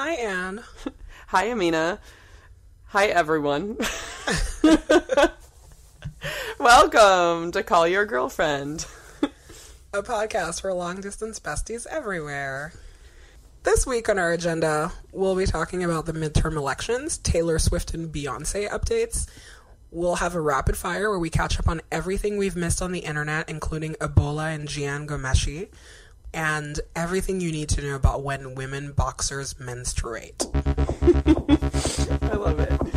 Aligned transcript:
Hi, 0.00 0.12
Anne. 0.12 0.62
Hi, 1.26 1.50
Amina. 1.50 1.98
Hi, 2.84 3.06
everyone. 3.06 3.78
Welcome 6.60 7.50
to 7.50 7.64
Call 7.64 7.88
Your 7.88 8.06
Girlfriend. 8.06 8.86
A 9.92 10.04
podcast 10.04 10.60
for 10.60 10.72
long 10.72 11.00
distance 11.00 11.40
besties 11.40 11.84
everywhere. 11.88 12.74
This 13.64 13.88
week 13.88 14.08
on 14.08 14.20
our 14.20 14.32
agenda, 14.32 14.92
we'll 15.10 15.34
be 15.34 15.46
talking 15.46 15.82
about 15.82 16.06
the 16.06 16.12
midterm 16.12 16.54
elections, 16.54 17.18
Taylor 17.18 17.58
Swift 17.58 17.92
and 17.92 18.14
Beyonce 18.14 18.68
updates. 18.68 19.26
We'll 19.90 20.14
have 20.14 20.36
a 20.36 20.40
rapid 20.40 20.76
fire 20.76 21.10
where 21.10 21.18
we 21.18 21.28
catch 21.28 21.58
up 21.58 21.66
on 21.66 21.80
everything 21.90 22.38
we've 22.38 22.54
missed 22.54 22.80
on 22.80 22.92
the 22.92 23.00
internet, 23.00 23.48
including 23.48 23.94
Ebola 23.94 24.54
and 24.54 24.68
Jian 24.68 25.08
Ghomeshi, 25.08 25.70
and 26.34 26.80
everything 26.94 27.40
you 27.40 27.50
need 27.52 27.68
to 27.70 27.82
know 27.82 27.94
about 27.94 28.22
when 28.22 28.54
women 28.54 28.92
boxers 28.92 29.58
menstruate. 29.58 30.46
I 30.54 32.34
love 32.34 32.60
it. 32.60 32.87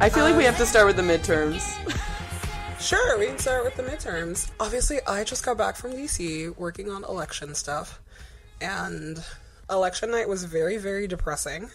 I 0.00 0.10
feel 0.10 0.24
like 0.24 0.36
we 0.36 0.44
have 0.44 0.56
to 0.58 0.66
start 0.66 0.86
with 0.86 0.96
the 0.96 1.02
midterms. 1.02 1.78
Sure, 2.80 3.18
we 3.18 3.28
can 3.28 3.38
start 3.38 3.64
with 3.64 3.76
the 3.76 3.82
midterms. 3.82 4.50
Obviously, 4.60 4.98
I 5.06 5.24
just 5.24 5.42
got 5.42 5.56
back 5.56 5.74
from 5.74 5.92
DC 5.92 6.54
working 6.58 6.90
on 6.90 7.02
election 7.04 7.54
stuff, 7.54 7.98
and 8.60 9.24
election 9.70 10.10
night 10.10 10.28
was 10.28 10.44
very, 10.44 10.76
very 10.76 11.06
depressing, 11.06 11.70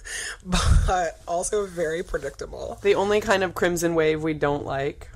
but 0.44 1.18
also 1.26 1.64
very 1.64 2.02
predictable, 2.02 2.78
The 2.82 2.94
only 2.94 3.22
kind 3.22 3.42
of 3.42 3.54
crimson 3.54 3.94
wave 3.94 4.22
we 4.22 4.34
don't 4.34 4.66
like. 4.66 5.08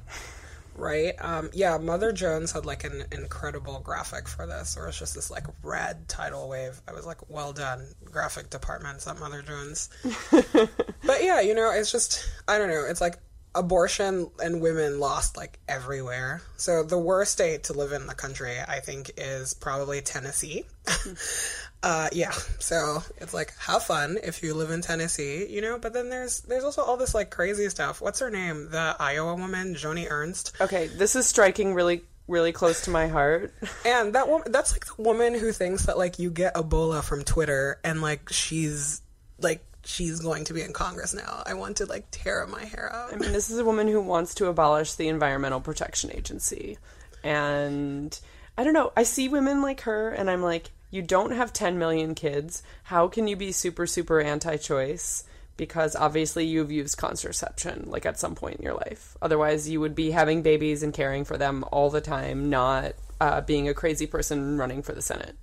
Right? 0.76 1.14
Um, 1.18 1.50
yeah, 1.52 1.78
Mother 1.78 2.12
Jones 2.12 2.52
had 2.52 2.66
like 2.66 2.84
an 2.84 3.04
incredible 3.12 3.80
graphic 3.80 4.28
for 4.28 4.46
this, 4.46 4.76
where 4.76 4.88
it's 4.88 4.98
just 4.98 5.14
this 5.14 5.30
like 5.30 5.46
red 5.62 6.08
tidal 6.08 6.48
wave. 6.48 6.80
I 6.88 6.92
was 6.92 7.06
like, 7.06 7.30
well 7.30 7.52
done, 7.52 7.86
graphic 8.04 8.50
departments 8.50 9.06
at 9.06 9.18
Mother 9.18 9.42
Jones. 9.42 9.88
but 10.32 11.22
yeah, 11.22 11.40
you 11.40 11.54
know, 11.54 11.70
it's 11.70 11.92
just, 11.92 12.28
I 12.48 12.58
don't 12.58 12.68
know, 12.68 12.84
it's 12.88 13.00
like 13.00 13.18
abortion 13.54 14.30
and 14.42 14.60
women 14.60 14.98
lost 14.98 15.36
like 15.36 15.58
everywhere. 15.68 16.42
So 16.56 16.82
the 16.82 16.98
worst 16.98 17.32
state 17.32 17.64
to 17.64 17.72
live 17.72 17.92
in 17.92 18.06
the 18.06 18.14
country, 18.14 18.56
I 18.58 18.80
think, 18.80 19.12
is 19.16 19.54
probably 19.54 20.00
Tennessee. 20.00 20.64
uh, 21.84 22.08
yeah, 22.12 22.30
so 22.60 23.02
it's 23.18 23.34
like 23.34 23.52
have 23.58 23.82
fun 23.82 24.16
if 24.24 24.42
you 24.42 24.54
live 24.54 24.70
in 24.70 24.80
Tennessee, 24.80 25.46
you 25.46 25.60
know. 25.60 25.78
But 25.78 25.92
then 25.92 26.08
there's 26.08 26.40
there's 26.40 26.64
also 26.64 26.80
all 26.80 26.96
this 26.96 27.14
like 27.14 27.28
crazy 27.28 27.68
stuff. 27.68 28.00
What's 28.00 28.20
her 28.20 28.30
name? 28.30 28.70
The 28.70 28.96
Iowa 28.98 29.34
woman, 29.34 29.74
Joni 29.74 30.10
Ernst, 30.10 30.56
Okay, 30.62 30.86
this 30.86 31.14
is 31.14 31.26
striking 31.26 31.74
really, 31.74 32.02
really 32.26 32.52
close 32.52 32.86
to 32.86 32.90
my 32.90 33.08
heart. 33.08 33.52
and 33.84 34.14
that 34.14 34.28
woman. 34.28 34.50
That's 34.50 34.72
like 34.72 34.86
the 34.86 35.02
woman 35.02 35.34
who 35.34 35.52
thinks 35.52 35.84
that 35.84 35.98
like 35.98 36.18
you 36.18 36.30
get 36.30 36.54
Ebola 36.54 37.04
from 37.04 37.22
Twitter, 37.22 37.78
and 37.84 38.00
like 38.00 38.30
she's 38.30 39.02
like 39.38 39.62
she's 39.84 40.20
going 40.20 40.44
to 40.44 40.54
be 40.54 40.62
in 40.62 40.72
Congress 40.72 41.12
now. 41.12 41.42
I 41.44 41.52
want 41.52 41.76
to 41.76 41.84
like 41.84 42.06
tear 42.10 42.46
my 42.46 42.64
hair 42.64 42.90
out. 42.94 43.12
I 43.12 43.16
mean, 43.18 43.32
this 43.34 43.50
is 43.50 43.58
a 43.58 43.64
woman 43.64 43.88
who 43.88 44.00
wants 44.00 44.36
to 44.36 44.46
abolish 44.46 44.94
the 44.94 45.08
Environmental 45.08 45.60
Protection 45.60 46.10
Agency. 46.14 46.78
And 47.22 48.18
I 48.56 48.64
don't 48.64 48.72
know, 48.72 48.92
I 48.96 49.02
see 49.02 49.28
women 49.28 49.60
like 49.60 49.82
her 49.82 50.08
and 50.10 50.30
I'm 50.30 50.42
like, 50.42 50.70
you 50.94 51.02
don't 51.02 51.32
have 51.32 51.52
10 51.52 51.76
million 51.76 52.14
kids. 52.14 52.62
How 52.84 53.08
can 53.08 53.26
you 53.26 53.34
be 53.34 53.50
super, 53.50 53.84
super 53.84 54.20
anti 54.20 54.56
choice? 54.58 55.24
Because 55.56 55.96
obviously 55.96 56.46
you've 56.46 56.70
used 56.70 56.96
contraception, 56.98 57.86
like 57.88 58.06
at 58.06 58.16
some 58.16 58.36
point 58.36 58.58
in 58.58 58.62
your 58.62 58.74
life. 58.74 59.16
Otherwise, 59.20 59.68
you 59.68 59.80
would 59.80 59.96
be 59.96 60.12
having 60.12 60.42
babies 60.42 60.84
and 60.84 60.94
caring 60.94 61.24
for 61.24 61.36
them 61.36 61.64
all 61.72 61.90
the 61.90 62.00
time, 62.00 62.48
not 62.48 62.92
uh, 63.20 63.40
being 63.40 63.68
a 63.68 63.74
crazy 63.74 64.06
person 64.06 64.56
running 64.56 64.82
for 64.82 64.92
the 64.92 65.02
Senate. 65.02 65.36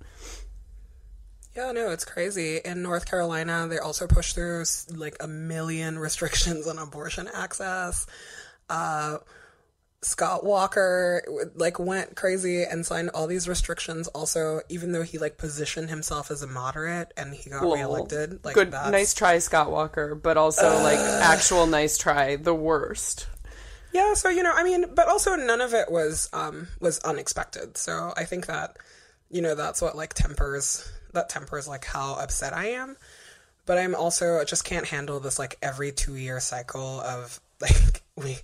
Yeah, 1.54 1.72
no, 1.72 1.90
it's 1.90 2.06
crazy. 2.06 2.58
In 2.64 2.80
North 2.80 3.04
Carolina, 3.04 3.66
they 3.68 3.78
also 3.78 4.06
pushed 4.06 4.34
through 4.34 4.64
like 4.94 5.16
a 5.20 5.28
million 5.28 5.98
restrictions 5.98 6.66
on 6.66 6.78
abortion 6.78 7.28
access. 7.34 8.06
Uh, 8.70 9.18
Scott 10.04 10.44
Walker 10.44 11.22
like 11.54 11.78
went 11.78 12.16
crazy 12.16 12.64
and 12.64 12.84
signed 12.84 13.10
all 13.14 13.28
these 13.28 13.48
restrictions. 13.48 14.08
Also, 14.08 14.60
even 14.68 14.90
though 14.92 15.02
he 15.02 15.16
like 15.18 15.38
positioned 15.38 15.90
himself 15.90 16.30
as 16.30 16.42
a 16.42 16.46
moderate 16.46 17.12
and 17.16 17.32
he 17.34 17.48
got 17.50 17.60
Cool. 17.60 17.74
reelected, 17.76 18.44
like 18.44 18.54
Good, 18.54 18.72
that's, 18.72 18.90
nice 18.90 19.14
try, 19.14 19.38
Scott 19.38 19.70
Walker, 19.70 20.14
but 20.16 20.36
also 20.36 20.82
like 20.82 20.98
actual 20.98 21.66
nice 21.66 21.96
try, 21.98 22.34
the 22.36 22.54
worst. 22.54 23.28
Yeah, 23.92 24.14
so 24.14 24.28
you 24.28 24.42
know, 24.42 24.52
I 24.52 24.64
mean, 24.64 24.86
but 24.94 25.06
also 25.06 25.36
none 25.36 25.60
of 25.60 25.72
it 25.74 25.90
was 25.90 26.28
um 26.32 26.66
was 26.80 26.98
unexpected. 27.00 27.76
So 27.76 28.12
I 28.16 28.24
think 28.24 28.46
that 28.46 28.78
you 29.30 29.40
know 29.40 29.54
that's 29.54 29.80
what 29.80 29.96
like 29.96 30.14
tempers 30.14 30.90
that 31.12 31.28
tempers 31.28 31.68
like 31.68 31.84
how 31.84 32.14
upset 32.14 32.52
I 32.54 32.70
am. 32.70 32.96
But 33.66 33.78
I'm 33.78 33.94
also 33.94 34.40
I 34.40 34.44
just 34.44 34.64
can't 34.64 34.86
handle 34.86 35.20
this 35.20 35.38
like 35.38 35.58
every 35.62 35.92
2 35.92 36.16
year 36.16 36.40
cycle 36.40 37.00
of 37.02 37.40
like 37.60 38.02
we 38.16 38.38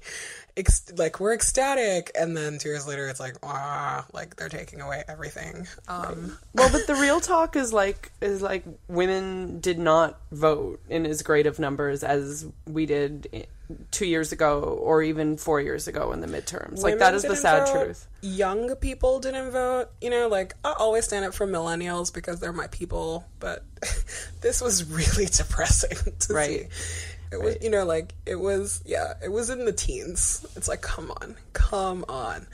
ex- 0.59 0.93
like 0.97 1.21
we're 1.21 1.33
ecstatic 1.35 2.11
and 2.19 2.37
then 2.37 2.59
2 2.59 2.69
years 2.69 2.87
later 2.87 3.09
it's 3.09 3.21
like 3.21 3.37
ah 3.43 4.05
like 4.13 4.37
they're 4.37 4.49
taking 4.51 4.81
away 4.83 5.03
everything. 5.09 5.67
Um 5.89 6.37
Well, 6.55 6.71
but 6.71 6.87
the 6.87 6.97
real 6.97 7.21
talk 7.21 7.57
is 7.57 7.73
like 7.73 8.13
is 8.21 8.43
like 8.43 8.65
women 8.89 9.61
did 9.61 9.79
not 9.79 10.21
vote 10.33 10.81
in 10.91 11.07
as 11.07 11.23
great 11.23 11.47
of 11.47 11.59
numbers 11.59 12.03
as 12.05 12.47
we 12.67 12.85
did 12.85 13.47
two 13.91 14.07
years 14.07 14.33
ago 14.33 14.63
or 14.63 15.03
even 15.03 15.37
four 15.37 15.61
years 15.61 15.89
ago 15.89 16.13
in 16.13 16.21
the 16.21 16.27
midterms. 16.27 16.83
Like 16.83 16.99
that 17.01 17.15
is 17.15 17.23
the 17.23 17.37
sad 17.37 17.69
vote, 17.69 17.85
truth. 17.85 18.09
Young 18.23 18.75
people 18.77 19.21
didn't 19.21 19.51
vote. 19.51 19.89
You 20.01 20.09
know, 20.11 20.29
like 20.29 20.55
I 20.65 20.75
always 20.79 21.05
stand 21.05 21.25
up 21.27 21.35
for 21.35 21.47
millennials 21.47 22.13
because 22.13 22.41
they're 22.41 22.53
my 22.53 22.67
people. 22.69 23.27
But 23.41 23.63
this 24.41 24.61
was 24.63 24.85
really 24.91 25.27
depressing 25.31 26.13
to 26.21 26.33
Right. 26.33 26.73
see. 26.73 27.15
It 27.31 27.41
was, 27.43 27.57
you 27.61 27.71
know, 27.71 27.85
like 27.85 28.15
it 28.25 28.37
was, 28.37 28.83
yeah, 28.87 29.15
it 29.23 29.31
was 29.31 29.51
in 29.51 29.65
the 29.65 29.73
teens. 29.73 30.47
It's 30.57 30.69
like, 30.69 30.81
come 30.81 31.11
on, 31.11 31.37
come 31.53 32.05
on. 32.09 32.47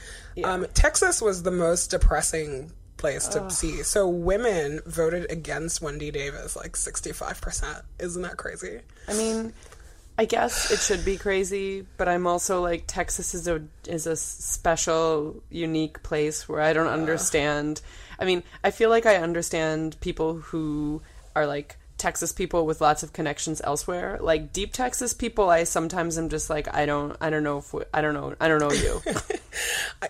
Um, 0.42 0.66
Texas 0.74 1.22
was 1.22 1.42
the 1.42 1.52
most 1.52 1.90
depressing 1.90 2.72
place 2.96 3.28
to 3.28 3.50
see. 3.50 3.82
So 3.82 4.08
women 4.08 4.80
voted 4.86 5.30
against 5.30 5.82
Wendy 5.82 6.10
Davis 6.10 6.56
like 6.56 6.74
sixty 6.74 7.12
five 7.12 7.40
percent. 7.40 7.84
Isn't 7.98 8.22
that 8.22 8.36
crazy? 8.36 8.80
I 9.06 9.14
mean, 9.14 9.52
I 10.16 10.24
guess 10.24 10.70
it 10.70 10.78
should 10.80 11.04
be 11.04 11.18
crazy, 11.18 11.86
but 11.96 12.08
I'm 12.08 12.26
also 12.26 12.62
like 12.62 12.84
Texas 12.86 13.34
is 13.34 13.46
a 13.46 13.62
is 13.86 14.06
a 14.06 14.16
special, 14.16 15.42
unique 15.50 16.02
place 16.02 16.48
where 16.48 16.60
I 16.60 16.72
don't 16.72 16.88
understand. 16.88 17.80
I 18.18 18.24
mean, 18.24 18.42
I 18.62 18.70
feel 18.70 18.90
like 18.90 19.06
I 19.06 19.16
understand 19.16 20.00
people 20.00 20.34
who 20.34 21.02
are 21.36 21.46
like 21.46 21.76
Texas 22.04 22.32
people 22.32 22.66
with 22.66 22.82
lots 22.82 23.02
of 23.02 23.14
connections 23.14 23.62
elsewhere. 23.64 24.18
Like 24.20 24.52
deep 24.52 24.74
Texas 24.74 25.14
people, 25.14 25.48
I 25.48 25.64
sometimes 25.64 26.18
am 26.18 26.28
just 26.28 26.50
like 26.50 26.68
I 26.74 26.84
don't 26.84 27.16
I 27.18 27.30
don't 27.30 27.42
know 27.42 27.56
if 27.58 27.72
we, 27.72 27.82
I 27.94 28.02
don't 28.02 28.12
know 28.12 28.34
I 28.38 28.46
don't 28.48 28.60
know 28.60 28.70
you. 28.72 29.00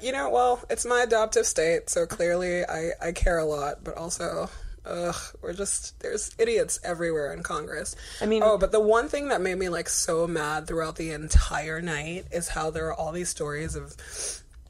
You 0.03 0.11
know, 0.11 0.29
well, 0.31 0.61
it's 0.69 0.85
my 0.85 1.03
adoptive 1.03 1.47
state, 1.47 1.89
so 1.89 2.05
clearly 2.07 2.65
I, 2.65 2.91
I 3.01 3.13
care 3.13 3.39
a 3.39 3.45
lot, 3.45 3.85
but 3.85 3.97
also, 3.97 4.49
ugh, 4.85 5.15
we're 5.41 5.53
just, 5.53 6.01
there's 6.01 6.35
idiots 6.39 6.81
everywhere 6.83 7.33
in 7.33 7.43
Congress. 7.43 7.95
I 8.21 8.27
mean- 8.27 8.43
oh, 8.43 8.59
but 8.59 8.73
the 8.73 8.81
one 8.81 9.09
thing 9.09 9.29
that 9.29 9.41
made 9.41 9.57
me 9.57 9.69
like 9.69 9.89
so 9.89 10.27
mad 10.27 10.67
throughout 10.67 10.97
the 10.97 11.13
entire 11.13 11.81
night 11.81 12.27
is 12.33 12.49
how 12.49 12.71
there 12.71 12.87
are 12.89 12.95
all 12.95 13.13
these 13.13 13.29
stories 13.29 13.77
of 13.77 13.95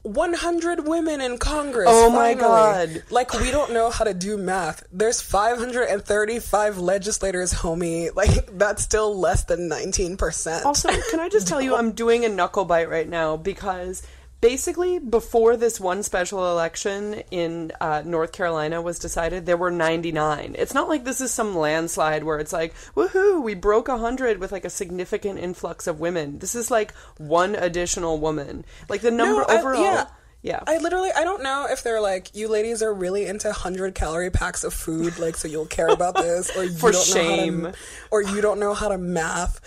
100 0.05 0.87
women 0.87 1.19
in 1.19 1.37
Congress. 1.39 1.87
Oh 1.89 2.09
my. 2.11 2.35
God. 2.35 3.03
Like, 3.09 3.33
we 3.33 3.49
don't 3.49 3.73
know 3.73 3.89
how 3.89 4.03
to 4.03 4.13
do 4.13 4.37
math. 4.37 4.83
There's 4.91 5.19
535 5.21 6.77
legislators, 6.77 7.53
homie. 7.53 8.15
Like, 8.15 8.57
that's 8.57 8.83
still 8.83 9.17
less 9.17 9.45
than 9.45 9.69
19%. 9.69 10.65
Also, 10.65 10.89
can 11.09 11.19
I 11.19 11.29
just 11.29 11.47
tell 11.47 11.61
you, 11.61 11.75
I'm 11.77 11.91
doing 11.91 12.23
a 12.23 12.29
knuckle 12.29 12.65
bite 12.65 12.89
right 12.89 13.09
now 13.09 13.35
because 13.37 14.03
basically, 14.41 14.99
before 14.99 15.57
this 15.57 15.79
one 15.79 16.03
special 16.03 16.51
election 16.51 17.23
in 17.31 17.71
uh, 17.81 18.03
North 18.05 18.31
Carolina 18.31 18.81
was 18.81 18.99
decided, 18.99 19.45
there 19.45 19.57
were 19.57 19.71
99. 19.71 20.55
It's 20.57 20.73
not 20.73 20.87
like 20.89 21.03
this 21.03 21.21
is 21.21 21.31
some 21.31 21.55
landslide 21.55 22.23
where 22.23 22.39
it's 22.39 22.53
like, 22.53 22.73
woohoo, 22.95 23.41
we 23.41 23.55
broke 23.55 23.87
100 23.87 24.37
with 24.39 24.51
like 24.51 24.65
a 24.65 24.69
significant 24.69 25.39
influx 25.39 25.87
of 25.87 25.99
women. 25.99 26.39
This 26.39 26.55
is 26.55 26.69
like 26.69 26.93
one 27.17 27.55
additional 27.55 28.19
woman. 28.19 28.65
Like 28.89 29.01
the 29.01 29.11
number 29.11 29.43
I- 29.49 29.57
overall. 29.59 29.81
yeah. 29.81 30.05
Yeah. 30.41 30.59
I 30.67 30.77
literally 30.77 31.09
I 31.11 31.23
don't 31.23 31.41
know 31.41 31.65
if 31.67 31.81
they're 31.81 31.99
like 32.01 32.35
you 32.35 32.47
ladies 32.47 32.83
are 32.83 32.93
really 32.93 33.25
into 33.25 33.51
hundred 33.51 33.95
calorie 33.95 34.29
packs 34.29 34.63
of 34.63 34.75
food 34.75 35.17
like 35.17 35.35
so 35.37 35.47
you'll 35.47 35.65
care 35.65 35.87
about 35.87 36.13
this 36.17 36.55
or 36.55 36.63
you 36.65 36.69
For 36.77 36.91
don't 36.91 37.09
know 37.15 37.21
how 37.23 37.35
shame. 37.35 37.61
to, 37.63 37.73
or 38.11 38.21
you 38.21 38.41
don't 38.41 38.59
know 38.59 38.75
how 38.75 38.89
to 38.89 38.97
math 38.99 39.59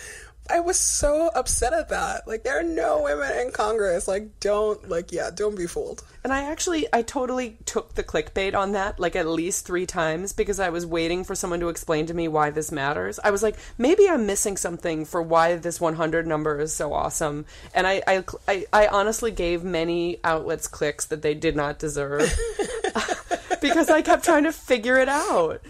I 0.51 0.61
was 0.61 0.79
so 0.79 1.31
upset 1.35 1.73
at 1.73 1.91
that. 1.91 2.27
Like, 2.27 2.43
there 2.43 2.59
are 2.59 2.63
no 2.63 3.03
women 3.03 3.31
in 3.39 3.53
Congress. 3.53 4.09
Like, 4.09 4.41
don't, 4.41 4.89
like, 4.89 5.13
yeah, 5.13 5.31
don't 5.35 5.57
be 5.57 5.67
fooled. 5.67 6.03
And 6.25 6.33
I 6.33 6.45
actually, 6.51 6.87
I 6.93 7.03
totally 7.03 7.57
took 7.65 7.95
the 7.95 8.03
clickbait 8.03 8.55
on 8.55 8.73
that, 8.73 8.99
like 8.99 9.17
at 9.17 9.27
least 9.27 9.67
three 9.67 9.87
times, 9.87 10.33
because 10.33 10.59
I 10.59 10.71
was 10.71 10.85
waiting 10.85 11.25
for 11.25 11.35
someone 11.35 11.61
to 11.61 11.69
explain 11.69 12.07
to 12.07 12.15
me 12.15 12.29
why 12.29 12.51
this 12.51 12.73
matters. 12.73 13.19
I 13.23 13.31
was 13.31 13.43
like, 13.43 13.57
maybe 13.79 14.09
I'm 14.09 14.27
missing 14.27 14.57
something 14.57 15.05
for 15.05 15.23
why 15.23 15.57
this 15.57 15.81
100 15.81 16.27
number 16.27 16.61
is 16.61 16.75
so 16.75 16.93
awesome. 16.93 17.47
And 17.75 17.87
I, 17.87 18.03
I, 18.07 18.25
I, 18.47 18.67
I 18.73 18.87
honestly 18.89 19.31
gave 19.31 19.63
many 19.65 20.19
outlets 20.25 20.67
clicks 20.67 21.07
that 21.07 21.23
they 21.23 21.35
did 21.35 21.57
not 21.57 21.79
deserve 21.79 22.31
because 23.61 23.91
I 23.91 24.03
kept 24.03 24.25
trying 24.25 24.45
to 24.45 24.53
figure 24.53 24.99
it 24.99 25.09
out. 25.09 25.61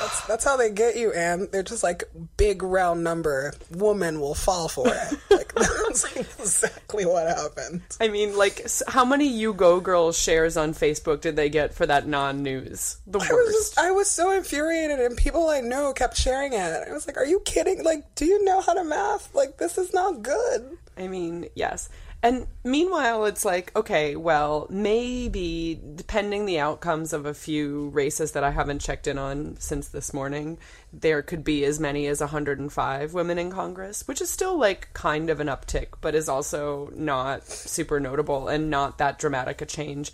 That's, 0.00 0.26
that's 0.26 0.44
how 0.44 0.56
they 0.56 0.70
get 0.70 0.96
you, 0.96 1.12
Anne. 1.12 1.48
They're 1.50 1.62
just 1.62 1.82
like, 1.82 2.04
big 2.36 2.62
round 2.62 3.04
number. 3.04 3.54
Woman 3.70 4.20
will 4.20 4.34
fall 4.34 4.68
for 4.68 4.88
it. 4.88 5.18
Like, 5.36 5.52
that's 5.54 6.16
exactly 6.16 7.04
what 7.04 7.26
happened. 7.26 7.82
I 8.00 8.08
mean, 8.08 8.36
like, 8.36 8.66
how 8.88 9.04
many 9.04 9.26
You 9.26 9.52
Go 9.52 9.80
Girls 9.80 10.18
shares 10.18 10.56
on 10.56 10.72
Facebook 10.72 11.20
did 11.20 11.36
they 11.36 11.48
get 11.50 11.74
for 11.74 11.84
that 11.86 12.06
non 12.06 12.42
news? 12.42 12.98
The 13.06 13.18
worst. 13.18 13.30
I 13.30 13.34
was 13.34 13.52
just, 13.52 13.78
I 13.78 13.90
was 13.90 14.10
so 14.10 14.30
infuriated, 14.32 14.98
and 15.00 15.16
people 15.16 15.48
I 15.48 15.60
know 15.60 15.92
kept 15.92 16.16
sharing 16.16 16.52
it. 16.52 16.58
I 16.88 16.92
was 16.92 17.06
like, 17.06 17.16
"Are 17.16 17.26
you 17.26 17.40
kidding? 17.40 17.84
Like, 17.84 18.14
do 18.14 18.24
you 18.24 18.44
know 18.44 18.60
how 18.60 18.74
to 18.74 18.84
math? 18.84 19.34
Like, 19.34 19.58
this 19.58 19.78
is 19.78 19.92
not 19.92 20.22
good." 20.22 20.78
I 20.96 21.08
mean, 21.08 21.48
yes. 21.54 21.88
And 22.22 22.46
meanwhile, 22.64 23.26
it's 23.26 23.44
like, 23.44 23.76
okay, 23.76 24.16
well, 24.16 24.66
maybe 24.70 25.80
depending 25.94 26.46
the 26.46 26.58
outcomes 26.58 27.12
of 27.12 27.26
a 27.26 27.34
few 27.34 27.90
races 27.90 28.32
that 28.32 28.42
I 28.42 28.50
haven't 28.50 28.80
checked 28.80 29.06
in 29.06 29.18
on 29.18 29.56
since 29.60 29.88
this 29.88 30.14
morning, 30.14 30.58
there 30.92 31.22
could 31.22 31.44
be 31.44 31.64
as 31.64 31.78
many 31.78 32.06
as 32.06 32.20
105 32.20 33.14
women 33.14 33.38
in 33.38 33.50
Congress, 33.50 34.08
which 34.08 34.20
is 34.20 34.30
still 34.30 34.58
like 34.58 34.92
kind 34.94 35.30
of 35.30 35.40
an 35.40 35.46
uptick, 35.48 35.88
but 36.00 36.14
is 36.14 36.28
also 36.28 36.90
not 36.94 37.46
super 37.46 38.00
notable 38.00 38.48
and 38.48 38.70
not 38.70 38.98
that 38.98 39.18
dramatic 39.18 39.60
a 39.60 39.66
change. 39.66 40.12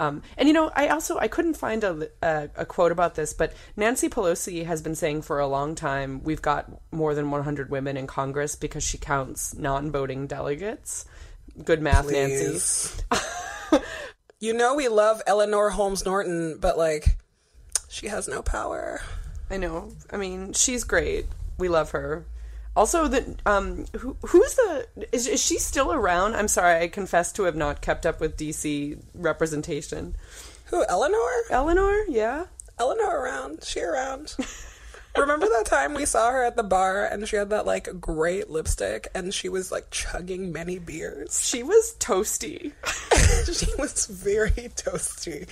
Um, 0.00 0.22
and 0.36 0.48
you 0.48 0.54
know, 0.54 0.72
I 0.74 0.88
also 0.88 1.18
I 1.18 1.28
couldn't 1.28 1.54
find 1.54 1.84
a, 1.84 2.08
a 2.20 2.48
a 2.56 2.66
quote 2.66 2.90
about 2.90 3.14
this, 3.14 3.32
but 3.32 3.52
Nancy 3.76 4.08
Pelosi 4.08 4.66
has 4.66 4.82
been 4.82 4.96
saying 4.96 5.22
for 5.22 5.38
a 5.38 5.46
long 5.46 5.76
time 5.76 6.20
we've 6.24 6.42
got 6.42 6.68
more 6.90 7.14
than 7.14 7.30
100 7.30 7.70
women 7.70 7.96
in 7.96 8.08
Congress 8.08 8.56
because 8.56 8.82
she 8.82 8.98
counts 8.98 9.54
non-voting 9.54 10.26
delegates. 10.26 11.06
Good 11.62 11.82
math, 11.82 12.10
Nancy. 12.10 13.02
You 14.44 14.52
know 14.52 14.74
we 14.74 14.88
love 14.88 15.22
Eleanor 15.26 15.70
Holmes 15.70 16.04
Norton, 16.04 16.58
but 16.60 16.76
like, 16.76 17.16
she 17.88 18.08
has 18.08 18.28
no 18.28 18.42
power. 18.42 19.00
I 19.50 19.56
know. 19.56 19.92
I 20.10 20.18
mean, 20.18 20.52
she's 20.52 20.84
great. 20.84 21.24
We 21.56 21.70
love 21.70 21.92
her. 21.92 22.26
Also, 22.76 23.08
the 23.08 23.36
um, 23.46 23.86
who 23.96 24.18
who's 24.20 24.54
the 24.54 24.86
is 25.12 25.26
is 25.26 25.42
she 25.42 25.58
still 25.58 25.94
around? 25.94 26.34
I'm 26.34 26.48
sorry, 26.48 26.78
I 26.82 26.88
confess 26.88 27.32
to 27.32 27.44
have 27.44 27.56
not 27.56 27.80
kept 27.80 28.04
up 28.04 28.20
with 28.20 28.36
DC 28.36 29.00
representation. 29.14 30.14
Who? 30.66 30.84
Eleanor? 30.90 31.30
Eleanor, 31.48 32.04
yeah. 32.08 32.44
Eleanor 32.78 33.16
around? 33.16 33.64
She 33.64 33.80
around? 33.80 34.36
Remember 35.16 35.46
that 35.46 35.66
time 35.66 35.94
we 35.94 36.06
saw 36.06 36.30
her 36.32 36.42
at 36.42 36.56
the 36.56 36.64
bar 36.64 37.04
and 37.04 37.28
she 37.28 37.36
had 37.36 37.50
that 37.50 37.66
like 37.66 38.00
great 38.00 38.50
lipstick 38.50 39.06
and 39.14 39.32
she 39.32 39.48
was 39.48 39.70
like 39.70 39.90
chugging 39.90 40.52
many 40.52 40.78
beers. 40.78 41.46
She 41.46 41.62
was 41.62 41.94
toasty. 42.00 42.72
she 43.46 43.70
was 43.78 44.06
very 44.06 44.50
toasty. 44.50 45.48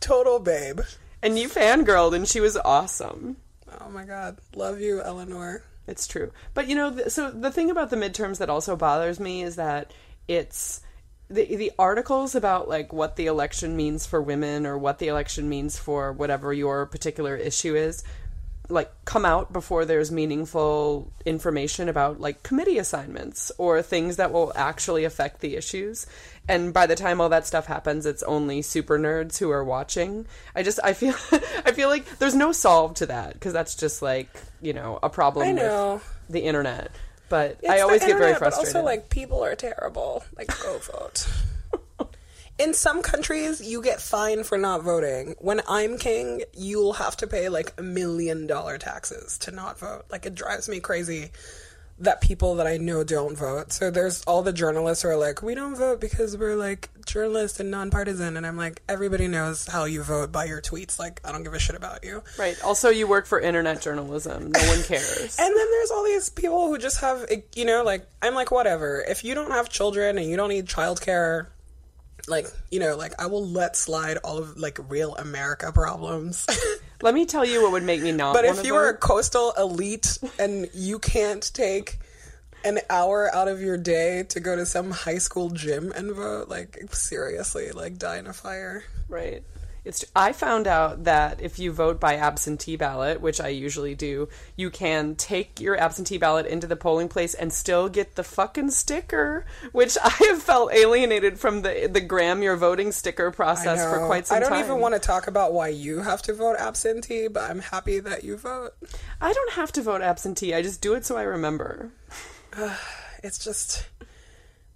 Total 0.00 0.38
babe. 0.38 0.80
And 1.22 1.38
you 1.38 1.48
fangirled, 1.48 2.16
and 2.16 2.26
she 2.26 2.40
was 2.40 2.56
awesome. 2.56 3.36
Oh 3.80 3.88
my 3.90 4.04
god. 4.04 4.38
Love 4.56 4.80
you, 4.80 5.00
Eleanor. 5.00 5.62
It's 5.86 6.06
true. 6.06 6.32
But 6.54 6.68
you 6.68 6.74
know, 6.74 7.08
so 7.08 7.30
the 7.30 7.50
thing 7.50 7.70
about 7.70 7.90
the 7.90 7.96
midterms 7.96 8.38
that 8.38 8.50
also 8.50 8.76
bothers 8.76 9.20
me 9.20 9.42
is 9.42 9.56
that 9.56 9.92
it's 10.26 10.80
the 11.28 11.56
the 11.56 11.72
articles 11.78 12.34
about 12.34 12.68
like 12.68 12.92
what 12.92 13.16
the 13.16 13.26
election 13.26 13.76
means 13.76 14.06
for 14.06 14.20
women 14.20 14.66
or 14.66 14.76
what 14.76 14.98
the 14.98 15.08
election 15.08 15.48
means 15.48 15.78
for 15.78 16.12
whatever 16.12 16.52
your 16.52 16.86
particular 16.86 17.36
issue 17.36 17.74
is 17.74 18.04
like 18.68 18.90
come 19.04 19.24
out 19.24 19.52
before 19.52 19.84
there's 19.84 20.10
meaningful 20.10 21.10
information 21.26 21.88
about 21.88 22.20
like 22.20 22.42
committee 22.42 22.78
assignments 22.78 23.50
or 23.58 23.82
things 23.82 24.16
that 24.16 24.32
will 24.32 24.52
actually 24.54 25.04
affect 25.04 25.40
the 25.40 25.56
issues 25.56 26.06
and 26.48 26.72
by 26.72 26.86
the 26.86 26.94
time 26.94 27.20
all 27.20 27.28
that 27.28 27.46
stuff 27.46 27.66
happens 27.66 28.06
it's 28.06 28.22
only 28.22 28.62
super 28.62 28.98
nerds 28.98 29.38
who 29.38 29.50
are 29.50 29.64
watching 29.64 30.24
i 30.54 30.62
just 30.62 30.78
i 30.84 30.92
feel 30.92 31.14
i 31.66 31.72
feel 31.72 31.88
like 31.88 32.18
there's 32.18 32.34
no 32.34 32.52
solve 32.52 32.94
to 32.94 33.06
that 33.06 33.34
because 33.34 33.52
that's 33.52 33.74
just 33.74 34.00
like 34.00 34.28
you 34.60 34.72
know 34.72 34.98
a 35.02 35.10
problem 35.10 35.48
I 35.48 35.52
know. 35.52 35.94
with 35.94 36.26
the 36.30 36.40
internet 36.40 36.90
but 37.28 37.58
It's 37.62 37.70
i 37.70 37.80
always 37.80 38.04
get 38.04 38.18
very 38.18 38.34
frustrated 38.34 38.72
But 38.74 38.78
also, 38.78 38.84
like, 38.84 39.08
people 39.08 39.42
are 39.42 39.54
terrible. 39.56 40.22
Like, 40.36 40.48
go 40.62 40.78
vote. 40.78 41.26
In 42.58 42.74
some 42.74 43.02
countries, 43.02 43.60
you 43.60 43.82
get 43.82 44.00
fined 44.00 44.46
for 44.46 44.58
not 44.58 44.82
voting. 44.82 45.34
When 45.38 45.62
I'm 45.66 45.98
king, 45.98 46.42
you'll 46.54 46.92
have 46.94 47.16
to 47.18 47.26
pay 47.26 47.48
like 47.48 47.72
a 47.78 47.82
million 47.82 48.46
dollar 48.46 48.78
taxes 48.78 49.38
to 49.38 49.50
not 49.50 49.78
vote. 49.78 50.04
Like, 50.10 50.26
it 50.26 50.34
drives 50.34 50.68
me 50.68 50.80
crazy 50.80 51.30
that 51.98 52.20
people 52.20 52.56
that 52.56 52.66
I 52.66 52.78
know 52.78 53.04
don't 53.04 53.36
vote. 53.36 53.72
So 53.72 53.90
there's 53.90 54.22
all 54.24 54.42
the 54.42 54.52
journalists 54.52 55.02
who 55.02 55.10
are 55.10 55.16
like, 55.16 55.42
we 55.42 55.54
don't 55.54 55.76
vote 55.76 56.00
because 56.00 56.36
we're 56.36 56.56
like 56.56 56.90
journalists 57.06 57.60
and 57.60 57.70
nonpartisan. 57.70 58.36
And 58.36 58.46
I'm 58.46 58.56
like, 58.56 58.82
everybody 58.88 59.28
knows 59.28 59.66
how 59.66 59.84
you 59.84 60.02
vote 60.02 60.32
by 60.32 60.46
your 60.46 60.60
tweets. 60.60 60.98
Like, 60.98 61.20
I 61.24 61.32
don't 61.32 61.44
give 61.44 61.54
a 61.54 61.58
shit 61.58 61.76
about 61.76 62.04
you. 62.04 62.22
right 62.38 62.56
also 62.64 62.88
you 62.88 63.06
work 63.06 63.26
for 63.26 63.40
internet 63.40 63.80
journalism 63.80 64.50
no 64.50 64.60
one 64.66 64.82
cares 64.82 65.36
And 65.40 65.56
then 65.56 65.70
there's 65.70 65.90
all 65.90 66.04
these 66.04 66.28
people 66.28 66.66
who 66.68 66.78
just 66.78 67.00
have, 67.00 67.26
you 67.54 67.64
know, 67.64 67.84
like, 67.84 68.06
I'm 68.20 68.34
like, 68.34 68.50
whatever. 68.50 69.04
If 69.06 69.24
you 69.24 69.34
don't 69.34 69.50
have 69.50 69.68
children 69.68 70.18
and 70.18 70.28
you 70.28 70.36
don't 70.36 70.48
need 70.48 70.66
childcare, 70.66 71.46
like, 72.28 72.46
you 72.70 72.80
know, 72.80 72.96
like, 72.96 73.20
I 73.20 73.26
will 73.26 73.46
let 73.46 73.76
slide 73.76 74.18
all 74.18 74.38
of, 74.38 74.56
like, 74.56 74.78
real 74.88 75.14
America 75.16 75.72
problems. 75.72 76.46
let 77.02 77.14
me 77.14 77.26
tell 77.26 77.44
you 77.44 77.62
what 77.62 77.72
would 77.72 77.82
make 77.82 78.00
me 78.00 78.12
not 78.12 78.32
but 78.32 78.44
if 78.44 78.64
you 78.64 78.76
are 78.76 78.88
a 78.88 78.96
coastal 78.96 79.52
elite 79.58 80.18
and 80.38 80.68
you 80.72 81.00
can't 81.00 81.50
take 81.52 81.98
an 82.64 82.78
hour 82.88 83.28
out 83.34 83.48
of 83.48 83.60
your 83.60 83.76
day 83.76 84.22
to 84.28 84.38
go 84.38 84.54
to 84.54 84.64
some 84.64 84.92
high 84.92 85.18
school 85.18 85.50
gym 85.50 85.92
and 85.92 86.12
vote, 86.12 86.48
like, 86.48 86.78
seriously, 86.92 87.72
like, 87.72 87.98
die 87.98 88.18
in 88.18 88.26
a 88.26 88.32
fire. 88.32 88.84
Right. 89.08 89.42
It's. 89.84 90.04
I 90.14 90.32
found 90.32 90.66
out 90.66 91.04
that 91.04 91.40
if 91.40 91.58
you 91.58 91.72
vote 91.72 91.98
by 91.98 92.16
absentee 92.16 92.76
ballot, 92.76 93.20
which 93.20 93.40
I 93.40 93.48
usually 93.48 93.94
do, 93.94 94.28
you 94.56 94.70
can 94.70 95.16
take 95.16 95.60
your 95.60 95.76
absentee 95.76 96.18
ballot 96.18 96.46
into 96.46 96.66
the 96.66 96.76
polling 96.76 97.08
place 97.08 97.34
and 97.34 97.52
still 97.52 97.88
get 97.88 98.14
the 98.14 98.24
fucking 98.24 98.70
sticker. 98.70 99.44
Which 99.72 99.98
I 100.02 100.10
have 100.28 100.42
felt 100.42 100.72
alienated 100.72 101.38
from 101.38 101.62
the 101.62 101.88
the 101.92 102.00
Graham 102.00 102.42
your 102.42 102.56
voting 102.56 102.92
sticker 102.92 103.30
process 103.30 103.82
for 103.82 104.06
quite 104.06 104.26
some 104.26 104.36
time. 104.36 104.42
I 104.44 104.48
don't 104.48 104.58
time. 104.58 104.64
even 104.64 104.80
want 104.80 104.94
to 104.94 105.00
talk 105.00 105.26
about 105.26 105.52
why 105.52 105.68
you 105.68 106.00
have 106.00 106.22
to 106.22 106.34
vote 106.34 106.56
absentee, 106.58 107.28
but 107.28 107.50
I'm 107.50 107.60
happy 107.60 107.98
that 108.00 108.24
you 108.24 108.36
vote. 108.36 108.74
I 109.20 109.32
don't 109.32 109.52
have 109.52 109.72
to 109.72 109.82
vote 109.82 110.02
absentee. 110.02 110.54
I 110.54 110.62
just 110.62 110.80
do 110.80 110.94
it 110.94 111.04
so 111.04 111.16
I 111.16 111.22
remember. 111.22 111.90
it's 113.22 113.42
just 113.42 113.88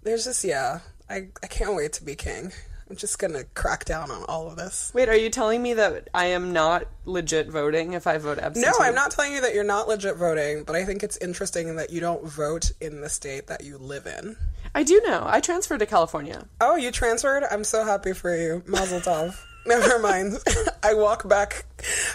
there's 0.03 0.25
just 0.25 0.45
yeah 0.45 0.81
i 1.11 1.29
i 1.43 1.47
can't 1.47 1.75
wait 1.75 1.93
to 1.93 2.05
be 2.05 2.15
king 2.15 2.53
i'm 2.91 2.97
just 2.97 3.19
gonna 3.19 3.45
crack 3.55 3.85
down 3.85 4.11
on 4.11 4.23
all 4.29 4.47
of 4.49 4.57
this 4.57 4.91
Wait, 4.95 5.09
are 5.09 5.17
you 5.17 5.29
telling 5.31 5.63
me 5.63 5.75
that 5.75 6.09
I 6.15 6.27
am 6.27 6.53
not 6.53 6.87
legit 7.05 7.49
voting 7.49 7.93
if 7.95 8.07
I 8.07 8.19
vote 8.19 8.39
absentee? 8.39 8.69
no 8.69 8.85
i'm 8.85 8.95
not 8.95 9.11
telling 9.11 9.33
you 9.33 9.41
that 9.41 9.55
you're 9.55 9.65
not 9.65 9.89
legit 9.89 10.17
voting 10.17 10.65
but 10.65 10.77
i 10.77 10.85
think 10.85 11.03
it's 11.03 11.17
interesting 11.19 11.77
that 11.77 11.91
you 11.91 12.01
don't 12.01 12.25
vote 12.25 12.71
in 12.81 13.01
the 13.01 13.09
state 13.09 13.47
that 13.49 13.65
you 13.65 13.79
live 13.79 14.07
in 14.07 14.37
I 14.75 14.83
do 14.83 15.01
know. 15.07 15.25
I 15.27 15.41
transferred 15.41 15.79
to 15.79 15.87
California. 15.87 16.47
oh 16.61 16.77
you 16.77 16.91
transferred 16.91 17.45
i'm 17.51 17.65
so 17.65 17.85
happy 17.85 18.13
for 18.13 18.37
you 18.37 18.63
mazel 18.67 19.01
tov 19.01 19.37
never 19.67 19.99
mind 19.99 20.39
i 20.85 20.95
walk 20.95 21.29
back 21.29 21.65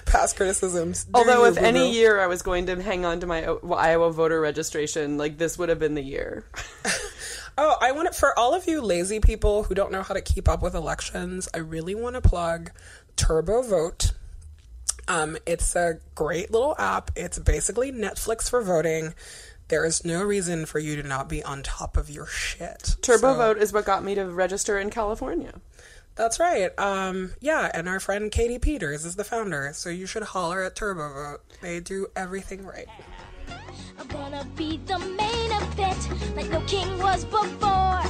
past 0.05 0.35
criticisms 0.37 1.03
Do 1.05 1.11
Although, 1.15 1.43
you, 1.45 1.51
if 1.51 1.57
any 1.57 1.91
year 1.93 2.19
I 2.19 2.27
was 2.27 2.41
going 2.41 2.65
to 2.67 2.81
hang 2.81 3.03
on 3.05 3.19
to 3.21 3.27
my 3.27 3.43
Iowa 3.43 4.11
voter 4.11 4.39
registration, 4.39 5.17
like 5.17 5.37
this 5.37 5.57
would 5.57 5.69
have 5.69 5.79
been 5.79 5.95
the 5.95 6.01
year. 6.01 6.43
Oh, 7.57 7.75
I 7.81 7.91
want 7.91 8.07
it 8.07 8.15
for 8.15 8.37
all 8.37 8.53
of 8.53 8.67
you 8.67 8.81
lazy 8.81 9.19
people 9.19 9.63
who 9.63 9.75
don't 9.75 9.91
know 9.91 10.03
how 10.03 10.13
to 10.13 10.21
keep 10.21 10.47
up 10.47 10.61
with 10.61 10.73
elections. 10.73 11.47
I 11.53 11.57
really 11.59 11.95
want 11.95 12.15
to 12.15 12.21
plug 12.21 12.71
Turbo 13.15 13.61
Vote. 13.61 14.13
Um, 15.07 15.37
it's 15.45 15.75
a 15.75 15.99
great 16.15 16.51
little 16.51 16.75
app. 16.79 17.11
It's 17.15 17.37
basically 17.39 17.91
Netflix 17.91 18.49
for 18.49 18.61
voting. 18.63 19.13
There 19.67 19.85
is 19.85 20.03
no 20.05 20.23
reason 20.23 20.65
for 20.65 20.79
you 20.79 21.01
to 21.01 21.07
not 21.07 21.29
be 21.29 21.43
on 21.43 21.63
top 21.63 21.97
of 21.97 22.09
your 22.09 22.25
shit. 22.27 22.95
Turbo 23.01 23.33
So- 23.33 23.35
Vote 23.35 23.57
is 23.57 23.73
what 23.73 23.85
got 23.85 24.03
me 24.03 24.15
to 24.15 24.25
register 24.25 24.77
in 24.79 24.89
California. 24.89 25.53
That's 26.15 26.39
right. 26.39 26.77
Um, 26.77 27.33
yeah, 27.39 27.71
and 27.73 27.87
our 27.87 27.99
friend 27.99 28.29
Katie 28.31 28.59
Peters 28.59 29.05
is 29.05 29.15
the 29.15 29.23
founder, 29.23 29.71
so 29.73 29.89
you 29.89 30.05
should 30.05 30.23
holler 30.23 30.61
at 30.63 30.75
Turbo 30.75 31.13
Vote. 31.13 31.39
They 31.61 31.79
do 31.79 32.07
everything 32.15 32.65
right 32.65 32.87
carpet 35.61 36.35
like 36.35 36.49
no 36.49 36.61
king 36.61 36.87
was 36.99 37.25
before. 37.25 38.03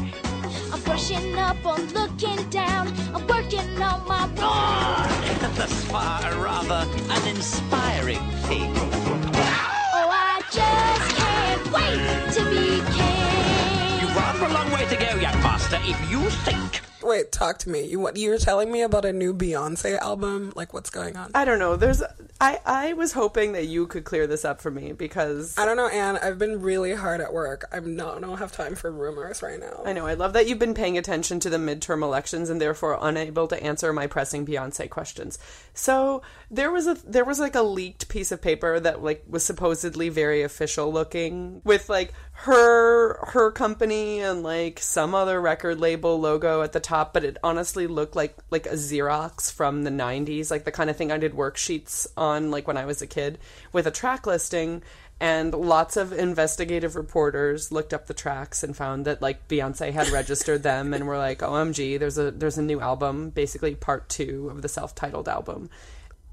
I'm 0.73 0.81
brushing 0.83 1.37
up, 1.37 1.65
on 1.65 1.87
looking 1.93 2.49
down, 2.49 2.87
I'm 3.13 3.25
working 3.27 3.81
on 3.81 4.07
my 4.07 4.25
roar. 4.39 5.51
Thus 5.55 5.83
far, 5.85 6.21
a 6.31 6.37
rather 6.37 6.87
uninspiring 7.09 8.19
thing. 8.47 8.71
Oh, 8.75 10.09
I 10.11 10.41
just 10.51 11.15
can't 11.17 11.71
wait 11.71 12.33
to 12.35 12.41
be 12.49 12.67
king. 12.95 14.01
You've 14.01 14.15
rather 14.15 14.45
a 14.45 14.53
long 14.53 14.71
way 14.71 14.85
to 14.85 14.95
go, 14.95 15.19
young 15.19 15.39
master, 15.43 15.79
if 15.83 16.11
you 16.11 16.21
think 16.45 16.81
Wait, 17.03 17.31
talk 17.31 17.57
to 17.59 17.69
me. 17.69 17.85
You 17.85 17.99
what? 17.99 18.17
You 18.17 18.29
were 18.29 18.37
telling 18.37 18.71
me 18.71 18.81
about 18.81 19.05
a 19.05 19.13
new 19.13 19.33
Beyonce 19.33 19.97
album. 19.97 20.53
Like, 20.55 20.73
what's 20.73 20.89
going 20.89 21.15
on? 21.15 21.31
I 21.33 21.45
don't 21.45 21.59
know. 21.59 21.75
There's 21.75 22.03
I 22.39 22.59
I 22.65 22.93
was 22.93 23.13
hoping 23.13 23.53
that 23.53 23.67
you 23.67 23.87
could 23.87 24.03
clear 24.03 24.27
this 24.27 24.45
up 24.45 24.61
for 24.61 24.71
me 24.71 24.93
because 24.93 25.57
I 25.57 25.65
don't 25.65 25.77
know, 25.77 25.87
Anne. 25.87 26.17
I've 26.17 26.39
been 26.39 26.61
really 26.61 26.93
hard 26.93 27.21
at 27.21 27.33
work. 27.33 27.65
I'm 27.71 27.95
not. 27.95 28.17
I 28.17 28.19
don't 28.19 28.37
have 28.37 28.51
time 28.51 28.75
for 28.75 28.91
rumors 28.91 29.41
right 29.41 29.59
now. 29.59 29.81
I 29.85 29.93
know. 29.93 30.05
I 30.05 30.13
love 30.13 30.33
that 30.33 30.47
you've 30.47 30.59
been 30.59 30.73
paying 30.73 30.97
attention 30.97 31.39
to 31.41 31.49
the 31.49 31.57
midterm 31.57 32.03
elections 32.03 32.49
and 32.49 32.59
therefore 32.59 32.97
unable 33.01 33.47
to 33.47 33.63
answer 33.63 33.93
my 33.93 34.07
pressing 34.07 34.45
Beyonce 34.45 34.89
questions. 34.89 35.39
So 35.73 36.21
there 36.49 36.71
was 36.71 36.85
a 36.87 36.95
there 37.07 37.23
was 37.23 37.39
like 37.39 37.55
a 37.55 37.61
leaked 37.61 38.09
piece 38.09 38.31
of 38.31 38.41
paper 38.41 38.79
that 38.79 39.01
like 39.01 39.23
was 39.27 39.45
supposedly 39.45 40.09
very 40.09 40.41
official 40.43 40.91
looking 40.91 41.61
with 41.63 41.89
like 41.89 42.13
her 42.33 43.25
her 43.27 43.51
company 43.51 44.19
and 44.19 44.43
like 44.43 44.79
some 44.79 45.15
other 45.15 45.39
record 45.39 45.79
label 45.79 46.19
logo 46.19 46.61
at 46.61 46.73
the 46.73 46.79
top, 46.79 47.13
but 47.13 47.23
it 47.23 47.37
honestly 47.43 47.87
looked 47.87 48.15
like 48.15 48.35
like 48.49 48.65
a 48.65 48.73
Xerox 48.73 49.51
from 49.51 49.83
the 49.83 49.91
'90s, 49.91 50.51
like 50.51 50.65
the 50.65 50.71
kind 50.71 50.89
of 50.89 50.97
thing 50.97 51.11
I 51.11 51.17
did 51.17 51.33
worksheets 51.33 52.05
on 52.17 52.51
like 52.51 52.67
when 52.67 52.77
I 52.77 52.85
was 52.85 53.01
a 53.01 53.07
kid 53.07 53.39
with 53.71 53.87
a 53.87 53.91
track 53.91 54.27
listing 54.27 54.83
and 55.21 55.53
lots 55.53 55.97
of 55.97 56.11
investigative 56.11 56.95
reporters 56.95 57.71
looked 57.71 57.93
up 57.93 58.07
the 58.07 58.13
tracks 58.13 58.63
and 58.63 58.75
found 58.75 59.05
that 59.05 59.21
like 59.21 59.47
Beyonce 59.47 59.93
had 59.93 60.09
registered 60.09 60.63
them 60.63 60.95
and 60.95 61.07
were 61.07 61.19
like, 61.19 61.39
"OMG, 61.39 61.99
there's 61.99 62.17
a 62.17 62.31
there's 62.31 62.57
a 62.57 62.63
new 62.63 62.81
album, 62.81 63.29
basically 63.29 63.75
part 63.75 64.09
2 64.09 64.49
of 64.49 64.63
the 64.63 64.67
self-titled 64.67 65.29
album." 65.29 65.69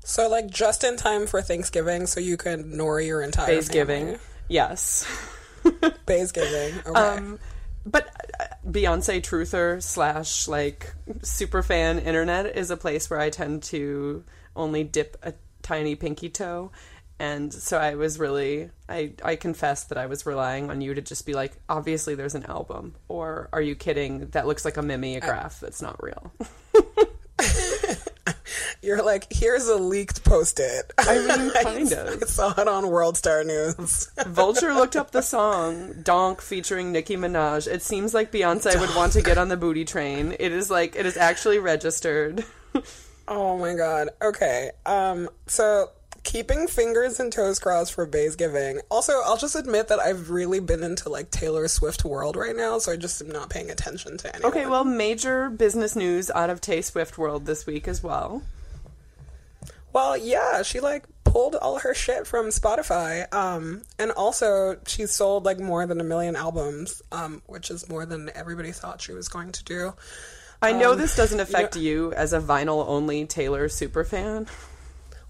So, 0.02 0.26
like, 0.30 0.49
just 0.49 0.85
in 0.85 0.97
time 0.97 1.26
for 1.26 1.42
Thanksgiving, 1.42 2.07
so 2.07 2.18
you 2.18 2.38
can 2.38 2.73
nori 2.73 3.07
your 3.07 3.21
entire 3.21 3.47
Thanksgiving. 3.47 4.04
family. 4.04 4.21
Yes. 4.49 5.04
Thanksgiving. 6.07 6.80
Okay. 6.87 6.99
Um, 6.99 7.38
but 7.85 8.09
uh, 8.40 8.45
Beyonce 8.66 9.21
truther 9.21 9.83
slash 9.83 10.49
like 10.49 10.95
super 11.23 11.62
fan 11.62 11.99
internet 11.99 12.57
is 12.57 12.71
a 12.71 12.76
place 12.78 13.11
where 13.11 13.21
I 13.21 13.28
tend 13.28 13.64
to 13.64 14.25
only 14.57 14.83
dip 14.83 15.18
a 15.23 15.35
tiny 15.61 15.95
pinky 15.95 16.30
toe. 16.30 16.71
And 17.21 17.53
so 17.53 17.79
I 17.79 17.97
was 17.97 18.19
really, 18.19 18.71
I, 18.89 19.13
I 19.25 19.37
confess 19.37 19.85
that 19.85 19.99
I 19.99 20.07
was 20.07 20.25
relying 20.25 20.71
on 20.71 20.81
you 20.81 20.95
to 20.95 21.03
just 21.03 21.27
be 21.27 21.35
like, 21.35 21.53
obviously 21.69 22.15
there's 22.15 22.37
an 22.37 22.47
album. 22.47 22.95
Or 23.09 23.49
are 23.53 23.61
you 23.61 23.75
kidding? 23.75 24.29
That 24.29 24.47
looks 24.47 24.65
like 24.65 24.77
a 24.77 24.83
mimeograph 24.83 25.59
that's 25.61 25.83
not 25.83 26.03
real. 26.03 26.33
You're 28.83 29.03
like, 29.03 29.27
here's 29.31 29.67
a 29.67 29.77
leaked 29.77 30.23
post-it. 30.25 30.93
I 30.99 31.19
mean, 31.19 31.51
kind 31.63 31.93
of. 31.93 32.23
I 32.23 32.27
saw 32.27 32.55
it 32.57 32.69
on 32.69 32.89
World 32.89 33.17
Star 33.17 33.43
News. 33.43 34.11
Vulture 34.27 34.73
looked 34.73 34.95
up 34.95 35.11
the 35.11 35.23
song 35.23 35.95
Donk 36.03 36.41
featuring 36.41 36.93
Nicki 36.93 37.17
Minaj. 37.17 37.67
It 37.67 37.83
seems 37.83 38.15
like 38.15 38.31
Beyonce 38.31 38.79
would 38.81 38.95
want 38.95 39.13
to 39.15 39.23
get 39.23 39.39
on 39.39 39.49
the 39.49 39.57
booty 39.57 39.85
train. 39.85 40.37
It 40.39 40.53
is 40.53 40.71
like, 40.71 40.95
it 40.95 41.07
is 41.07 41.17
actually 41.17 41.59
registered. 41.59 42.45
oh 43.27 43.59
my 43.59 43.75
god. 43.75 44.11
Okay. 44.23 44.71
Um. 44.87 45.29
So 45.47 45.91
keeping 46.28 46.66
fingers 46.68 47.18
and 47.18 47.32
toes 47.32 47.58
crossed 47.58 47.94
for 47.94 48.04
Bay's 48.04 48.37
giving. 48.37 48.80
Also, 48.90 49.14
I'll 49.25 49.38
just 49.38 49.56
admit 49.56 49.88
that 49.88 49.99
I've 49.99 50.28
really 50.28 50.61
been 50.61 50.82
into 50.82 51.08
like 51.08 51.30
Taylor 51.30 51.66
Swift 51.68 52.04
world 52.04 52.37
right 52.37 52.54
now, 52.54 52.78
so 52.78 52.92
I 52.92 52.97
just 52.97 53.23
am 53.23 53.30
not 53.30 53.49
paying 53.49 53.70
attention 53.70 54.18
to 54.18 54.35
anyone. 54.35 54.52
Okay, 54.52 54.66
well, 54.66 54.85
major 54.85 55.49
business 55.49 55.97
news 55.97 56.30
out 56.30 56.50
of 56.50 56.61
Tay 56.61 56.82
Swift 56.82 57.16
world 57.16 57.47
this 57.47 57.64
week 57.66 57.88
as 57.88 58.02
well. 58.02 58.42
Well, 59.94 60.18
yeah, 60.18 60.62
she 60.62 60.80
like 60.80 61.04
pulled 61.25 61.54
all 61.54 61.78
her 61.78 61.94
shit 61.94 62.26
from 62.26 62.49
Spotify. 62.49 63.32
Um, 63.32 63.82
and 63.99 64.11
also 64.12 64.76
she 64.87 65.06
sold 65.06 65.47
like 65.47 65.58
more 65.58 65.87
than 65.87 65.99
a 65.99 66.04
million 66.04 66.37
albums, 66.37 67.00
um, 67.11 67.40
which 67.47 67.70
is 67.70 67.88
more 67.88 68.04
than 68.04 68.30
everybody 68.35 68.70
thought 68.73 69.00
she 69.00 69.12
was 69.12 69.28
going 69.28 69.52
to 69.52 69.64
do. 69.64 69.94
I 70.61 70.73
know 70.73 70.92
Um, 70.92 70.99
this 70.99 71.16
doesn't 71.16 71.40
affect 71.40 71.75
know- 71.76 71.80
you 71.80 72.12
as 72.12 72.35
a 72.35 72.40
vinyl 72.40 72.85
only 72.87 73.25
Taylor 73.25 73.68
superfan. 73.68 74.47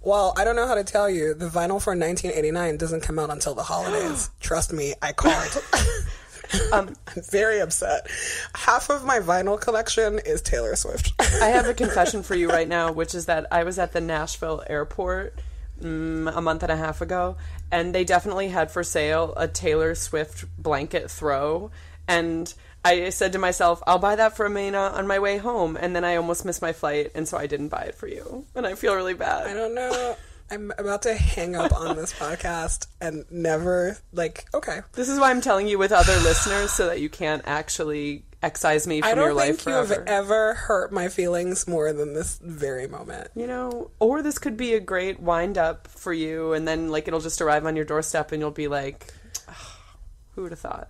Well, 0.03 0.33
I 0.37 0.45
don't 0.45 0.57
know 0.57 0.67
how 0.67 0.75
to 0.75 0.85
tell 0.85 1.11
you. 1.11 1.35
The 1.35 1.49
vinyl 1.49 1.83
for 1.83 1.95
1989 1.95 2.77
doesn't 2.77 3.03
come 3.03 3.19
out 3.19 3.31
until 3.31 3.55
the 3.55 3.65
holidays. 3.65 4.31
Trust 4.41 4.73
me, 4.73 4.95
I 5.03 5.13
called. 5.13 5.63
Um, 6.73 6.95
I'm 7.09 7.23
very 7.31 7.61
upset. 7.61 8.07
Half 8.55 8.91
of 8.91 9.05
my 9.05 9.19
vinyl 9.21 9.61
collection 9.61 10.19
is 10.25 10.41
Taylor 10.41 10.77
Swift. 10.77 11.13
I 11.21 11.49
have 11.49 11.67
a 11.67 11.75
confession 11.85 12.23
for 12.23 12.35
you 12.35 12.49
right 12.49 12.69
now, 12.69 12.93
which 12.93 13.15
is 13.15 13.27
that 13.27 13.47
I 13.51 13.65
was 13.65 13.79
at 13.79 13.93
the 13.93 14.01
Nashville 14.01 14.63
airport 14.67 15.39
mm, 15.81 16.35
a 16.35 16.41
month 16.41 16.63
and 16.63 16.73
a 16.73 16.77
half 16.77 17.01
ago, 17.01 17.37
and 17.71 17.95
they 17.95 18.05
definitely 18.05 18.49
had 18.49 18.71
for 18.71 18.83
sale 18.83 19.35
a 19.37 19.49
Taylor 19.49 19.95
Swift 19.95 20.47
blanket 20.57 21.11
throw. 21.11 21.71
And 22.07 22.53
I 22.85 23.11
said 23.11 23.33
to 23.33 23.39
myself, 23.39 23.83
I'll 23.87 23.99
buy 23.99 24.17
that 24.17 24.37
for 24.37 24.47
Amina 24.47 24.79
on 24.79 25.07
my 25.07 25.19
way 25.19 25.39
home. 25.39 25.77
And 25.79 25.95
then 25.95 26.05
I 26.05 26.17
almost 26.17 26.45
missed 26.45 26.63
my 26.63 26.73
flight, 26.73 27.11
and 27.15 27.29
so 27.29 27.37
I 27.37 27.47
didn't 27.47 27.69
buy 27.69 27.83
it 27.83 27.95
for 27.95 28.07
you. 28.07 28.47
And 28.55 28.67
I 28.67 28.75
feel 28.75 28.95
really 28.95 29.15
bad. 29.15 29.47
I 29.47 29.55
don't 29.55 29.75
know. 29.75 30.17
I'm 30.51 30.73
about 30.79 31.03
to 31.03 31.15
hang 31.15 31.55
up 31.57 31.79
on 31.79 31.97
this 31.97 32.15
podcast 32.15 32.87
and 33.03 33.27
never, 33.31 33.99
like, 34.13 34.47
okay. 34.55 34.81
This 34.95 35.11
is 35.11 35.21
why 35.21 35.31
I'm 35.31 35.43
telling 35.43 35.69
you 35.69 35.77
with 35.77 35.93
other 35.93 36.17
listeners 36.21 36.73
so 36.73 36.87
that 36.87 37.01
you 37.01 37.11
can't 37.11 37.43
actually 37.45 38.25
excise 38.43 38.87
me 38.87 39.01
from 39.01 39.11
I 39.11 39.15
your 39.15 39.29
don't 39.29 39.37
life 39.37 39.57
think 39.57 39.67
you 39.67 39.73
have 39.75 39.91
ever 40.07 40.55
hurt 40.55 40.91
my 40.93 41.09
feelings 41.09 41.67
more 41.69 41.93
than 41.93 42.15
this 42.15 42.39
very 42.43 42.87
moment. 42.87 43.29
you 43.35 43.47
know, 43.47 43.91
or 43.99 44.23
this 44.23 44.39
could 44.39 44.57
be 44.57 44.73
a 44.73 44.81
great 44.81 45.21
wind 45.21 45.59
up 45.59 45.87
for 45.89 46.15
you, 46.15 46.55
and 46.55 46.67
then 46.67 46.89
like 46.89 47.09
it'll 47.09 47.21
just 47.21 47.43
arrive 47.43 47.67
on 47.67 47.77
your 47.77 47.85
doorstep, 47.85 48.33
and 48.33 48.41
you'll 48.41 48.51
be 48.51 48.69
like, 48.69 49.13
"Who 50.35 50.43
would 50.43 50.53
have 50.53 50.61
thought?" 50.61 50.89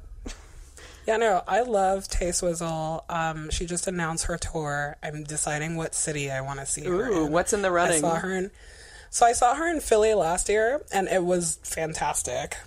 Yeah, 1.08 1.16
no, 1.16 1.42
I 1.48 1.62
love 1.62 2.06
Tay 2.06 2.32
Swizzle. 2.32 3.02
Um, 3.08 3.48
she 3.48 3.64
just 3.64 3.86
announced 3.86 4.26
her 4.26 4.36
tour. 4.36 4.98
I'm 5.02 5.24
deciding 5.24 5.74
what 5.74 5.94
city 5.94 6.30
I 6.30 6.42
want 6.42 6.60
to 6.60 6.66
see 6.66 6.84
her 6.84 7.08
Ooh, 7.10 7.24
what's 7.24 7.54
in 7.54 7.62
the 7.62 7.68
I 7.68 7.70
running? 7.70 8.00
saw 8.00 8.16
her 8.16 8.30
in. 8.30 8.50
So 9.08 9.24
I 9.24 9.32
saw 9.32 9.54
her 9.54 9.66
in 9.66 9.80
Philly 9.80 10.12
last 10.12 10.50
year, 10.50 10.82
and 10.92 11.08
it 11.08 11.24
was 11.24 11.60
fantastic. 11.62 12.58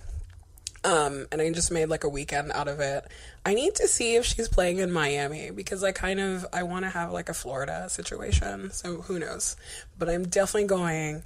Um, 0.82 1.28
and 1.30 1.40
I 1.40 1.52
just 1.52 1.70
made 1.70 1.86
like 1.86 2.02
a 2.02 2.08
weekend 2.08 2.50
out 2.50 2.66
of 2.66 2.80
it. 2.80 3.04
I 3.46 3.54
need 3.54 3.76
to 3.76 3.86
see 3.86 4.16
if 4.16 4.24
she's 4.24 4.48
playing 4.48 4.78
in 4.78 4.90
Miami 4.90 5.52
because 5.52 5.84
I 5.84 5.92
kind 5.92 6.18
of 6.18 6.44
I 6.52 6.64
want 6.64 6.84
to 6.84 6.88
have 6.88 7.12
like 7.12 7.28
a 7.28 7.34
Florida 7.34 7.88
situation. 7.90 8.72
So 8.72 9.02
who 9.02 9.20
knows? 9.20 9.54
But 9.96 10.08
I'm 10.08 10.24
definitely 10.26 10.66
going. 10.66 11.22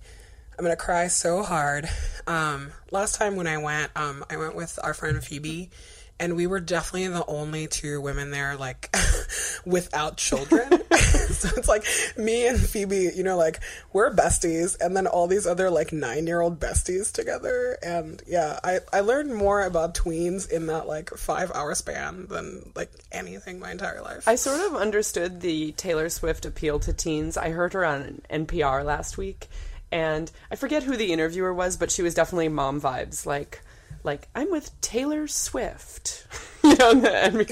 I'm 0.59 0.65
gonna 0.67 0.77
cry 0.77 1.09
so 1.09 1.43
hard. 1.43 1.89
Um, 2.27 2.73
last 2.91 3.15
time 3.15 3.37
when 3.37 3.47
I 3.47 3.57
went, 3.57 3.91
um, 3.97 4.23
I 4.29 4.37
went 4.37 4.55
with 4.55 4.79
our 4.83 4.93
friend 4.93 5.23
Phoebe, 5.25 5.71
and 6.19 6.37
we 6.37 6.47
were 6.47 6.61
definitely 6.61 7.09
the 7.09 7.27
only 7.27 7.67
two 7.67 8.01
women 8.01 8.31
there, 8.31 8.57
like 8.57 8.95
without 9.67 10.17
children. 10.17 10.71
so 11.31 11.49
it's 11.57 11.69
like 11.69 11.85
me 12.17 12.47
and 12.47 12.59
Phoebe, 12.59 13.11
you 13.15 13.23
know, 13.23 13.37
like 13.37 13.61
we're 13.93 14.15
besties, 14.15 14.77
and 14.81 14.97
then 14.97 15.07
all 15.07 15.27
these 15.27 15.47
other 15.47 15.69
like 15.71 15.93
nine 15.93 16.27
year 16.27 16.41
old 16.41 16.59
besties 16.59 17.13
together. 17.13 17.79
And 17.83 18.23
yeah, 18.27 18.59
I 18.65 18.81
I 18.93 19.01
learned 19.01 19.35
more 19.35 19.63
about 19.63 19.95
tweens 19.95 20.51
in 20.51 20.67
that 20.67 20.87
like 20.87 21.11
five 21.11 21.53
hour 21.55 21.75
span 21.75 22.27
than 22.29 22.73
like 22.75 22.91
anything 23.13 23.59
my 23.59 23.71
entire 23.71 24.01
life. 24.03 24.27
I 24.27 24.37
sort 24.37 24.61
of 24.61 24.77
understood 24.77 25.41
the 25.41 25.73
Taylor 25.73 26.09
Swift 26.09 26.47
appeal 26.47 26.81
to 26.81 26.93
teens. 26.93 27.37
I 27.37 27.51
heard 27.51 27.75
her 27.75 27.85
on 27.85 28.23
NPR 28.31 28.85
last 28.85 29.19
week, 29.19 29.49
and 29.93 30.31
I 30.51 30.57
forget 30.57 30.83
who 30.83 30.97
the 30.97 31.13
interviewer 31.13 31.53
was, 31.53 31.77
but 31.77 31.91
she 31.91 32.03
was 32.03 32.15
definitely 32.15 32.49
mom 32.49 32.81
vibes, 32.81 33.27
like. 33.27 33.61
Like 34.03 34.29
I'm 34.35 34.51
with 34.51 34.81
Taylor 34.81 35.27
Swift, 35.27 36.27
you 36.65 36.77
know, 36.77 36.93
and, 36.93 37.51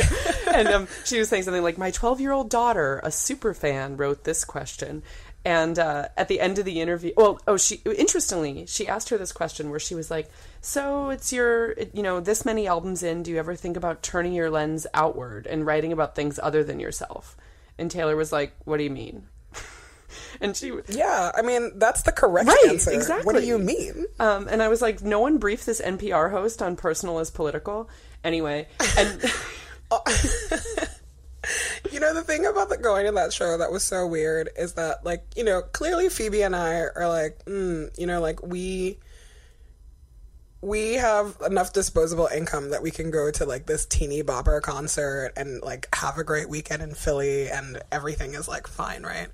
and 0.55 0.69
um, 0.69 0.89
she 1.05 1.19
was 1.19 1.29
saying 1.29 1.43
something 1.43 1.63
like, 1.63 1.79
"My 1.79 1.91
12 1.91 2.21
year 2.21 2.33
old 2.33 2.49
daughter, 2.49 3.01
a 3.03 3.11
super 3.11 3.55
fan, 3.55 3.97
wrote 3.97 4.23
this 4.25 4.45
question," 4.45 5.03
and 5.45 5.79
uh, 5.79 6.09
at 6.17 6.29
the 6.29 6.41
end 6.41 6.59
of 6.59 6.65
the 6.65 6.81
interview, 6.81 7.13
well, 7.17 7.41
oh, 7.47 7.57
she 7.57 7.81
interestingly, 7.85 8.67
she 8.67 8.87
asked 8.87 9.09
her 9.09 9.19
this 9.19 9.33
question 9.33 9.71
where 9.71 9.81
she 9.81 9.95
was 9.95 10.11
like, 10.11 10.31
"So 10.61 11.11
it's 11.11 11.33
your, 11.33 11.75
you 11.93 12.03
know, 12.03 12.21
this 12.21 12.45
many 12.45 12.69
albums 12.69 13.03
in, 13.03 13.25
do 13.25 13.33
you 13.33 13.39
ever 13.39 13.57
think 13.57 13.77
about 13.77 14.03
turning 14.03 14.33
your 14.33 14.51
lens 14.51 14.87
outward 14.95 15.47
and 15.47 15.67
writing 15.67 15.93
about 15.93 16.15
things 16.15 16.39
other 16.41 16.63
than 16.63 16.79
yourself?" 16.79 17.37
And 17.77 17.91
Taylor 17.91 18.15
was 18.15 18.31
like, 18.31 18.55
"What 18.65 18.77
do 18.77 18.85
you 18.85 18.91
mean?" 18.91 19.27
and 20.41 20.57
she, 20.57 20.73
yeah, 20.89 21.33
I 21.35 21.43
mean 21.43 21.73
that's 21.79 22.03
the 22.03 22.13
correct 22.13 22.49
Right, 22.49 22.65
answer. 22.69 23.21
What 23.23 23.37
do 23.37 23.43
you 23.45 23.59
mean? 23.59 24.07
um, 24.21 24.49
and 24.49 24.63
I 24.63 24.69
was 24.69 24.81
like, 24.83 25.03
"No 25.03 25.21
one 25.21 25.39
briefed 25.39 25.67
this 25.67 25.81
NPR 25.81 26.31
host 26.31 26.63
on 26.63 26.77
personal 26.77 27.19
as 27.19 27.31
political." 27.31 27.89
Anyway, 28.23 28.67
and 28.99 29.23
You 31.93 32.01
know, 32.01 32.15
the 32.15 32.23
thing 32.23 32.47
about 32.47 32.71
the 32.71 32.79
going 32.79 33.05
to 33.05 33.13
that 33.13 33.33
show 33.35 33.59
that 33.59 33.71
was 33.71 33.85
so 33.85 34.07
weird 34.07 34.49
is 34.57 34.73
that, 34.75 35.05
like, 35.05 35.25
you 35.37 35.45
know, 35.45 35.61
clearly 35.61 36.09
Phoebe 36.09 36.43
and 36.43 36.57
I 36.57 36.87
are 36.97 37.07
like, 37.07 37.45
mm, 37.45 37.97
you 37.99 38.07
know, 38.07 38.21
like 38.21 38.43
we 38.43 38.99
we 40.63 40.95
have 40.95 41.37
enough 41.47 41.75
disposable 41.75 42.27
income 42.35 42.71
that 42.71 42.83
we 42.83 42.91
can 42.91 43.11
go 43.11 43.31
to 43.31 43.45
like 43.45 43.67
this 43.67 43.85
teeny 43.85 44.23
bopper 44.23 44.63
concert 44.63 45.33
and 45.37 45.61
like 45.63 45.87
have 45.95 46.17
a 46.17 46.25
great 46.25 46.49
weekend 46.49 46.83
in 46.83 46.95
Philly 46.95 47.51
and 47.51 47.83
everything 47.93 48.33
is 48.33 48.49
like 48.49 48.67
fine, 48.67 49.03
right? 49.03 49.29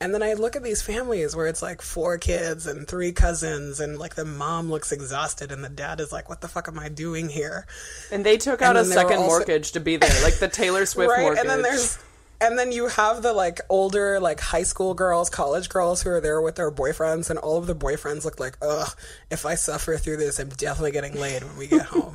And 0.00 0.12
then 0.12 0.22
I 0.22 0.34
look 0.34 0.56
at 0.56 0.62
these 0.62 0.82
families 0.82 1.34
where 1.36 1.46
it's 1.46 1.62
like 1.62 1.80
four 1.80 2.18
kids 2.18 2.66
and 2.66 2.86
three 2.86 3.12
cousins, 3.12 3.80
and 3.80 3.98
like 3.98 4.16
the 4.16 4.24
mom 4.24 4.68
looks 4.70 4.92
exhausted, 4.92 5.52
and 5.52 5.62
the 5.64 5.68
dad 5.68 6.00
is 6.00 6.12
like, 6.12 6.28
"What 6.28 6.40
the 6.40 6.48
fuck 6.48 6.68
am 6.68 6.78
I 6.78 6.88
doing 6.88 7.28
here?" 7.28 7.66
And 8.10 8.24
they 8.26 8.36
took 8.36 8.60
out 8.60 8.76
a 8.76 8.82
they 8.82 8.88
were 8.88 8.94
second 8.94 9.16
also- 9.18 9.26
mortgage 9.28 9.72
to 9.72 9.80
be 9.80 9.96
there, 9.96 10.22
like 10.22 10.34
the 10.40 10.48
Taylor 10.48 10.84
Swift 10.92 11.10
right 11.10 11.20
mortgage. 11.22 11.40
and 11.40 11.48
then 11.48 11.62
there's 11.62 11.98
and 12.44 12.58
then 12.58 12.72
you 12.72 12.88
have 12.88 13.22
the 13.22 13.32
like 13.32 13.60
older 13.70 14.20
like 14.20 14.38
high 14.38 14.62
school 14.62 14.92
girls 14.92 15.30
college 15.30 15.68
girls 15.68 16.02
who 16.02 16.10
are 16.10 16.20
there 16.20 16.40
with 16.42 16.56
their 16.56 16.70
boyfriends 16.70 17.30
and 17.30 17.38
all 17.38 17.56
of 17.56 17.66
the 17.66 17.74
boyfriends 17.74 18.24
look 18.24 18.38
like 18.38 18.58
ugh 18.60 18.94
if 19.30 19.46
i 19.46 19.54
suffer 19.54 19.96
through 19.96 20.18
this 20.18 20.38
i'm 20.38 20.50
definitely 20.50 20.92
getting 20.92 21.14
laid 21.14 21.42
when 21.42 21.56
we 21.56 21.66
get 21.66 21.86
home 21.86 22.14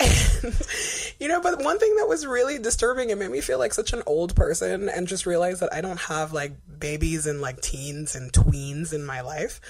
and 0.00 0.12
you 1.20 1.28
know 1.28 1.40
but 1.40 1.62
one 1.62 1.78
thing 1.78 1.94
that 1.96 2.08
was 2.08 2.26
really 2.26 2.58
disturbing 2.58 3.10
it 3.10 3.18
made 3.18 3.30
me 3.30 3.40
feel 3.40 3.58
like 3.58 3.74
such 3.74 3.92
an 3.92 4.02
old 4.06 4.34
person 4.34 4.88
and 4.88 5.06
just 5.06 5.26
realize 5.26 5.60
that 5.60 5.72
i 5.72 5.80
don't 5.80 6.00
have 6.00 6.32
like 6.32 6.52
babies 6.78 7.26
and 7.26 7.40
like 7.40 7.60
teens 7.60 8.14
and 8.14 8.32
tweens 8.32 8.94
in 8.94 9.04
my 9.04 9.20
life 9.20 9.60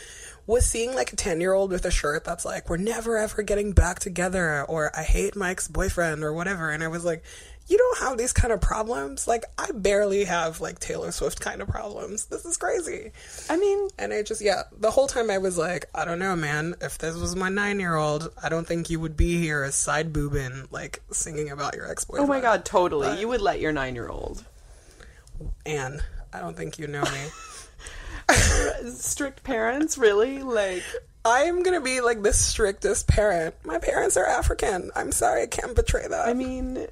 was 0.46 0.64
seeing 0.64 0.94
like 0.94 1.12
a 1.12 1.16
10 1.16 1.40
year 1.40 1.52
old 1.52 1.72
with 1.72 1.84
a 1.84 1.90
shirt 1.90 2.24
that's 2.24 2.44
like, 2.44 2.70
we're 2.70 2.76
never 2.76 3.16
ever 3.16 3.42
getting 3.42 3.72
back 3.72 3.98
together, 3.98 4.64
or 4.64 4.96
I 4.96 5.02
hate 5.02 5.34
Mike's 5.34 5.66
boyfriend, 5.68 6.22
or 6.22 6.32
whatever. 6.32 6.70
And 6.70 6.84
I 6.84 6.88
was 6.88 7.04
like, 7.04 7.24
you 7.68 7.78
don't 7.78 7.98
have 7.98 8.16
these 8.18 8.32
kind 8.32 8.52
of 8.52 8.60
problems. 8.60 9.26
Like, 9.26 9.44
I 9.58 9.70
barely 9.72 10.24
have 10.24 10.60
like 10.60 10.78
Taylor 10.78 11.10
Swift 11.10 11.40
kind 11.40 11.60
of 11.60 11.68
problems. 11.68 12.26
This 12.26 12.44
is 12.44 12.56
crazy. 12.56 13.12
I 13.50 13.56
mean, 13.56 13.88
And 13.98 14.12
I 14.12 14.22
just, 14.22 14.40
yeah, 14.40 14.62
the 14.78 14.90
whole 14.90 15.06
time 15.06 15.30
I 15.30 15.38
was 15.38 15.58
like, 15.58 15.86
I 15.94 16.04
don't 16.04 16.18
know, 16.18 16.36
man. 16.36 16.74
If 16.80 16.98
this 16.98 17.16
was 17.16 17.34
my 17.34 17.48
nine 17.48 17.80
year 17.80 17.96
old, 17.96 18.30
I 18.42 18.48
don't 18.48 18.66
think 18.66 18.88
you 18.90 19.00
would 19.00 19.16
be 19.16 19.38
here 19.38 19.62
as 19.64 19.74
side 19.74 20.12
boobin, 20.12 20.68
like 20.70 21.02
singing 21.10 21.50
about 21.50 21.74
your 21.74 21.90
ex 21.90 22.04
boyfriend. 22.04 22.28
oh 22.30 22.32
my 22.32 22.40
god, 22.40 22.64
totally. 22.64 23.20
You 23.20 23.28
would 23.28 23.40
let 23.40 23.60
your 23.60 23.72
nine 23.72 23.94
year 23.94 24.08
old. 24.08 24.44
Anne, 25.64 26.02
I 26.32 26.40
don't 26.40 26.56
think 26.56 26.78
you 26.78 26.86
know 26.86 27.02
me. 27.02 27.28
Strict 28.90 29.42
parents, 29.44 29.98
really? 29.98 30.42
Like, 30.42 30.82
I'm 31.24 31.62
gonna 31.62 31.80
be 31.80 32.00
like 32.00 32.22
the 32.22 32.32
strictest 32.32 33.08
parent. 33.08 33.54
My 33.64 33.78
parents 33.78 34.16
are 34.16 34.26
African. 34.26 34.90
I'm 34.94 35.12
sorry, 35.12 35.42
I 35.42 35.46
can't 35.46 35.74
betray 35.74 36.06
that. 36.08 36.28
I 36.28 36.34
mean, 36.34 36.86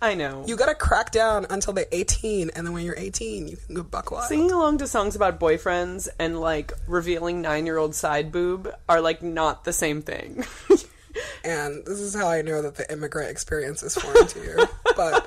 I 0.00 0.14
know. 0.14 0.44
You 0.46 0.56
gotta 0.56 0.74
crack 0.74 1.10
down 1.10 1.46
until 1.48 1.72
they're 1.72 1.86
18, 1.90 2.50
and 2.54 2.66
then 2.66 2.74
when 2.74 2.84
you're 2.84 2.98
18, 2.98 3.48
you 3.48 3.56
can 3.56 3.74
go 3.74 3.82
buck 3.82 4.10
wild. 4.10 4.24
Singing 4.24 4.50
along 4.50 4.78
to 4.78 4.86
songs 4.86 5.16
about 5.16 5.40
boyfriends 5.40 6.08
and 6.18 6.40
like 6.40 6.72
revealing 6.86 7.40
nine 7.40 7.66
year 7.66 7.78
old 7.78 7.94
side 7.94 8.30
boob 8.30 8.72
are 8.88 9.00
like 9.00 9.22
not 9.22 9.64
the 9.64 9.72
same 9.72 10.02
thing. 10.02 10.44
And 11.44 11.84
this 11.86 12.00
is 12.00 12.14
how 12.14 12.28
I 12.28 12.42
know 12.42 12.62
that 12.62 12.74
the 12.76 12.90
immigrant 12.92 13.30
experience 13.30 13.82
is 13.82 13.94
foreign 13.94 14.26
to 14.26 14.38
you. 14.40 14.66
But 14.96 15.26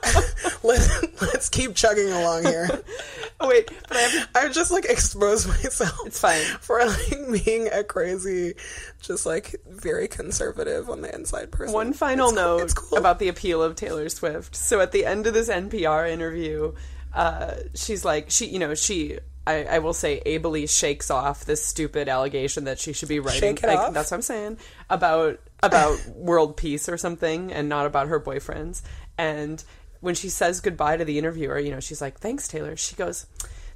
let's, 0.64 1.22
let's 1.22 1.50
keep 1.50 1.76
chugging 1.76 2.12
along 2.12 2.46
here. 2.46 2.68
oh, 3.40 3.48
wait, 3.50 3.70
but 3.88 3.98
I 3.98 4.02
have 4.02 4.30
I've 4.36 4.54
just 4.54 4.72
like 4.72 4.86
exposed 4.86 5.48
myself. 5.48 5.94
It's 6.06 6.20
fine. 6.20 6.42
For 6.62 6.84
like 6.86 7.44
being 7.46 7.70
a 7.72 7.84
crazy, 7.84 8.56
just 9.02 9.26
like 9.26 9.56
very 9.70 10.08
conservative 10.08 10.90
on 10.90 11.02
the 11.02 11.14
inside 11.14 11.52
person. 11.52 11.74
one 11.74 11.94
final 11.94 12.30
It's 12.30 12.38
cool- 12.38 12.58
note 12.58 12.64
it's 12.64 12.74
cool. 12.74 12.98
about 12.98 13.20
the 13.20 13.28
appeal 13.30 13.62
of 13.64 13.76
Taylor 13.76 14.10
Swift. 14.10 14.56
So 14.56 14.80
at 14.82 14.92
the 14.92 15.06
end 15.06 15.28
of 15.28 15.34
this 15.34 15.50
NPR 15.50 16.10
interview, 16.10 16.74
uh, 17.14 17.56
she's 17.76 18.04
like, 18.06 18.30
she, 18.30 18.46
you 18.48 18.60
know, 18.60 18.76
she. 18.76 19.20
I, 19.48 19.64
I 19.64 19.80
will 19.80 19.94
say 19.94 20.22
ably 20.26 20.68
shakes 20.68 21.10
off 21.10 21.46
this 21.46 21.66
stupid 21.66 22.08
allegation 22.08 22.66
that 22.66 22.80
she 22.80 22.94
should 22.94 23.10
be 23.10 23.20
writing. 23.20 23.58
Like? 23.64 23.94
That's 23.94 24.12
what 24.12 24.18
I'm 24.18 24.22
saying 24.22 24.58
about 24.90 25.40
about 25.64 26.00
world 26.16 26.58
peace 26.58 26.88
or 26.88 26.98
something, 26.98 27.52
and 27.52 27.68
not 27.68 27.86
about 27.86 28.08
her 28.08 28.20
boyfriends. 28.20 28.82
And 29.18 29.64
when 30.02 30.16
she 30.16 30.30
says 30.30 30.62
goodbye 30.62 30.98
to 30.98 31.06
the 31.06 31.18
interviewer, 31.18 31.60
you 31.60 31.72
know, 31.72 31.80
she's 31.80 32.02
like, 32.02 32.20
"Thanks, 32.20 32.48
Taylor." 32.48 32.76
She 32.76 32.96
goes, 32.96 33.26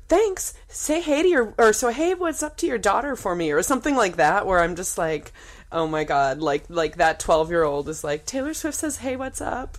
"Thanks. 0.08 0.54
Say 0.68 1.02
hey 1.02 1.24
to 1.24 1.28
your 1.28 1.54
or 1.58 1.74
so 1.74 1.90
hey, 1.90 2.14
what's 2.14 2.44
up 2.44 2.58
to 2.58 2.68
your 2.68 2.78
daughter 2.78 3.16
for 3.16 3.36
me?" 3.36 3.52
or 3.52 3.64
something 3.64 3.96
like 3.96 4.18
that. 4.18 4.46
Where 4.46 4.60
I'm 4.60 4.76
just 4.76 4.98
like, 4.98 5.32
"Oh 5.72 5.88
my 5.88 6.04
god!" 6.04 6.40
Like 6.40 6.66
like 6.70 6.98
that 6.98 7.20
12 7.20 7.50
year 7.50 7.64
old 7.64 7.90
is 7.90 8.04
like, 8.04 8.26
Taylor 8.26 8.54
Swift 8.54 8.78
says, 8.78 8.98
"Hey, 8.98 9.16
what's 9.16 9.42
up?" 9.42 9.78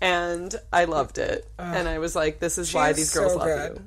And 0.00 0.54
I 0.72 0.86
loved 0.86 1.18
it, 1.18 1.48
and 1.58 1.88
I 1.88 1.98
was 1.98 2.16
like, 2.16 2.40
"This 2.40 2.58
is 2.58 2.74
why 2.74 2.92
these 2.92 3.14
girls 3.14 3.32
so 3.32 3.38
love 3.38 3.46
good. 3.46 3.76
you." 3.78 3.84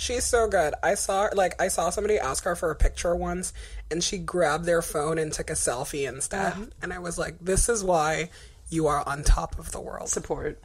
She's 0.00 0.24
so 0.24 0.48
good. 0.48 0.72
I 0.82 0.94
saw 0.94 1.28
like 1.34 1.60
I 1.60 1.68
saw 1.68 1.90
somebody 1.90 2.18
ask 2.18 2.44
her 2.44 2.56
for 2.56 2.70
a 2.70 2.74
picture 2.74 3.14
once 3.14 3.52
and 3.90 4.02
she 4.02 4.16
grabbed 4.16 4.64
their 4.64 4.80
phone 4.80 5.18
and 5.18 5.30
took 5.30 5.50
a 5.50 5.52
selfie 5.52 6.08
instead. 6.08 6.54
And 6.80 6.90
I 6.90 7.00
was 7.00 7.18
like, 7.18 7.38
this 7.38 7.68
is 7.68 7.84
why 7.84 8.30
you 8.70 8.86
are 8.86 9.06
on 9.06 9.22
top 9.24 9.58
of 9.58 9.72
the 9.72 9.80
world. 9.80 10.08
Support. 10.08 10.58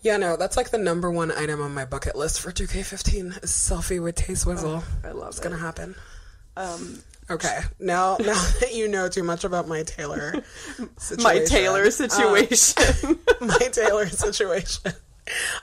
Yeah, 0.00 0.16
no, 0.16 0.36
that's 0.36 0.56
like 0.56 0.70
the 0.70 0.78
number 0.78 1.08
one 1.08 1.30
item 1.30 1.62
on 1.62 1.72
my 1.72 1.84
bucket 1.84 2.16
list 2.16 2.40
for 2.40 2.50
2K15 2.50 3.44
is 3.44 3.52
selfie 3.52 4.02
with 4.02 4.16
Tay 4.16 4.34
Swizzle. 4.34 4.82
I 5.04 5.12
love 5.12 5.28
it's 5.28 5.38
it. 5.38 5.44
gonna 5.44 5.58
happen. 5.58 5.94
Um, 6.56 6.98
Okay, 7.30 7.60
now 7.78 8.16
now 8.20 8.34
that 8.60 8.74
you 8.74 8.88
know 8.88 9.08
too 9.08 9.22
much 9.22 9.44
about 9.44 9.68
my 9.68 9.84
Taylor 9.84 10.42
situation, 10.98 11.22
my 11.22 11.44
Taylor 11.44 11.84
uh, 11.84 11.90
situation. 11.90 13.18
my 13.40 13.58
Taylor 13.70 14.08
situation. 14.08 14.92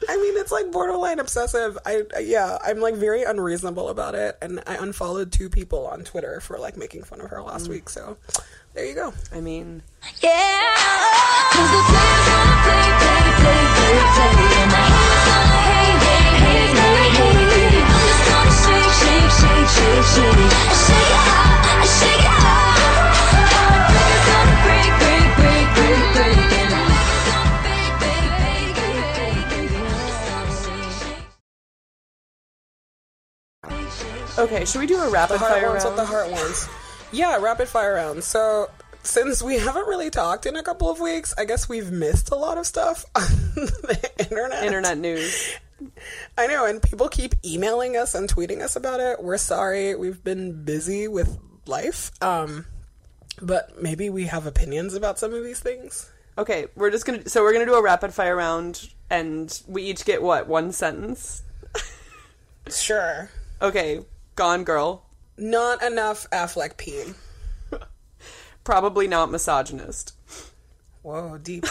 I 0.08 0.16
mean, 0.18 0.38
it's 0.38 0.52
like 0.52 0.72
borderline 0.72 1.20
obsessive. 1.20 1.78
I 1.86 2.04
yeah, 2.22 2.58
I'm 2.64 2.80
like 2.80 2.96
very 2.96 3.24
unreasonable 3.24 3.90
about 3.90 4.16
it, 4.16 4.38
and 4.42 4.62
I 4.66 4.76
unfollowed 4.76 5.32
two 5.32 5.50
people 5.50 5.86
on 5.88 6.04
Twitter 6.04 6.40
for 6.40 6.58
like 6.58 6.78
making 6.78 7.04
fun 7.04 7.20
of 7.22 7.30
her 7.30 7.42
last 7.42 7.66
Mm. 7.68 7.70
week. 7.70 7.90
So 7.90 8.18
there 8.74 8.86
you 8.86 8.96
go. 8.96 9.14
I 9.34 9.42
mean, 9.42 9.84
Yeah. 10.22 10.60
Okay. 34.44 34.66
Should 34.66 34.80
we 34.80 34.88
do 34.88 34.98
a 35.00 35.10
rapid 35.10 35.36
The 35.36 35.40
heart 35.40 35.52
fire 35.54 35.70
what 35.70 35.84
round? 35.84 35.98
the 35.98 36.06
heart 36.06 36.32
wants. 36.32 36.68
Yeah, 37.12 37.38
rapid 37.42 37.68
fire 37.68 37.96
round. 37.96 38.24
So 38.24 38.70
since 39.04 39.42
we 39.42 39.58
haven't 39.58 39.88
really 39.88 40.10
talked 40.10 40.46
in 40.46 40.56
a 40.56 40.64
couple 40.64 40.90
of 40.90 41.00
weeks, 41.00 41.34
I 41.38 41.46
guess 41.46 41.68
we've 41.70 41.92
missed 41.92 42.32
a 42.32 42.36
lot 42.36 42.58
of 42.58 42.66
stuff 42.66 43.06
on 43.16 43.24
the 43.56 44.12
internet. 44.20 44.64
Internet 44.64 44.98
news. 44.98 45.54
I 46.38 46.48
know, 46.48 46.66
and 46.66 46.82
people 46.82 47.08
keep 47.08 47.36
emailing 47.46 47.96
us 47.96 48.14
and 48.14 48.28
tweeting 48.28 48.62
us 48.62 48.76
about 48.76 49.00
it. 49.00 49.24
We're 49.24 49.38
sorry, 49.38 49.96
we've 49.96 50.22
been 50.24 50.66
busy 50.66 51.08
with 51.08 51.40
life. 51.66 52.12
Um, 52.22 52.66
but 53.42 53.82
maybe 53.82 54.10
we 54.10 54.26
have 54.26 54.46
opinions 54.46 54.94
about 54.94 55.18
some 55.20 55.34
of 55.34 55.44
these 55.44 55.62
things. 55.62 56.12
Okay, 56.38 56.68
we're 56.76 56.92
just 56.92 57.06
gonna. 57.06 57.28
So 57.30 57.44
we're 57.44 57.54
gonna 57.54 57.66
do 57.66 57.76
a 57.76 57.82
rapid 57.82 58.14
fire 58.14 58.36
round, 58.36 58.90
and 59.10 59.62
we 59.68 59.84
each 59.84 60.04
get 60.06 60.22
what 60.22 60.48
one 60.48 60.72
sentence. 60.74 61.44
Sure. 62.70 63.30
Okay, 63.62 64.02
Gone 64.40 64.64
Girl. 64.64 65.04
Not 65.38 65.84
enough 65.84 66.26
Affleck 66.30 66.76
peeing. 66.76 67.14
Probably 68.64 69.06
not 69.06 69.30
misogynist. 69.30 70.16
Whoa, 71.02 71.38
deep. 71.38 71.66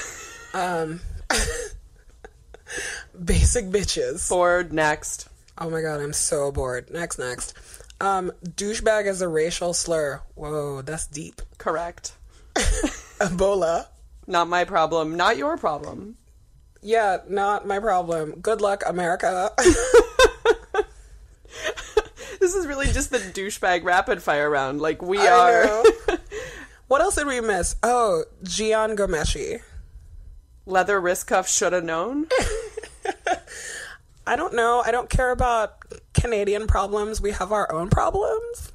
um, 0.53 1.01
basic 3.25 3.69
bitches. 3.69 4.29
Bored. 4.29 4.75
Next. 4.75 5.31
Oh 5.57 5.71
my 5.71 5.81
god, 5.81 6.03
I'm 6.03 6.13
so 6.13 6.53
bored. 6.53 6.91
Next, 6.91 7.19
next. 7.19 7.55
Um, 8.03 8.33
douchebag 8.45 9.07
is 9.07 9.23
a 9.23 9.29
racial 9.29 9.73
slur. 9.73 10.21
Whoa, 10.35 10.83
that's 10.83 11.07
deep. 11.07 11.41
Correct. 11.57 12.13
Ebola. 12.55 13.87
Not 14.27 14.47
my 14.47 14.65
problem. 14.65 15.17
Not 15.17 15.39
your 15.39 15.57
problem. 15.57 16.19
Yeah, 16.83 17.21
not 17.31 17.67
my 17.67 17.79
problem. 17.79 18.41
Good 18.43 18.61
luck, 18.61 18.83
America. 18.87 19.53
Is 22.59 22.67
really 22.67 22.87
just 22.89 23.11
the 23.11 23.19
douchebag 23.19 23.85
rapid 23.85 24.23
fire 24.23 24.51
round. 24.51 24.81
Like 24.81 25.01
we 25.01 25.19
I 25.19 25.27
are. 25.29 25.65
know. 25.65 25.85
what 26.89 27.01
else 27.01 27.15
did 27.15 27.27
we 27.27 27.41
miss? 27.41 27.77
Oh, 27.83 28.25
Jian 28.45 28.97
Ghomeshi. 28.97 29.61
Leather 30.67 31.01
wrist 31.01 31.27
cuff 31.27 31.49
should 31.49 31.73
have 31.73 31.85
known. 31.85 32.27
I 34.27 34.37
don't 34.37 34.55
know. 34.55 34.83
I 34.85 34.91
don't 34.91 35.09
care 35.09 35.31
about 35.31 35.77
Canadian 36.13 36.67
problems. 36.67 37.21
We 37.21 37.31
have 37.33 37.51
our 37.53 37.73
own 37.73 37.89
problems. 37.89 38.73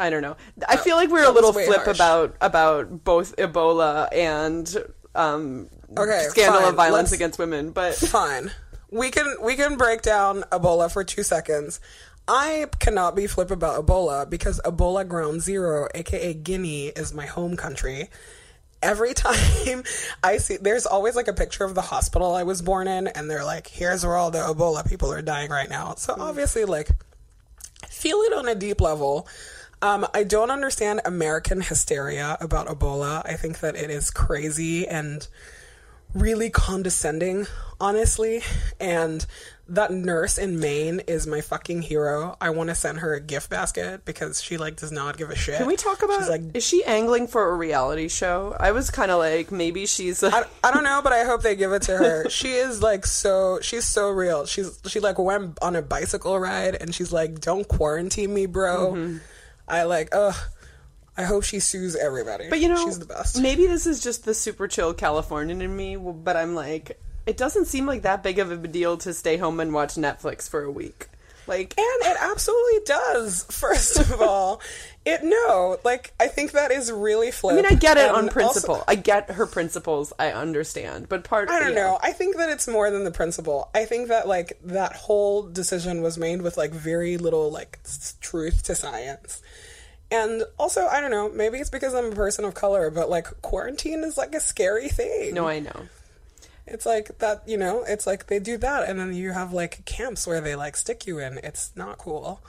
I 0.00 0.08
don't 0.10 0.22
know. 0.22 0.36
I 0.68 0.76
feel 0.76 0.96
like 0.96 1.10
we're 1.10 1.24
a 1.28 1.30
little 1.30 1.52
flip 1.52 1.82
harsh. 1.84 1.96
about 1.96 2.34
about 2.40 3.04
both 3.04 3.36
Ebola 3.36 4.08
and 4.12 4.74
um, 5.14 5.68
Okay, 5.96 6.26
scandal 6.30 6.60
fine. 6.62 6.68
of 6.70 6.74
violence 6.76 7.10
Let's- 7.10 7.12
against 7.12 7.38
women, 7.38 7.70
but 7.70 7.94
Fine. 7.94 8.50
We 8.90 9.10
can 9.10 9.36
we 9.42 9.56
can 9.56 9.76
break 9.76 10.02
down 10.02 10.42
Ebola 10.52 10.90
for 10.90 11.04
two 11.04 11.22
seconds. 11.24 11.80
I 12.26 12.66
cannot 12.78 13.14
be 13.14 13.26
flip 13.26 13.50
about 13.50 13.84
Ebola 13.84 14.28
because 14.28 14.60
Ebola 14.64 15.06
Ground 15.06 15.42
Zero, 15.42 15.88
aka 15.94 16.32
Guinea, 16.32 16.88
is 16.88 17.12
my 17.12 17.26
home 17.26 17.56
country. 17.56 18.08
every 18.82 19.14
time 19.14 19.82
I 20.22 20.38
see, 20.38 20.56
there's 20.58 20.86
always 20.86 21.16
like 21.16 21.28
a 21.28 21.32
picture 21.32 21.64
of 21.64 21.74
the 21.74 21.82
hospital 21.82 22.34
I 22.34 22.44
was 22.44 22.62
born 22.62 22.88
in, 22.88 23.08
and 23.08 23.30
they're 23.30 23.44
like, 23.44 23.66
here's 23.66 24.04
where 24.04 24.16
all 24.16 24.30
the 24.30 24.38
Ebola 24.38 24.88
people 24.88 25.12
are 25.12 25.22
dying 25.22 25.50
right 25.50 25.68
now. 25.68 25.94
So 25.96 26.14
obviously, 26.18 26.64
like, 26.64 26.88
feel 27.88 28.18
it 28.18 28.32
on 28.32 28.48
a 28.48 28.54
deep 28.54 28.80
level. 28.80 29.26
Um, 29.82 30.06
I 30.14 30.24
don't 30.24 30.50
understand 30.50 31.02
American 31.04 31.60
hysteria 31.60 32.38
about 32.40 32.68
Ebola. 32.68 33.22
I 33.26 33.34
think 33.34 33.60
that 33.60 33.76
it 33.76 33.90
is 33.90 34.10
crazy 34.10 34.86
and 34.86 35.26
really 36.14 36.50
condescending, 36.50 37.46
honestly. 37.80 38.42
And 38.80 39.26
that 39.68 39.90
nurse 39.90 40.36
in 40.38 40.60
Maine 40.60 41.00
is 41.06 41.26
my 41.26 41.40
fucking 41.40 41.82
hero. 41.82 42.36
I 42.40 42.50
want 42.50 42.68
to 42.68 42.74
send 42.74 42.98
her 42.98 43.14
a 43.14 43.20
gift 43.20 43.50
basket 43.50 44.04
because 44.04 44.42
she 44.42 44.56
like 44.56 44.76
does 44.76 44.92
not 44.92 45.16
give 45.16 45.30
a 45.30 45.34
shit. 45.34 45.56
Can 45.56 45.66
we 45.66 45.76
talk 45.76 46.02
about? 46.02 46.20
She's 46.20 46.28
like, 46.28 46.42
is 46.54 46.64
she 46.64 46.84
angling 46.84 47.26
for 47.28 47.48
a 47.48 47.56
reality 47.56 48.08
show? 48.08 48.56
I 48.58 48.72
was 48.72 48.90
kind 48.90 49.10
of 49.10 49.18
like, 49.18 49.50
maybe 49.50 49.86
she's. 49.86 50.22
I, 50.22 50.44
I 50.62 50.70
don't 50.70 50.84
know, 50.84 51.00
but 51.02 51.12
I 51.12 51.24
hope 51.24 51.42
they 51.42 51.56
give 51.56 51.72
it 51.72 51.82
to 51.82 51.96
her. 51.96 52.28
she 52.30 52.52
is 52.52 52.82
like 52.82 53.06
so. 53.06 53.58
She's 53.62 53.84
so 53.84 54.10
real. 54.10 54.46
She's 54.46 54.78
she 54.86 55.00
like 55.00 55.18
went 55.18 55.58
on 55.62 55.76
a 55.76 55.82
bicycle 55.82 56.38
ride 56.38 56.76
and 56.80 56.94
she's 56.94 57.12
like, 57.12 57.40
"Don't 57.40 57.66
quarantine 57.66 58.32
me, 58.32 58.46
bro." 58.46 58.92
Mm-hmm. 58.92 59.18
I 59.66 59.84
like, 59.84 60.10
ugh. 60.12 60.34
I 61.16 61.22
hope 61.24 61.44
she 61.44 61.60
sues 61.60 61.94
everybody. 61.96 62.48
But 62.50 62.60
you 62.60 62.68
know, 62.68 62.84
she's 62.84 62.98
the 62.98 63.06
best. 63.06 63.40
Maybe 63.40 63.66
this 63.66 63.86
is 63.86 64.02
just 64.02 64.24
the 64.24 64.34
super 64.34 64.66
chill 64.68 64.92
Californian 64.94 65.62
in 65.62 65.74
me, 65.76 65.96
but 65.96 66.36
I'm 66.36 66.54
like, 66.54 67.00
it 67.26 67.36
doesn't 67.36 67.66
seem 67.66 67.86
like 67.86 68.02
that 68.02 68.22
big 68.22 68.38
of 68.38 68.50
a 68.50 68.56
deal 68.56 68.96
to 68.98 69.14
stay 69.14 69.36
home 69.36 69.60
and 69.60 69.72
watch 69.72 69.94
Netflix 69.94 70.48
for 70.48 70.62
a 70.62 70.70
week. 70.70 71.06
Like, 71.46 71.74
And 71.76 72.10
it 72.10 72.16
absolutely 72.20 72.80
does. 72.86 73.44
First 73.50 73.98
of 74.00 74.20
all, 74.20 74.60
it 75.04 75.20
no, 75.22 75.76
like 75.84 76.14
I 76.18 76.26
think 76.28 76.52
that 76.52 76.72
is 76.72 76.90
really 76.90 77.30
flip. 77.30 77.52
I 77.52 77.56
mean, 77.56 77.66
I 77.66 77.74
get 77.74 77.98
it 77.98 78.08
And 78.08 78.16
on 78.16 78.24
also- 78.24 78.32
principle. 78.32 78.84
I 78.88 78.94
get 78.94 79.30
her 79.32 79.46
principles. 79.46 80.12
I 80.18 80.32
understand, 80.32 81.08
but 81.10 81.22
part 81.24 81.50
I 81.50 81.60
don't 81.60 81.74
yeah. 81.74 81.82
know. 81.82 81.98
I 82.02 82.12
think 82.12 82.38
that 82.38 82.48
it's 82.48 82.66
more 82.66 82.90
than 82.90 83.04
the 83.04 83.10
principle. 83.10 83.68
I 83.74 83.84
think 83.84 84.08
that 84.08 84.26
like 84.26 84.58
that 84.64 84.94
whole 84.94 85.42
decision 85.42 86.00
was 86.02 86.16
made 86.16 86.40
with 86.42 86.56
like 86.56 86.72
very 86.72 87.18
little 87.18 87.50
like 87.52 87.78
truth 88.22 88.62
to 88.64 88.74
science. 88.74 89.42
And 90.14 90.44
also, 90.58 90.86
I 90.86 91.00
don't 91.00 91.10
know, 91.10 91.28
maybe 91.28 91.58
it's 91.58 91.70
because 91.70 91.92
I'm 91.92 92.12
a 92.12 92.14
person 92.14 92.44
of 92.44 92.54
color, 92.54 92.88
but 92.88 93.10
like 93.10 93.26
quarantine 93.42 94.04
is 94.04 94.16
like 94.16 94.32
a 94.32 94.38
scary 94.38 94.88
thing. 94.88 95.34
No, 95.34 95.48
I 95.48 95.58
know. 95.58 95.88
It's 96.68 96.86
like 96.86 97.18
that, 97.18 97.42
you 97.48 97.58
know, 97.58 97.82
it's 97.82 98.06
like 98.06 98.28
they 98.28 98.38
do 98.38 98.56
that 98.58 98.88
and 98.88 98.98
then 99.00 99.12
you 99.12 99.32
have 99.32 99.52
like 99.52 99.84
camps 99.86 100.24
where 100.24 100.40
they 100.40 100.54
like 100.54 100.76
stick 100.76 101.08
you 101.08 101.18
in. 101.18 101.38
It's 101.42 101.72
not 101.74 101.98
cool. 101.98 102.40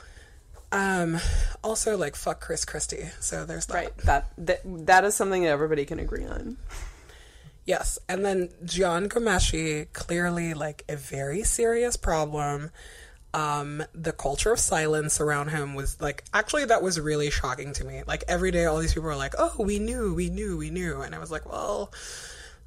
Um 0.72 1.18
also 1.64 1.98
like 1.98 2.16
fuck 2.16 2.40
Chris 2.40 2.66
Christie. 2.66 3.10
So 3.20 3.46
there's 3.46 3.66
that. 3.66 3.74
Right. 3.74 3.98
That 4.00 4.32
that 4.38 4.62
that 4.86 5.04
is 5.04 5.16
something 5.16 5.42
that 5.42 5.50
everybody 5.50 5.86
can 5.86 6.00
agree 6.00 6.26
on. 6.26 6.58
Yes, 7.66 7.98
and 8.08 8.24
then 8.24 8.50
John 8.64 9.10
Ghomeshi, 9.10 9.92
clearly 9.92 10.54
like 10.54 10.84
a 10.88 10.96
very 10.96 11.44
serious 11.44 11.98
problem. 11.98 12.70
Um, 13.36 13.84
the 13.94 14.14
culture 14.14 14.54
of 14.54 14.60
silence 14.60 15.20
around 15.20 15.50
him 15.50 15.76
was 15.76 16.00
like 16.00 16.24
actually 16.34 16.66
that 16.66 16.82
was 16.82 17.00
really 17.00 17.30
shocking 17.30 17.74
to 17.74 17.84
me. 17.84 18.02
Like 18.08 18.24
every 18.30 18.52
day, 18.52 18.64
all 18.66 18.78
these 18.78 18.94
people 18.94 19.10
were 19.10 19.16
like, 19.16 19.34
"Oh, 19.38 19.56
we 19.60 19.78
knew, 19.78 20.14
we 20.14 20.30
knew, 20.30 20.58
we 20.58 20.70
knew," 20.70 21.02
and 21.02 21.14
I 21.14 21.20
was 21.20 21.32
like, 21.32 21.46
"Well, 21.52 21.92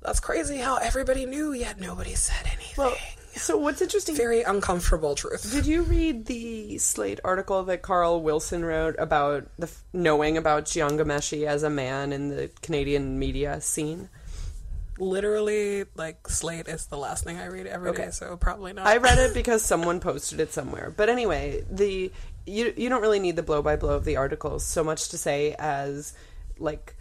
that's 0.03 0.21
crazy 0.21 0.59
how 0.59 0.77
everybody 0.77 1.25
knew 1.25 1.53
yet 1.53 1.81
nobody 1.81 2.15
said 2.15 2.47
anything." 2.47 2.75
Well, 2.77 2.95
so 3.35 3.57
what's 3.57 3.81
interesting? 3.81 4.15
very 4.15 4.43
uncomfortable 4.43 5.15
truth. 5.15 5.51
Did 5.51 5.65
you 5.67 5.83
read 5.83 6.27
the 6.27 6.77
Slate 6.79 7.21
article 7.25 7.63
that 7.65 7.83
Carl 7.83 8.21
Wilson 8.21 8.65
wrote 8.65 8.97
about 8.99 9.49
the 9.57 9.69
f- 9.69 9.83
knowing 9.93 10.37
about 10.37 10.67
Jian 10.67 10.99
Ghomeshi 10.99 11.47
as 11.47 11.63
a 11.63 11.71
man 11.71 12.13
in 12.13 12.29
the 12.29 12.51
Canadian 12.61 13.19
media 13.19 13.61
scene? 13.61 14.11
Literally, 14.99 15.85
like 15.97 16.29
Slate 16.29 16.69
is 16.69 16.87
the 16.87 16.99
last 16.99 17.25
thing 17.25 17.39
I 17.39 17.47
read 17.47 17.67
every 17.67 17.93
day, 17.93 18.03
Okay. 18.03 18.11
so 18.11 18.37
probably 18.37 18.73
not. 18.73 18.87
I 18.87 18.97
read 18.99 19.19
it 19.19 19.35
because 19.41 19.63
someone 19.63 20.01
posted 20.01 20.41
it 20.41 20.53
somewhere. 20.53 20.93
But 20.97 21.09
anyway, 21.09 21.63
the 21.71 22.11
you 22.47 22.73
you 22.77 22.89
don't 22.89 23.03
really 23.03 23.21
need 23.21 23.37
the 23.37 23.43
blow 23.43 23.63
by 23.63 23.77
blow 23.77 23.95
of 23.95 24.05
the 24.05 24.17
articles 24.17 24.65
so 24.65 24.83
much 24.83 25.09
to 25.11 25.19
say 25.19 25.55
as 25.59 26.15
like 26.59 26.97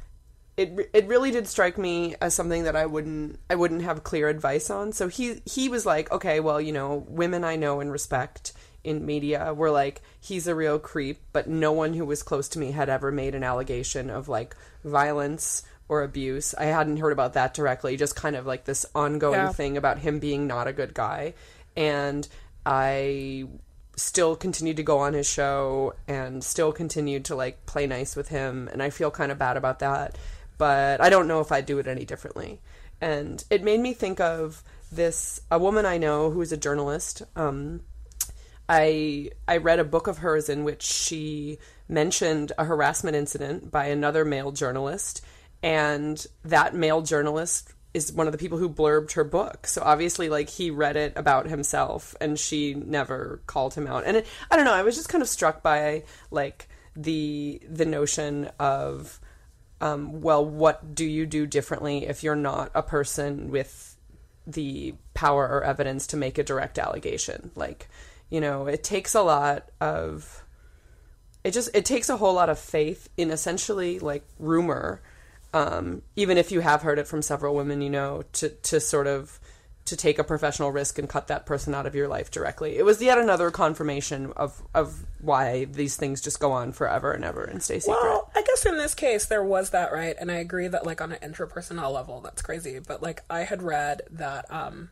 it 0.57 0.89
it 0.93 1.07
really 1.07 1.31
did 1.31 1.47
strike 1.47 1.77
me 1.77 2.15
as 2.21 2.33
something 2.33 2.63
that 2.63 2.75
I 2.75 2.85
wouldn't 2.85 3.39
I 3.49 3.55
wouldn't 3.55 3.83
have 3.83 4.03
clear 4.03 4.27
advice 4.29 4.69
on. 4.69 4.91
So 4.91 5.07
he 5.07 5.41
he 5.45 5.69
was 5.69 5.85
like, 5.85 6.11
okay, 6.11 6.39
well, 6.39 6.59
you 6.59 6.71
know, 6.71 7.05
women 7.07 7.43
I 7.43 7.55
know 7.55 7.79
and 7.79 7.91
respect 7.91 8.53
in 8.83 9.05
media 9.05 9.53
were 9.53 9.71
like, 9.71 10.01
he's 10.19 10.47
a 10.47 10.55
real 10.55 10.79
creep, 10.79 11.19
but 11.33 11.47
no 11.47 11.71
one 11.73 11.93
who 11.93 12.05
was 12.05 12.23
close 12.23 12.47
to 12.49 12.59
me 12.59 12.71
had 12.71 12.89
ever 12.89 13.11
made 13.11 13.35
an 13.35 13.43
allegation 13.43 14.09
of 14.09 14.29
like 14.29 14.55
violence 14.83 15.63
or 15.89 16.03
abuse. 16.03 16.53
I 16.57 16.65
hadn't 16.65 16.97
heard 16.97 17.13
about 17.13 17.33
that 17.33 17.53
directly, 17.53 17.95
just 17.97 18.15
kind 18.15 18.35
of 18.35 18.45
like 18.45 18.65
this 18.65 18.85
ongoing 18.93 19.39
Yeah. 19.39 19.51
thing 19.53 19.77
about 19.77 19.99
him 19.99 20.19
being 20.19 20.47
not 20.47 20.67
a 20.67 20.73
good 20.73 20.93
guy. 20.93 21.33
And 21.75 22.27
I 22.65 23.45
still 23.95 24.35
continued 24.35 24.77
to 24.77 24.83
go 24.83 24.99
on 24.99 25.13
his 25.13 25.27
show 25.29 25.93
and 26.07 26.43
still 26.43 26.71
continued 26.71 27.25
to 27.25 27.35
like 27.35 27.65
play 27.65 27.87
nice 27.87 28.15
with 28.15 28.27
him 28.29 28.69
and 28.71 28.83
I 28.83 28.91
feel 28.91 29.09
kind 29.09 29.31
of 29.31 29.39
bad 29.39 29.57
about 29.57 29.79
that 29.79 30.15
but 30.59 31.01
I 31.01 31.09
don't 31.09 31.27
know 31.27 31.39
if 31.39 31.51
I'd 31.51 31.65
do 31.65 31.79
it 31.79 31.87
any 31.87 32.05
differently 32.05 32.61
and 33.01 33.43
it 33.49 33.63
made 33.63 33.79
me 33.79 33.93
think 33.93 34.19
of 34.19 34.61
this 34.91 35.41
a 35.49 35.57
woman 35.57 35.87
I 35.87 35.97
know 35.97 36.29
who 36.29 36.41
is 36.41 36.51
a 36.51 36.57
journalist 36.57 37.23
um 37.35 37.81
I 38.69 39.31
I 39.47 39.57
read 39.57 39.79
a 39.79 39.83
book 39.83 40.05
of 40.07 40.19
hers 40.19 40.49
in 40.49 40.63
which 40.63 40.83
she 40.83 41.57
mentioned 41.89 42.51
a 42.57 42.65
harassment 42.65 43.15
incident 43.15 43.71
by 43.71 43.85
another 43.87 44.23
male 44.25 44.51
journalist 44.51 45.25
and 45.63 46.25
that 46.43 46.75
male 46.75 47.01
journalist 47.01 47.73
is 47.93 48.11
one 48.11 48.27
of 48.27 48.31
the 48.31 48.37
people 48.37 48.57
who 48.57 48.69
blurbed 48.69 49.13
her 49.13 49.23
book. 49.23 49.67
So 49.67 49.81
obviously 49.83 50.29
like 50.29 50.49
he 50.49 50.69
read 50.69 50.95
it 50.95 51.13
about 51.15 51.47
himself 51.47 52.15
and 52.21 52.37
she 52.37 52.73
never 52.73 53.41
called 53.47 53.73
him 53.73 53.87
out. 53.87 54.03
And 54.05 54.17
it, 54.17 54.27
I 54.51 54.55
don't 54.55 54.65
know, 54.65 54.73
I 54.73 54.83
was 54.83 54.95
just 54.95 55.09
kind 55.09 55.21
of 55.21 55.29
struck 55.29 55.63
by 55.63 56.03
like 56.29 56.67
the 56.95 57.61
the 57.67 57.85
notion 57.85 58.49
of 58.59 59.19
um, 59.79 60.21
well, 60.21 60.43
what 60.43 60.95
do 60.95 61.05
you 61.05 61.25
do 61.25 61.45
differently 61.45 62.07
if 62.07 62.23
you're 62.23 62.35
not 62.35 62.71
a 62.73 62.81
person 62.81 63.51
with 63.51 63.95
the 64.47 64.95
power 65.13 65.47
or 65.47 65.63
evidence 65.63 66.07
to 66.07 66.17
make 66.17 66.37
a 66.37 66.43
direct 66.43 66.79
allegation? 66.79 67.51
Like, 67.55 67.87
you 68.29 68.41
know, 68.41 68.65
it 68.65 68.83
takes 68.83 69.13
a 69.13 69.21
lot 69.21 69.69
of 69.79 70.43
it 71.43 71.51
just 71.51 71.69
it 71.73 71.85
takes 71.85 72.09
a 72.09 72.17
whole 72.17 72.33
lot 72.33 72.49
of 72.49 72.59
faith 72.59 73.09
in 73.17 73.31
essentially 73.31 73.99
like 73.99 74.23
rumor 74.39 75.01
um, 75.57 76.01
even 76.15 76.37
if 76.37 76.51
you 76.51 76.59
have 76.61 76.81
heard 76.81 76.99
it 76.99 77.07
from 77.07 77.21
several 77.21 77.55
women 77.55 77.81
you 77.81 77.89
know 77.89 78.23
to 78.33 78.49
to 78.49 78.79
sort 78.79 79.07
of 79.07 79.39
to 79.85 79.95
take 79.95 80.19
a 80.19 80.23
professional 80.23 80.69
risk 80.71 80.99
and 80.99 81.07
cut 81.07 81.27
that 81.27 81.45
person 81.45 81.73
out 81.73 81.85
of 81.85 81.95
your 81.95 82.09
life 82.09 82.29
directly 82.29 82.75
it 82.77 82.83
was 82.83 83.01
yet 83.01 83.17
another 83.17 83.49
confirmation 83.51 84.33
of 84.35 84.61
of 84.75 85.05
why 85.21 85.63
these 85.65 85.95
things 85.95 86.19
just 86.21 86.39
go 86.41 86.51
on 86.51 86.71
forever 86.73 87.13
and 87.13 87.23
ever 87.23 87.43
and 87.43 87.63
stay 87.63 87.79
secret 87.79 87.97
Well, 88.01 88.29
I 88.35 88.41
guess 88.43 88.65
in 88.65 88.77
this 88.77 88.93
case 88.93 89.25
there 89.25 89.43
was 89.43 89.69
that 89.71 89.91
right, 89.93 90.15
and 90.19 90.29
I 90.31 90.35
agree 90.35 90.67
that 90.67 90.85
like 90.85 90.99
on 91.01 91.11
an 91.13 91.19
intrapersonal 91.31 91.91
level 91.93 92.19
that's 92.21 92.41
crazy. 92.41 92.79
But 92.79 93.01
like 93.01 93.23
I 93.29 93.39
had 93.51 93.63
read 93.63 94.01
that 94.11 94.45
um, 94.51 94.89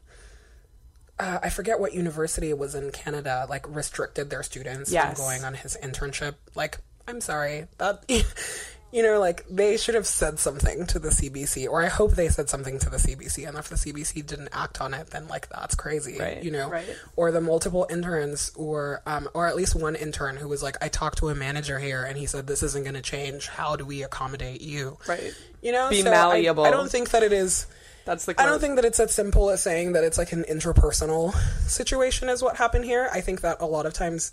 uh, 1.19 1.39
I 1.43 1.49
forget 1.49 1.80
what 1.80 1.93
university 1.93 2.54
was 2.54 2.73
in 2.75 2.91
Canada, 2.91 3.45
like 3.49 3.65
restricted 3.73 4.30
their 4.30 4.43
students 4.43 4.91
Yes. 4.91 5.17
from 5.17 5.25
going 5.25 5.43
on 5.43 5.54
his 5.56 5.78
internship. 5.84 6.36
Like 6.56 6.80
I'm 7.08 7.21
sorry 7.21 7.67
that. 7.78 8.04
You 8.95 9.03
know, 9.03 9.19
like 9.19 9.45
they 9.49 9.75
should 9.75 9.95
have 9.95 10.08
said 10.08 10.39
something 10.39 10.86
to 10.88 10.99
the 10.99 11.10
CBC, 11.10 11.67
or 11.67 11.84
I 11.84 11.88
hope 11.89 12.12
they 12.13 12.29
said 12.29 12.47
something 12.49 12.79
to 12.79 12.89
the 12.89 12.95
CBC. 12.95 13.45
And 13.45 13.58
if 13.58 13.67
the 13.67 13.75
CBC 13.75 14.25
didn't 14.25 14.47
act 14.53 14.79
on 14.79 14.93
it, 14.93 15.08
then 15.08 15.27
like 15.27 15.49
that's 15.49 15.75
crazy, 15.75 16.17
Right, 16.17 16.41
you 16.41 16.49
know. 16.49 16.69
right. 16.69 16.86
Or 17.17 17.29
the 17.31 17.41
multiple 17.41 17.86
interns, 17.89 18.53
or 18.55 19.01
um, 19.05 19.27
or 19.34 19.47
at 19.47 19.58
least 19.58 19.75
one 19.75 19.95
intern 19.95 20.38
who 20.38 20.47
was 20.47 20.63
like, 20.63 20.77
I 20.81 20.88
talked 20.88 21.17
to 21.17 21.27
a 21.27 21.36
manager 21.36 21.77
here, 21.77 22.05
and 22.05 22.17
he 22.17 22.25
said 22.25 22.47
this 22.47 22.63
isn't 22.63 22.84
going 22.84 22.95
to 22.95 23.01
change. 23.01 23.47
How 23.49 23.75
do 23.75 23.86
we 23.86 24.01
accommodate 24.01 24.62
you? 24.62 24.97
Right. 25.10 25.34
You 25.62 25.73
know, 25.73 25.89
Be 25.89 26.01
So 26.01 26.10
malleable. 26.12 26.63
I, 26.63 26.71
don't 26.71 26.89
think 26.89 27.10
that 27.10 27.21
it 27.21 27.34
is. 27.34 27.67
that's 28.05 28.23
the 28.23 28.36
I 28.41 28.45
don't 28.45 28.62
think 28.62 28.77
that 28.77 28.86
it's 28.86 29.01
as 29.01 29.13
simple 29.13 29.49
as 29.49 29.62
saying 29.62 29.91
that 29.91 30.05
it's 30.05 30.17
like 30.17 30.31
an 30.31 30.45
interpersonal 30.49 31.34
situation 31.67 32.29
as 32.29 32.41
what 32.41 32.55
happened 32.55 32.86
here. 32.86 33.10
I 33.12 33.19
think 33.19 33.41
that 33.41 33.58
a 33.60 33.65
lot 33.65 33.86
of 33.86 33.91
times, 33.93 34.31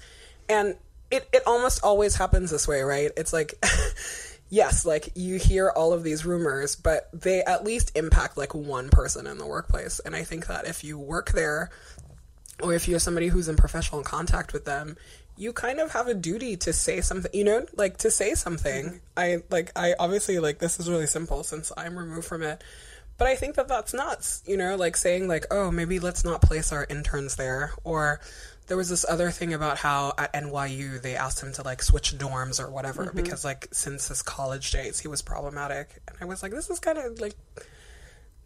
and 0.48 0.76
it, 1.10 1.28
it 1.32 1.42
almost 1.48 1.82
always 1.82 2.14
happens 2.14 2.52
this 2.52 2.68
way, 2.68 2.82
right? 2.82 3.10
It's 3.16 3.32
like, 3.32 3.54
yes, 4.52 4.84
like 4.84 5.08
you 5.14 5.38
hear 5.38 5.70
all 5.70 5.94
of 5.94 6.02
these 6.02 6.26
rumors, 6.26 6.76
but 6.76 7.08
they 7.14 7.42
at 7.42 7.64
least 7.64 7.90
impact 7.96 8.36
like 8.36 8.54
one 8.54 8.90
person 8.90 9.26
in 9.26 9.38
the 9.38 9.46
workplace. 9.46 9.98
And 10.00 10.14
I 10.14 10.24
think 10.24 10.46
that 10.46 10.66
if 10.66 10.84
you 10.84 10.98
work 10.98 11.32
there, 11.32 11.70
or 12.62 12.74
if 12.74 12.86
you're 12.86 13.00
somebody 13.00 13.28
who's 13.28 13.48
in 13.48 13.56
professional 13.56 14.02
contact 14.02 14.52
with 14.52 14.66
them, 14.66 14.98
you 15.38 15.54
kind 15.54 15.80
of 15.80 15.92
have 15.92 16.06
a 16.06 16.12
duty 16.12 16.58
to 16.58 16.72
say 16.74 17.00
something, 17.00 17.30
you 17.32 17.44
know, 17.44 17.64
like 17.76 17.96
to 17.98 18.10
say 18.10 18.34
something. 18.34 18.84
Mm-hmm. 18.84 18.96
I 19.16 19.42
like, 19.50 19.72
I 19.74 19.94
obviously 19.98 20.38
like 20.38 20.58
this 20.58 20.78
is 20.78 20.88
really 20.88 21.06
simple 21.06 21.42
since 21.44 21.72
I'm 21.74 21.98
removed 21.98 22.26
from 22.26 22.42
it. 22.42 22.62
But 23.16 23.28
I 23.28 23.36
think 23.36 23.54
that 23.54 23.68
that's 23.68 23.94
nuts, 23.94 24.42
you 24.46 24.58
know, 24.58 24.76
like 24.76 24.98
saying 24.98 25.28
like, 25.28 25.46
oh, 25.50 25.70
maybe 25.70 25.98
let's 25.98 26.24
not 26.24 26.42
place 26.42 26.72
our 26.72 26.86
interns 26.90 27.36
there, 27.36 27.72
or 27.84 28.20
there 28.72 28.76
was 28.78 28.88
this 28.88 29.04
other 29.06 29.30
thing 29.30 29.52
about 29.52 29.76
how 29.76 30.14
at 30.16 30.32
NYU 30.32 31.02
they 31.02 31.14
asked 31.14 31.42
him 31.42 31.52
to 31.52 31.62
like 31.62 31.82
switch 31.82 32.16
dorms 32.16 32.58
or 32.58 32.70
whatever 32.70 33.04
mm-hmm. 33.04 33.16
because 33.18 33.44
like 33.44 33.68
since 33.70 34.08
his 34.08 34.22
college 34.22 34.70
days 34.70 34.98
he 34.98 35.08
was 35.08 35.20
problematic, 35.20 36.00
and 36.08 36.16
I 36.22 36.24
was 36.24 36.42
like, 36.42 36.52
this 36.52 36.70
is 36.70 36.80
kind 36.80 36.96
of 36.96 37.20
like 37.20 37.34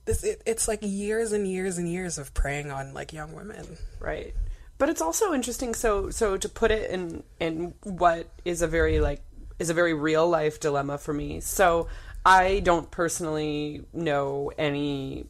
this. 0.05 0.25
It, 0.25 0.43
it's 0.45 0.67
like 0.67 0.81
years 0.83 1.31
and 1.31 1.47
years 1.47 1.79
and 1.79 1.89
years 1.89 2.19
of 2.19 2.35
preying 2.35 2.73
on 2.73 2.93
like 2.93 3.13
young 3.13 3.35
women. 3.35 3.79
Right. 4.01 4.35
But 4.79 4.89
it's 4.89 5.01
also 5.01 5.33
interesting 5.33 5.75
so 5.75 6.11
so 6.11 6.37
to 6.37 6.49
put 6.49 6.73
it 6.73 6.91
in 6.91 7.23
in 7.39 7.75
what 7.85 8.27
is 8.45 8.63
a 8.63 8.67
very 8.67 8.99
like 8.99 9.23
is 9.61 9.71
a 9.71 9.75
very 9.75 9.95
real 9.95 10.29
life 10.29 10.59
dilemma 10.59 10.99
for 10.99 11.15
me. 11.15 11.39
So 11.39 11.87
I 12.25 12.59
don't 12.65 12.91
personally 12.91 13.85
know 13.93 14.51
any 14.59 15.27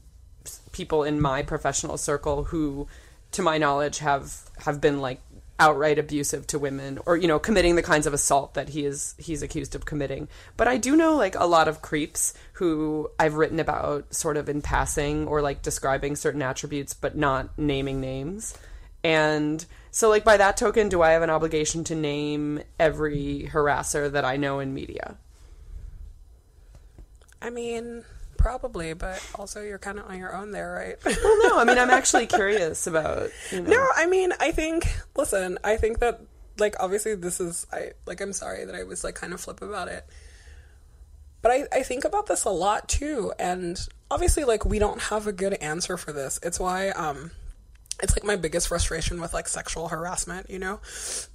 people 0.73 1.05
in 1.05 1.21
my 1.21 1.43
professional 1.43 1.99
circle 1.99 2.45
who 2.45 2.89
to 3.33 3.43
my 3.43 3.59
knowledge 3.59 3.99
have 3.99 4.51
have 4.59 4.81
been 4.81 5.01
like 5.01 5.21
outright 5.59 5.99
abusive 5.99 6.47
to 6.47 6.59
women 6.59 6.99
or 7.07 7.17
you 7.17 7.27
know 7.27 7.39
committing 7.39 7.77
the 7.77 7.83
kinds 7.83 8.07
of 8.07 8.13
assault 8.13 8.55
that 8.55 8.69
he 8.69 8.85
is 8.85 9.15
he's 9.19 9.43
accused 9.43 9.75
of 9.75 9.85
committing. 9.85 10.29
But 10.57 10.69
i 10.69 10.77
do 10.77 10.97
know 10.97 11.17
like 11.17 11.35
a 11.35 11.47
lot 11.47 11.69
of 11.69 11.83
creeps 11.83 12.35
who 12.55 13.11
i've 13.19 13.35
written 13.35 13.59
about 13.59 14.15
sort 14.15 14.37
of 14.37 14.49
in 14.49 14.61
passing 14.63 15.27
or 15.27 15.41
like 15.41 15.63
describing 15.63 16.17
certain 16.17 16.43
attributes 16.43 16.95
but 16.95 17.17
not 17.17 17.59
naming 17.59 18.01
names. 18.01 18.57
And 19.03 19.65
so 19.91 20.09
like 20.09 20.25
by 20.25 20.37
that 20.37 20.57
token 20.57 20.89
do 20.89 21.01
i 21.01 21.13
have 21.13 21.23
an 21.23 21.31
obligation 21.31 21.85
to 21.85 21.95
name 21.95 22.61
every 22.79 23.49
harasser 23.53 24.13
that 24.13 24.25
i 24.25 24.37
know 24.37 24.61
in 24.61 24.75
media? 24.75 25.17
I 27.41 27.51
mean, 27.51 28.05
probably, 28.47 28.93
but 28.93 29.21
also 29.35 29.61
you're 29.61 29.79
kind 29.79 29.99
of 29.99 30.07
on 30.09 30.19
your 30.19 30.33
own 30.33 30.53
there, 30.53 30.73
right? 30.73 30.97
well 31.05 31.39
no 31.49 31.59
i 31.59 31.65
mean 31.65 31.79
i'm 31.79 31.91
actually 31.91 32.27
curious 32.39 32.87
about 32.87 33.31
you 33.51 33.61
know 33.61 33.71
No, 33.71 33.87
I 33.97 34.07
mean, 34.07 34.33
I 34.39 34.53
think. 34.53 34.87
Listen, 35.17 35.59
I 35.65 35.77
think 35.77 35.99
that 35.99 36.21
like 36.59 36.77
obviously 36.79 37.17
this 37.17 37.41
is 37.41 37.67
I 37.73 37.91
like 38.07 38.21
I'm 38.21 38.33
sorry 38.33 38.65
that 38.65 38.75
I 38.75 38.85
was 38.85 39.03
like 39.03 39.17
kind 39.17 39.33
of 39.35 39.41
flip 39.41 39.63
about 39.63 39.89
it, 39.89 40.07
but 41.43 41.51
I 41.51 41.67
I 41.73 41.83
think 41.83 42.05
about 42.05 42.27
this 42.27 42.45
a 42.45 42.51
lot 42.51 42.89
too, 42.89 43.33
and 43.39 43.77
obviously 44.11 44.45
like 44.45 44.65
we 44.65 44.79
don't 44.79 45.01
have 45.11 45.27
a 45.27 45.33
good 45.33 45.55
answer 45.55 45.97
for 45.97 46.13
this. 46.13 46.39
It's 46.43 46.61
why 46.61 46.91
um. 46.91 47.33
It's 48.03 48.15
like 48.15 48.25
my 48.25 48.37
biggest 48.37 48.69
frustration 48.69 49.21
with 49.23 49.33
like 49.33 49.49
sexual 49.49 49.89
harassment, 49.89 50.51
you 50.51 50.59
know, 50.59 50.81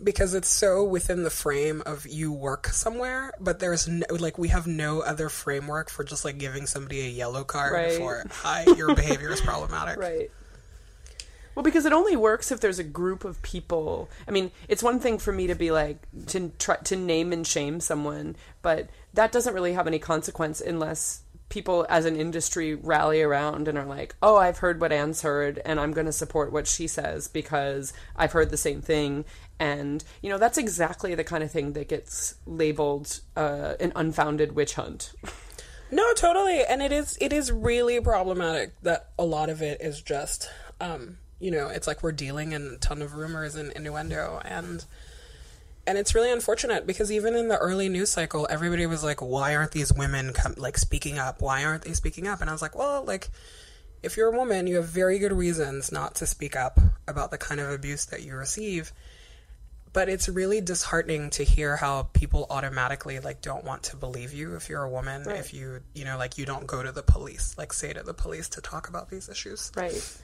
because 0.03 0.35
it's 0.35 0.47
so 0.49 0.83
within 0.83 1.23
the 1.23 1.29
frame 1.31 1.81
of 1.85 2.05
you 2.05 2.31
work 2.31 2.67
somewhere, 2.67 3.31
but 3.39 3.59
there's 3.59 3.87
no 3.87 4.05
like 4.11 4.37
we 4.37 4.49
have 4.49 4.67
no 4.67 4.99
other 5.01 5.27
framework 5.29 5.89
for 5.89 6.03
just 6.03 6.23
like 6.23 6.37
giving 6.37 6.67
somebody 6.67 7.01
a 7.01 7.09
yellow 7.09 7.43
card 7.43 7.73
Right. 7.73 7.93
for 7.97 8.23
hi 8.29 8.65
your 8.77 8.93
behavior 8.95 9.31
is 9.31 9.41
problematic. 9.41 9.97
Right. 9.97 10.29
Well, 11.55 11.63
because 11.63 11.85
it 11.85 11.91
only 11.93 12.15
works 12.15 12.51
if 12.51 12.61
there's 12.61 12.79
a 12.79 12.83
group 12.83 13.25
of 13.25 13.41
people. 13.41 14.09
I 14.27 14.31
mean, 14.31 14.51
it's 14.69 14.81
one 14.81 14.99
thing 14.99 15.17
for 15.17 15.33
me 15.33 15.47
to 15.47 15.55
be 15.55 15.69
like 15.71 15.97
to 16.27 16.51
try 16.59 16.77
to 16.77 16.95
name 16.95 17.33
and 17.33 17.45
shame 17.45 17.81
someone, 17.81 18.35
but 18.61 18.89
that 19.15 19.31
doesn't 19.33 19.53
really 19.53 19.73
have 19.73 19.85
any 19.87 19.99
consequence 19.99 20.61
unless 20.61 21.23
people 21.51 21.85
as 21.89 22.05
an 22.05 22.15
industry 22.15 22.73
rally 22.73 23.21
around 23.21 23.67
and 23.67 23.77
are 23.77 23.85
like, 23.85 24.15
"Oh, 24.23 24.37
I've 24.37 24.57
heard 24.57 24.81
what 24.81 24.91
Anne's 24.91 25.21
heard, 25.21 25.61
and 25.63 25.79
I'm 25.79 25.91
going 25.91 26.07
to 26.07 26.11
support 26.11 26.51
what 26.51 26.65
she 26.65 26.87
says 26.87 27.27
because 27.27 27.93
I've 28.15 28.31
heard 28.31 28.49
the 28.49 28.57
same 28.57 28.81
thing." 28.81 29.25
And 29.59 30.03
you 30.23 30.29
know, 30.29 30.39
that's 30.39 30.57
exactly 30.57 31.13
the 31.13 31.23
kind 31.23 31.43
of 31.43 31.51
thing 31.51 31.73
that 31.73 31.89
gets 31.89 32.35
labeled 32.47 33.21
uh, 33.35 33.75
an 33.79 33.91
unfounded 33.95 34.55
witch 34.55 34.73
hunt. 34.73 35.13
No, 35.93 36.13
totally. 36.13 36.63
And 36.63 36.81
it 36.81 36.93
is 36.93 37.17
it 37.19 37.33
is 37.33 37.51
really 37.51 37.99
problematic 37.99 38.71
that 38.81 39.09
a 39.19 39.25
lot 39.25 39.49
of 39.49 39.61
it 39.61 39.81
is 39.81 40.01
just 40.01 40.49
um, 40.79 41.17
you 41.39 41.51
know, 41.51 41.67
it's 41.67 41.87
like 41.87 42.01
we're 42.01 42.13
dealing 42.13 42.53
in 42.53 42.75
a 42.75 42.77
ton 42.77 43.01
of 43.01 43.15
rumors 43.15 43.55
and 43.55 43.71
innuendo 43.73 44.41
and 44.45 44.85
and 45.91 45.97
it's 45.99 46.15
really 46.15 46.31
unfortunate 46.31 46.87
because 46.87 47.11
even 47.11 47.35
in 47.35 47.49
the 47.49 47.57
early 47.57 47.89
news 47.89 48.09
cycle 48.09 48.47
everybody 48.49 48.85
was 48.85 49.03
like 49.03 49.21
why 49.21 49.53
aren't 49.57 49.71
these 49.71 49.91
women 49.91 50.31
come, 50.31 50.53
like 50.55 50.77
speaking 50.77 51.19
up? 51.19 51.41
Why 51.41 51.65
aren't 51.65 51.81
they 51.83 51.91
speaking 51.91 52.27
up? 52.27 52.39
And 52.39 52.49
I 52.49 52.53
was 52.53 52.61
like, 52.61 52.77
well, 52.77 53.03
like 53.03 53.29
if 54.01 54.15
you're 54.15 54.33
a 54.33 54.37
woman, 54.37 54.67
you 54.67 54.77
have 54.77 54.85
very 54.85 55.19
good 55.19 55.33
reasons 55.33 55.91
not 55.91 56.15
to 56.15 56.25
speak 56.25 56.55
up 56.55 56.79
about 57.09 57.29
the 57.29 57.37
kind 57.37 57.59
of 57.59 57.69
abuse 57.69 58.05
that 58.05 58.23
you 58.23 58.35
receive 58.37 58.93
but 59.93 60.07
it's 60.07 60.29
really 60.29 60.61
disheartening 60.61 61.29
to 61.31 61.43
hear 61.43 61.75
how 61.75 62.03
people 62.13 62.47
automatically 62.49 63.19
like 63.19 63.41
don't 63.41 63.65
want 63.65 63.83
to 63.83 63.97
believe 63.97 64.31
you 64.31 64.55
if 64.55 64.69
you're 64.69 64.83
a 64.83 64.89
woman 64.89 65.23
Right. 65.23 65.35
if 65.37 65.53
you 65.53 65.81
you 65.93 66.05
know 66.05 66.17
like 66.17 66.37
you 66.37 66.45
don't 66.45 66.65
go 66.65 66.81
to 66.81 66.93
the 66.93 67.03
police 67.03 67.53
like 67.57 67.73
say 67.73 67.91
to 67.91 68.01
the 68.01 68.13
police 68.13 68.47
to 68.55 68.61
talk 68.61 68.87
about 68.87 69.09
these 69.09 69.27
issues 69.27 69.71
Right. 69.75 70.17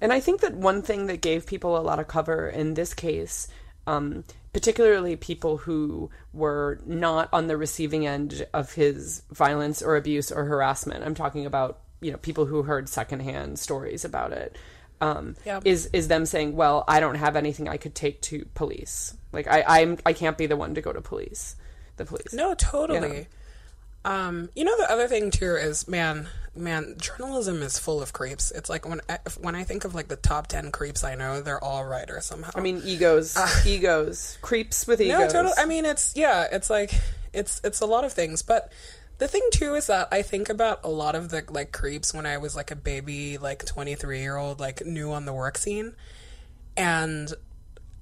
And 0.00 0.12
I 0.12 0.18
think 0.18 0.40
that 0.40 0.54
one 0.54 0.82
thing 0.82 1.06
that 1.06 1.20
gave 1.20 1.46
people 1.46 1.78
a 1.78 1.80
lot 1.80 2.00
of 2.00 2.08
cover 2.08 2.48
in 2.48 2.74
this 2.74 2.92
case, 2.92 3.46
um, 3.86 4.24
particularly 4.52 5.16
people 5.16 5.56
who 5.58 6.10
were 6.32 6.80
not 6.86 7.28
on 7.32 7.46
the 7.46 7.56
receiving 7.56 8.06
end 8.06 8.46
of 8.52 8.72
his 8.72 9.22
violence 9.30 9.82
or 9.82 9.96
abuse 9.96 10.30
or 10.30 10.44
harassment, 10.44 11.04
I'm 11.04 11.14
talking 11.14 11.46
about 11.46 11.80
you 12.00 12.10
know 12.10 12.18
people 12.18 12.46
who 12.46 12.62
heard 12.62 12.88
secondhand 12.88 13.58
stories 13.58 14.04
about 14.04 14.32
it. 14.32 14.56
Um, 15.00 15.36
Yeah. 15.44 15.60
Is 15.64 15.86
is 15.92 16.08
them 16.08 16.26
saying, 16.26 16.54
"Well, 16.54 16.84
I 16.86 17.00
don't 17.00 17.16
have 17.16 17.34
anything 17.36 17.68
I 17.68 17.76
could 17.76 17.94
take 17.94 18.20
to 18.22 18.44
police. 18.54 19.14
Like 19.32 19.48
I 19.48 19.64
I'm 19.80 19.98
I 20.06 20.12
can't 20.12 20.38
be 20.38 20.46
the 20.46 20.56
one 20.56 20.74
to 20.74 20.80
go 20.80 20.92
to 20.92 21.00
police, 21.00 21.56
the 21.96 22.04
police." 22.04 22.32
no 22.32 22.54
totally 22.54 23.26
um 24.04 24.48
you 24.54 24.64
know 24.64 24.76
the 24.76 24.90
other 24.90 25.08
thing 25.08 25.30
too 25.30 25.54
is 25.54 25.86
man 25.86 26.28
man 26.54 26.94
journalism 26.98 27.62
is 27.62 27.78
full 27.78 28.02
of 28.02 28.12
creeps. 28.12 28.50
It's 28.50 28.68
like 28.68 28.86
when 28.86 29.00
I, 29.08 29.18
when 29.40 29.54
i 29.54 29.64
think 29.64 29.84
of 29.84 29.94
like 29.94 30.08
the 30.08 30.16
top 30.16 30.48
10 30.48 30.70
creeps 30.70 31.02
i 31.02 31.14
know 31.14 31.40
they're 31.40 31.62
all 31.62 31.84
writers 31.84 32.26
somehow. 32.26 32.50
I 32.54 32.60
mean, 32.60 32.82
egos, 32.84 33.38
egos, 33.66 34.38
creeps 34.42 34.86
with 34.86 35.00
egos. 35.00 35.18
No, 35.18 35.28
totally. 35.28 35.54
I 35.56 35.66
mean, 35.66 35.84
it's 35.84 36.14
yeah, 36.16 36.46
it's 36.50 36.68
like 36.68 36.92
it's 37.32 37.60
it's 37.64 37.80
a 37.80 37.86
lot 37.86 38.04
of 38.04 38.12
things, 38.12 38.42
but 38.42 38.72
the 39.18 39.28
thing 39.28 39.46
too 39.52 39.74
is 39.74 39.86
that 39.86 40.08
I 40.10 40.22
think 40.22 40.48
about 40.48 40.80
a 40.84 40.88
lot 40.88 41.14
of 41.14 41.28
the 41.30 41.44
like 41.48 41.72
creeps 41.72 42.12
when 42.12 42.26
I 42.26 42.38
was 42.38 42.56
like 42.56 42.70
a 42.70 42.76
baby, 42.76 43.38
like 43.38 43.64
twenty 43.64 43.94
three 43.94 44.20
year 44.20 44.36
old, 44.36 44.60
like 44.60 44.84
new 44.84 45.12
on 45.12 45.24
the 45.24 45.32
work 45.32 45.56
scene, 45.56 45.94
and 46.76 47.32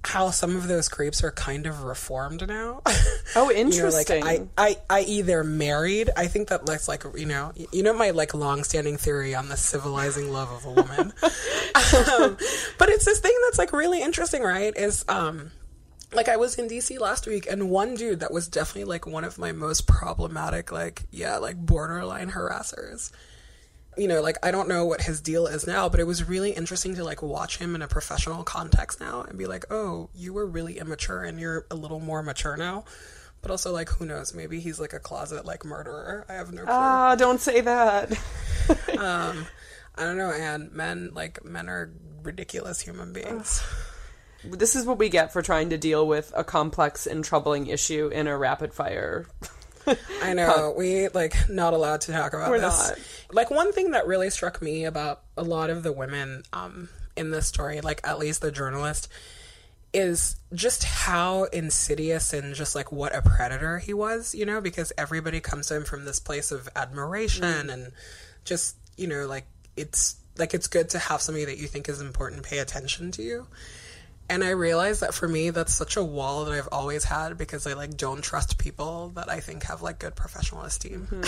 how 0.03 0.31
some 0.31 0.55
of 0.55 0.67
those 0.67 0.89
creeps 0.89 1.23
are 1.23 1.31
kind 1.31 1.67
of 1.67 1.83
reformed 1.83 2.47
now. 2.47 2.81
Oh, 3.33 3.49
You 3.49 3.55
know, 3.55 3.61
interesting. 3.61 4.25
like 4.25 4.41
I, 4.57 4.75
I, 4.89 4.97
I 4.97 5.01
either 5.03 5.41
married. 5.43 6.09
I 6.17 6.27
think 6.27 6.49
that 6.49 6.65
that's 6.65 6.89
like 6.89 7.05
you 7.15 7.25
know, 7.25 7.53
you 7.71 7.81
know 7.81 7.93
my 7.93 8.09
like 8.09 8.33
long-standing 8.33 8.97
theory 8.97 9.33
on 9.35 9.47
the 9.47 9.55
civilizing 9.55 10.33
love 10.33 10.51
of 10.51 10.65
a 10.65 10.71
woman. 10.71 11.13
um, 11.23 12.37
but 12.77 12.89
it's 12.89 13.05
this 13.05 13.19
thing 13.19 13.37
that's 13.45 13.57
like 13.57 13.71
really 13.71 14.01
interesting, 14.01 14.43
right? 14.43 14.75
Is 14.75 15.05
um, 15.07 15.51
like 16.13 16.27
I 16.27 16.35
was 16.35 16.55
in 16.55 16.67
DC 16.67 16.99
last 16.99 17.25
week, 17.25 17.47
and 17.49 17.69
one 17.69 17.95
dude 17.95 18.19
that 18.19 18.33
was 18.33 18.49
definitely 18.49 18.85
like 18.85 19.07
one 19.07 19.23
of 19.23 19.37
my 19.37 19.53
most 19.53 19.87
problematic, 19.87 20.71
like 20.73 21.03
yeah, 21.11 21.37
like 21.37 21.55
borderline 21.55 22.31
harassers. 22.31 23.11
You 23.97 24.07
know, 24.07 24.21
like 24.21 24.37
I 24.43 24.51
don't 24.51 24.69
know 24.69 24.85
what 24.85 25.01
his 25.01 25.19
deal 25.21 25.47
is 25.47 25.67
now, 25.67 25.89
but 25.89 25.99
it 25.99 26.07
was 26.07 26.23
really 26.27 26.51
interesting 26.51 26.95
to 26.95 27.03
like 27.03 27.21
watch 27.21 27.57
him 27.57 27.75
in 27.75 27.81
a 27.81 27.87
professional 27.87 28.43
context 28.43 28.99
now 28.99 29.21
and 29.21 29.37
be 29.37 29.47
like, 29.47 29.65
oh, 29.69 30.09
you 30.15 30.33
were 30.33 30.45
really 30.45 30.77
immature 30.77 31.23
and 31.23 31.39
you're 31.39 31.65
a 31.69 31.75
little 31.75 31.99
more 31.99 32.23
mature 32.23 32.55
now. 32.55 32.85
But 33.41 33.49
also, 33.51 33.73
like, 33.73 33.89
who 33.89 34.05
knows? 34.05 34.33
Maybe 34.33 34.59
he's 34.59 34.79
like 34.79 34.93
a 34.93 34.99
closet 34.99 35.45
like 35.45 35.65
murderer. 35.65 36.25
I 36.29 36.33
have 36.33 36.53
no 36.53 36.63
clue. 36.63 36.71
Ah, 36.71 37.15
don't 37.15 37.41
say 37.41 37.61
that. 37.61 38.11
Um, 38.97 39.47
I 39.95 40.03
don't 40.03 40.17
know. 40.17 40.31
And 40.31 40.71
men, 40.71 41.09
like, 41.13 41.43
men 41.43 41.67
are 41.67 41.91
ridiculous 42.21 42.79
human 42.79 43.11
beings. 43.13 43.63
this 44.43 44.75
is 44.75 44.85
what 44.85 44.99
we 44.99 45.09
get 45.09 45.33
for 45.33 45.41
trying 45.41 45.71
to 45.71 45.77
deal 45.77 46.07
with 46.07 46.31
a 46.35 46.43
complex 46.43 47.07
and 47.07 47.25
troubling 47.25 47.65
issue 47.65 48.09
in 48.13 48.27
a 48.27 48.37
rapid 48.37 48.73
fire. 48.73 49.25
I 50.23 50.33
know 50.33 50.73
we 50.77 51.07
like 51.09 51.35
not 51.49 51.73
allowed 51.73 52.01
to 52.01 52.11
talk 52.11 52.33
about 52.33 52.49
We're 52.49 52.59
this. 52.59 52.89
not. 52.89 52.99
Like 53.35 53.49
one 53.51 53.71
thing 53.73 53.91
that 53.91 54.07
really 54.07 54.29
struck 54.29 54.61
me 54.61 54.85
about 54.85 55.21
a 55.37 55.43
lot 55.43 55.69
of 55.69 55.83
the 55.83 55.91
women 55.91 56.43
um, 56.53 56.89
in 57.15 57.31
this 57.31 57.47
story, 57.47 57.81
like 57.81 58.01
at 58.03 58.19
least 58.19 58.41
the 58.41 58.51
journalist, 58.51 59.07
is 59.93 60.35
just 60.53 60.83
how 60.83 61.43
insidious 61.45 62.33
and 62.33 62.55
just 62.55 62.75
like 62.75 62.91
what 62.91 63.15
a 63.15 63.21
predator 63.21 63.79
he 63.79 63.93
was. 63.93 64.33
You 64.35 64.45
know, 64.45 64.61
because 64.61 64.93
everybody 64.97 65.39
comes 65.39 65.67
to 65.67 65.75
him 65.75 65.83
from 65.83 66.05
this 66.05 66.19
place 66.19 66.51
of 66.51 66.69
admiration 66.75 67.43
Mm. 67.43 67.73
and 67.73 67.91
just 68.45 68.75
you 68.97 69.07
know 69.07 69.25
like 69.27 69.45
it's 69.77 70.15
like 70.37 70.53
it's 70.53 70.67
good 70.67 70.89
to 70.89 70.99
have 70.99 71.21
somebody 71.21 71.45
that 71.45 71.57
you 71.57 71.67
think 71.67 71.87
is 71.89 72.01
important 72.01 72.43
pay 72.43 72.59
attention 72.59 73.11
to 73.11 73.21
you. 73.23 73.47
And 74.31 74.45
I 74.45 74.51
realize 74.51 75.01
that 75.01 75.13
for 75.13 75.27
me, 75.27 75.49
that's 75.49 75.73
such 75.73 75.97
a 75.97 76.03
wall 76.03 76.45
that 76.45 76.53
I've 76.53 76.69
always 76.71 77.03
had 77.03 77.37
because 77.37 77.67
I 77.67 77.73
like 77.73 77.97
don't 77.97 78.21
trust 78.21 78.57
people 78.57 79.09
that 79.15 79.29
I 79.29 79.41
think 79.41 79.63
have 79.63 79.81
like 79.81 79.99
good 79.99 80.15
professional 80.15 80.61
esteem, 80.61 81.07
hmm. 81.09 81.21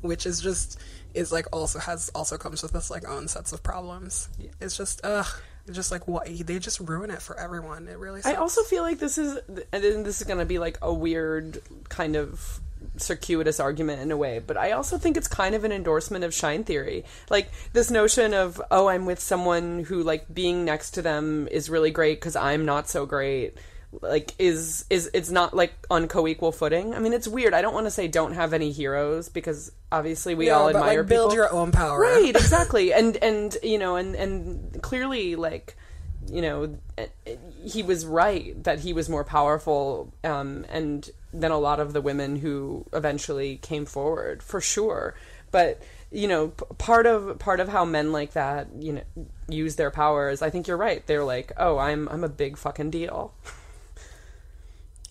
which 0.00 0.26
is 0.26 0.40
just 0.40 0.80
is 1.14 1.30
like 1.30 1.46
also 1.52 1.78
has 1.78 2.10
also 2.16 2.36
comes 2.36 2.60
with 2.60 2.74
its 2.74 2.90
like 2.90 3.08
own 3.08 3.28
sets 3.28 3.52
of 3.52 3.62
problems. 3.62 4.28
It's 4.60 4.76
just 4.76 5.00
ugh, 5.04 5.28
it's 5.68 5.76
just 5.76 5.92
like 5.92 6.08
what 6.08 6.26
they 6.26 6.58
just 6.58 6.80
ruin 6.80 7.12
it 7.12 7.22
for 7.22 7.38
everyone. 7.38 7.86
It 7.86 7.98
really. 7.98 8.20
I 8.24 8.34
also 8.34 8.64
feel 8.64 8.82
like 8.82 8.98
this 8.98 9.16
is, 9.16 9.38
and 9.46 9.84
then 9.84 10.02
this 10.02 10.20
is 10.20 10.26
going 10.26 10.40
to 10.40 10.44
be 10.44 10.58
like 10.58 10.78
a 10.82 10.92
weird 10.92 11.62
kind 11.88 12.16
of 12.16 12.60
circuitous 12.96 13.60
argument 13.60 14.00
in 14.00 14.10
a 14.10 14.16
way, 14.16 14.38
but 14.38 14.56
I 14.56 14.72
also 14.72 14.98
think 14.98 15.16
it's 15.16 15.28
kind 15.28 15.54
of 15.54 15.64
an 15.64 15.72
endorsement 15.72 16.24
of 16.24 16.34
shine 16.34 16.64
theory. 16.64 17.04
Like 17.30 17.50
this 17.72 17.90
notion 17.90 18.34
of 18.34 18.60
oh, 18.70 18.88
I'm 18.88 19.06
with 19.06 19.20
someone 19.20 19.84
who 19.84 20.02
like 20.02 20.32
being 20.32 20.64
next 20.64 20.92
to 20.92 21.02
them 21.02 21.48
is 21.50 21.70
really 21.70 21.90
great 21.90 22.20
because 22.20 22.36
I'm 22.36 22.64
not 22.64 22.88
so 22.88 23.06
great. 23.06 23.56
Like 24.02 24.34
is 24.38 24.84
is 24.90 25.10
it's 25.14 25.30
not 25.30 25.54
like 25.54 25.72
on 25.90 26.08
co-equal 26.08 26.52
footing. 26.52 26.94
I 26.94 26.98
mean, 26.98 27.12
it's 27.12 27.28
weird. 27.28 27.54
I 27.54 27.62
don't 27.62 27.74
want 27.74 27.86
to 27.86 27.90
say 27.90 28.06
don't 28.06 28.34
have 28.34 28.52
any 28.52 28.70
heroes 28.70 29.28
because 29.28 29.72
obviously 29.90 30.34
we 30.34 30.50
all 30.50 30.66
but 30.66 30.76
admire 30.76 31.00
like 31.00 31.08
build 31.08 31.30
people. 31.30 31.36
your 31.36 31.52
own 31.52 31.72
power. 31.72 31.98
right 31.98 32.36
exactly 32.36 32.92
and 32.92 33.16
and 33.18 33.56
you 33.62 33.78
know 33.78 33.96
and 33.96 34.14
and 34.14 34.82
clearly 34.82 35.36
like 35.36 35.76
you 36.32 36.42
know 36.42 36.76
he 37.64 37.82
was 37.82 38.04
right 38.06 38.62
that 38.64 38.80
he 38.80 38.92
was 38.92 39.08
more 39.08 39.24
powerful 39.24 40.12
um 40.24 40.64
and 40.68 41.10
than 41.32 41.50
a 41.50 41.58
lot 41.58 41.80
of 41.80 41.92
the 41.92 42.00
women 42.00 42.36
who 42.36 42.84
eventually 42.92 43.56
came 43.58 43.84
forward 43.86 44.42
for 44.42 44.60
sure 44.60 45.14
but 45.50 45.82
you 46.10 46.26
know 46.28 46.48
p- 46.48 46.64
part 46.78 47.06
of 47.06 47.38
part 47.38 47.60
of 47.60 47.68
how 47.68 47.84
men 47.84 48.12
like 48.12 48.32
that 48.32 48.66
you 48.78 48.92
know 48.94 49.02
use 49.48 49.76
their 49.76 49.90
powers 49.90 50.42
i 50.42 50.50
think 50.50 50.66
you're 50.68 50.76
right 50.76 51.06
they're 51.06 51.24
like 51.24 51.52
oh 51.56 51.78
i'm 51.78 52.08
i'm 52.08 52.24
a 52.24 52.28
big 52.28 52.56
fucking 52.56 52.90
deal 52.90 53.32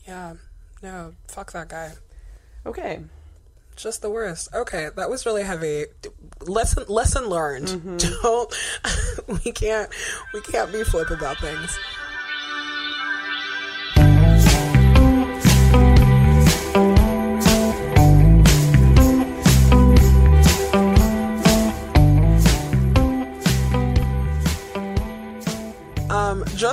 Yeah. 0.08 0.36
No, 0.82 1.14
fuck 1.28 1.52
that 1.52 1.70
guy. 1.70 1.92
okay 2.66 3.00
Just 3.78 4.02
the 4.02 4.10
worst. 4.10 4.50
Okay, 4.54 4.90
that 4.96 5.10
was 5.10 5.26
really 5.26 5.44
heavy. 5.44 5.86
Lesson 6.42 6.84
lesson 6.88 7.28
learned. 7.28 7.68
Mm-hmm. 7.68 7.98
Don't 8.24 8.56
we 9.46 9.52
can't 9.52 9.90
we 10.34 10.42
can't 10.42 10.72
be 10.72 10.84
flip 10.84 11.12
about 11.12 11.38
things. 11.38 11.78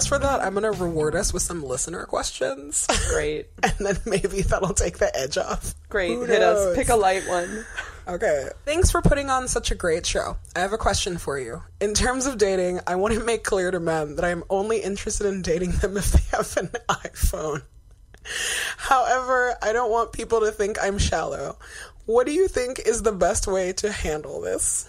Just 0.05 0.13
for 0.13 0.19
that, 0.19 0.43
I'm 0.43 0.53
gonna 0.53 0.71
reward 0.71 1.15
us 1.15 1.33
with 1.33 1.41
some 1.41 1.65
listener 1.65 2.05
questions, 2.05 2.87
great 3.09 3.47
and 3.63 3.73
then 3.81 3.97
maybe 4.05 4.43
that'll 4.43 4.75
take 4.75 4.99
the 4.99 5.11
edge 5.17 5.39
off. 5.39 5.75
great 5.89 6.11
Who 6.11 6.27
hit 6.27 6.43
us 6.43 6.77
pick 6.77 6.91
a 6.91 6.95
light 6.95 7.27
one 7.27 7.65
Okay. 8.07 8.51
Thanks 8.67 8.91
for 8.91 9.01
putting 9.01 9.31
on 9.31 9.49
such 9.49 9.71
a 9.71 9.75
great 9.75 10.05
show. 10.05 10.37
I 10.55 10.61
have 10.61 10.75
a 10.75 10.77
question 10.77 11.17
for 11.17 11.39
you. 11.39 11.63
In 11.81 11.95
terms 11.95 12.27
of 12.27 12.37
dating, 12.37 12.81
I 12.87 12.97
want 12.97 13.15
to 13.15 13.25
make 13.25 13.45
clear 13.45 13.71
to 13.71 13.81
men 13.81 14.17
that 14.17 14.27
I 14.27 14.29
am 14.29 14.45
only 14.51 14.83
interested 14.83 15.27
in 15.27 15.41
dating 15.41 15.71
them 15.71 15.97
if 15.97 16.13
they 16.13 16.37
have 16.37 16.55
an 16.59 16.69
iPhone. 16.91 17.63
However, 18.77 19.57
I 19.63 19.73
don't 19.73 19.91
want 19.91 20.13
people 20.13 20.41
to 20.41 20.51
think 20.51 20.77
I'm 20.83 20.99
shallow. 20.99 21.57
What 22.05 22.27
do 22.27 22.33
you 22.35 22.47
think 22.47 22.79
is 22.79 23.01
the 23.01 23.13
best 23.13 23.47
way 23.47 23.73
to 23.73 23.91
handle 23.91 24.43
this? 24.43 24.87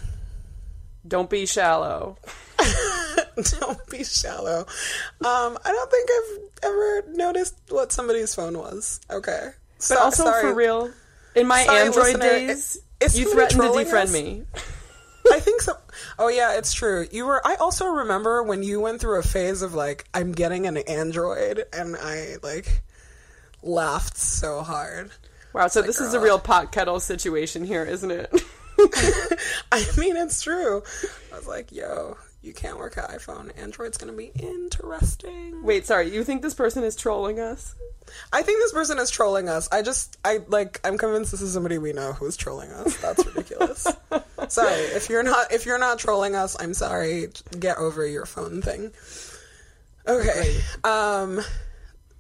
don't 1.08 1.30
be 1.30 1.46
shallow 1.46 2.18
don't 3.60 3.90
be 3.90 4.04
shallow. 4.04 4.60
Um, 4.60 5.58
I 5.64 5.72
don't 5.72 5.92
think 5.92 6.10
I've 6.12 6.70
ever 6.70 7.04
noticed 7.14 7.56
what 7.70 7.92
somebody's 7.92 8.34
phone 8.34 8.58
was. 8.58 9.02
Okay. 9.10 9.50
But 9.90 9.98
also 10.00 10.32
for 10.32 10.54
real, 10.54 10.92
in 11.36 11.48
my 11.48 11.64
Sorry, 11.64 11.80
Android 11.80 12.06
listener, 12.06 12.30
days, 12.30 12.78
is 13.02 13.20
you 13.20 13.32
threatened 13.32 13.62
to 13.62 13.68
defriend 13.68 14.04
us? 14.04 14.14
me. 14.14 14.44
I 15.32 15.40
think 15.40 15.62
so. 15.62 15.74
Oh 16.18 16.28
yeah, 16.28 16.58
it's 16.58 16.74
true. 16.74 17.08
You 17.12 17.26
were. 17.26 17.46
I 17.46 17.56
also 17.56 17.88
remember 17.88 18.44
when 18.44 18.64
you 18.64 18.80
went 18.80 19.02
through 19.02 19.20
a 19.20 19.24
phase 19.24 19.62
of 19.62 19.74
like, 19.74 20.08
I'm 20.14 20.32
getting 20.32 20.68
an 20.68 20.78
Android, 20.78 21.66
and 21.74 21.96
I 21.96 22.36
like 22.42 22.84
laughed 23.62 24.18
so 24.18 24.62
hard. 24.62 25.12
Wow, 25.54 25.68
so 25.68 25.82
this 25.82 26.02
is 26.02 26.14
a 26.14 26.20
real 26.20 26.38
pot 26.38 26.72
kettle 26.72 27.00
situation 27.00 27.66
here, 27.66 27.84
isn't 27.84 28.12
it? 28.12 28.30
I 29.72 29.86
mean, 29.98 30.18
it's 30.18 30.42
true. 30.42 30.84
I 31.34 31.38
was 31.38 31.48
like, 31.48 31.72
yo, 31.72 32.18
you 32.46 32.54
can't 32.54 32.78
work 32.78 32.98
at 32.98 33.10
iPhone. 33.10 33.52
Android's 33.58 33.98
gonna 33.98 34.14
be 34.14 34.32
interesting. 34.36 35.64
Wait, 35.64 35.86
sorry, 35.86 36.14
you 36.14 36.24
think 36.24 36.42
this 36.42 36.54
person 36.54 36.84
is 36.84 36.96
trolling 36.96 37.40
us? 37.40 37.76
I 38.32 38.44
think 38.44 38.60
this 38.60 38.72
person 38.72 39.00
is 39.00 39.10
trolling 39.10 39.50
us. 39.50 39.68
I 39.72 39.82
just, 39.82 40.18
I 40.24 40.42
like, 40.48 40.80
I'm 40.84 40.98
convinced 40.98 41.32
this 41.32 41.42
is 41.42 41.54
somebody 41.54 41.80
we 41.80 41.92
know 41.92 42.14
who's 42.14 42.38
trolling 42.38 42.72
us. 42.72 42.96
That's 42.98 43.26
ridiculous. 43.26 43.88
sorry 44.48 44.74
if 44.74 45.10
you're 45.10 45.24
not, 45.24 45.52
if 45.52 45.66
you're 45.66 45.80
not 45.80 45.98
trolling 45.98 46.36
us, 46.36 46.56
I'm 46.60 46.76
sorry. 46.76 47.30
Get 47.60 47.78
over 47.78 48.06
your 48.06 48.26
phone 48.28 48.62
thing. 48.62 48.92
Okay. 50.08 50.60
Um, 50.84 51.42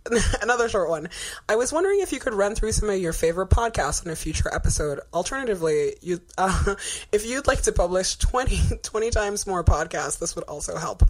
another 0.41 0.70
short 0.70 0.89
one. 0.89 1.10
I 1.50 1.56
was 1.56 1.74
wondering 1.74 2.02
if 2.02 2.12
you 2.12 2.20
could 2.20 2.34
run 2.34 2.56
through 2.56 2.74
some 2.74 2.89
of 2.89 3.00
your 3.00 3.13
favorite 3.13 3.50
podcasts 3.50 4.06
in 4.06 4.12
a 4.12 4.15
future 4.15 4.54
episode. 4.54 5.00
Alternatively, 5.13 5.96
you, 6.02 6.22
uh, 6.38 6.76
if 7.12 7.26
you'd 7.26 7.48
like 7.48 7.63
to 7.63 7.72
publish 7.72 8.18
20, 8.18 8.78
20 8.84 9.10
times 9.10 9.48
more 9.48 9.63
podcasts, 9.63 10.20
this 10.20 10.36
would 10.36 10.46
also 10.46 10.78
help. 10.78 11.04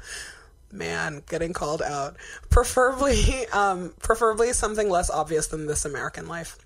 Man 0.71 1.23
getting 1.29 1.53
called 1.53 1.81
out. 1.81 2.17
Preferably 2.49 3.47
um 3.53 3.93
preferably 3.99 4.51
something 4.51 4.89
less 4.89 5.09
obvious 5.09 5.47
than 5.47 5.67
this 5.67 5.85
american 5.85 6.27
life. 6.27 6.57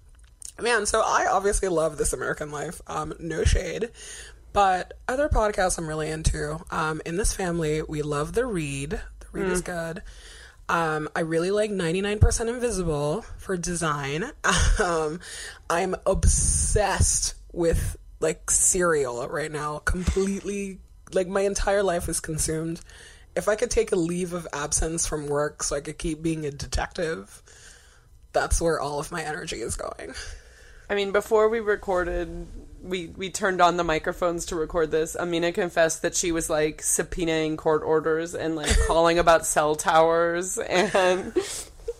Man 0.59 0.87
so 0.87 1.01
i 1.05 1.27
obviously 1.29 1.67
love 1.67 1.97
this 1.97 2.11
american 2.11 2.49
life 2.49 2.81
um 2.87 3.13
no 3.19 3.43
shade 3.43 3.89
but 4.51 4.93
other 5.07 5.29
podcasts 5.29 5.77
i'm 5.77 5.87
really 5.87 6.09
into 6.09 6.59
um 6.71 7.01
in 7.05 7.17
this 7.17 7.33
family 7.33 7.83
we 7.83 8.01
love 8.01 8.33
the 8.33 8.45
read. 8.45 8.91
The 8.91 9.27
read 9.31 9.47
is 9.51 9.61
good 9.61 10.01
um, 10.69 11.09
I 11.15 11.21
really 11.21 11.49
like 11.51 11.71
99% 11.71 12.47
Invisible 12.47 13.23
for 13.37 13.57
design. 13.57 14.31
Um, 14.81 15.19
I'm 15.69 15.93
obsessed 16.05 17.33
with 17.51 17.97
like 18.21 18.49
Serial 18.49 19.27
right 19.27 19.51
now. 19.51 19.79
Completely, 19.79 20.79
like 21.11 21.27
my 21.27 21.41
entire 21.41 21.83
life 21.83 22.07
is 22.07 22.21
consumed. 22.21 22.79
If 23.35 23.49
I 23.49 23.55
could 23.55 23.69
take 23.69 23.91
a 23.91 23.97
leave 23.97 24.31
of 24.31 24.47
absence 24.53 25.05
from 25.05 25.27
work 25.27 25.63
so 25.63 25.75
I 25.75 25.81
could 25.81 25.97
keep 25.97 26.21
being 26.21 26.45
a 26.45 26.51
detective, 26.51 27.43
that's 28.31 28.61
where 28.61 28.79
all 28.79 29.01
of 29.01 29.11
my 29.11 29.21
energy 29.21 29.57
is 29.57 29.75
going. 29.75 30.13
I 30.89 30.95
mean, 30.95 31.11
before 31.11 31.49
we 31.49 31.59
recorded, 31.59 32.47
we 32.81 33.07
we 33.07 33.29
turned 33.29 33.61
on 33.61 33.77
the 33.77 33.83
microphones 33.83 34.45
to 34.47 34.55
record 34.55 34.91
this. 34.91 35.15
Amina 35.15 35.51
confessed 35.51 36.01
that 36.01 36.15
she 36.15 36.31
was 36.31 36.49
like 36.49 36.81
subpoenaing 36.81 37.57
court 37.57 37.83
orders 37.83 38.33
and 38.35 38.55
like 38.55 38.75
calling 38.87 39.19
about 39.19 39.45
cell 39.45 39.75
towers 39.75 40.57
and 40.57 41.33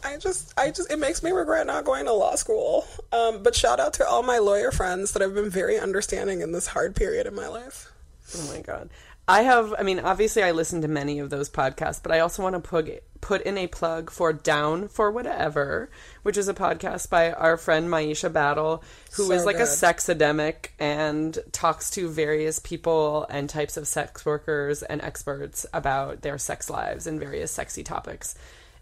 I 0.04 0.17
just, 0.17 0.54
I 0.58 0.71
just, 0.71 0.91
it 0.91 0.97
makes 0.97 1.21
me 1.23 1.32
regret 1.32 1.67
not 1.67 1.84
going 1.84 2.06
to 2.06 2.13
law 2.13 2.36
school. 2.36 2.88
Um, 3.12 3.43
but 3.43 3.56
shout 3.56 3.80
out 3.80 3.93
to 3.95 4.08
all 4.08 4.23
my 4.23 4.38
lawyer 4.38 4.71
friends 4.71 5.12
that 5.12 5.21
have 5.21 5.34
been 5.34 5.49
very 5.49 5.78
understanding 5.78 6.41
in 6.41 6.52
this 6.52 6.67
hard 6.67 6.95
period 6.95 7.28
in 7.28 7.36
my 7.36 7.47
life. 7.47 7.91
Oh 8.38 8.47
my 8.54 8.62
god. 8.62 8.89
I 9.30 9.44
have 9.44 9.76
I 9.78 9.84
mean 9.84 10.00
obviously 10.00 10.42
I 10.42 10.52
listen 10.52 10.82
to 10.82 10.88
many 10.88 11.20
of 11.20 11.30
those 11.30 11.52
podcasts, 11.52 12.02
but 12.02 12.12
I 12.12 12.20
also 12.20 12.42
want 12.42 12.56
to 12.56 12.60
put 12.60 13.04
put 13.22 13.44
in 13.44 13.60
a 13.60 13.68
plug 13.68 14.10
for 14.10 14.34
Down 14.34 14.88
for 14.88 15.12
Whatever, 15.12 15.92
which 16.24 16.36
is 16.36 16.48
a 16.48 16.54
podcast 16.56 17.12
by 17.12 17.32
our 17.32 17.56
friend 17.56 17.89
Maisha 17.89 18.34
Battle, 18.34 18.84
who 19.13 19.32
is 19.32 19.42
So 19.42 19.46
like 19.46 19.58
a 19.58 19.68
sex 19.68 20.08
sexademic 20.08 20.70
and 20.80 21.38
talks 21.52 21.92
to 21.92 22.10
various 22.10 22.58
people 22.58 23.28
and 23.30 23.48
types 23.48 23.78
of 23.78 23.88
sex 23.88 24.26
workers 24.26 24.82
and 24.82 25.00
experts 25.04 25.63
about 25.74 26.24
their 26.24 26.39
sex 26.39 26.68
lives 26.68 27.06
and 27.06 27.20
various 27.20 27.52
sexy 27.52 27.84
topics. 27.84 28.34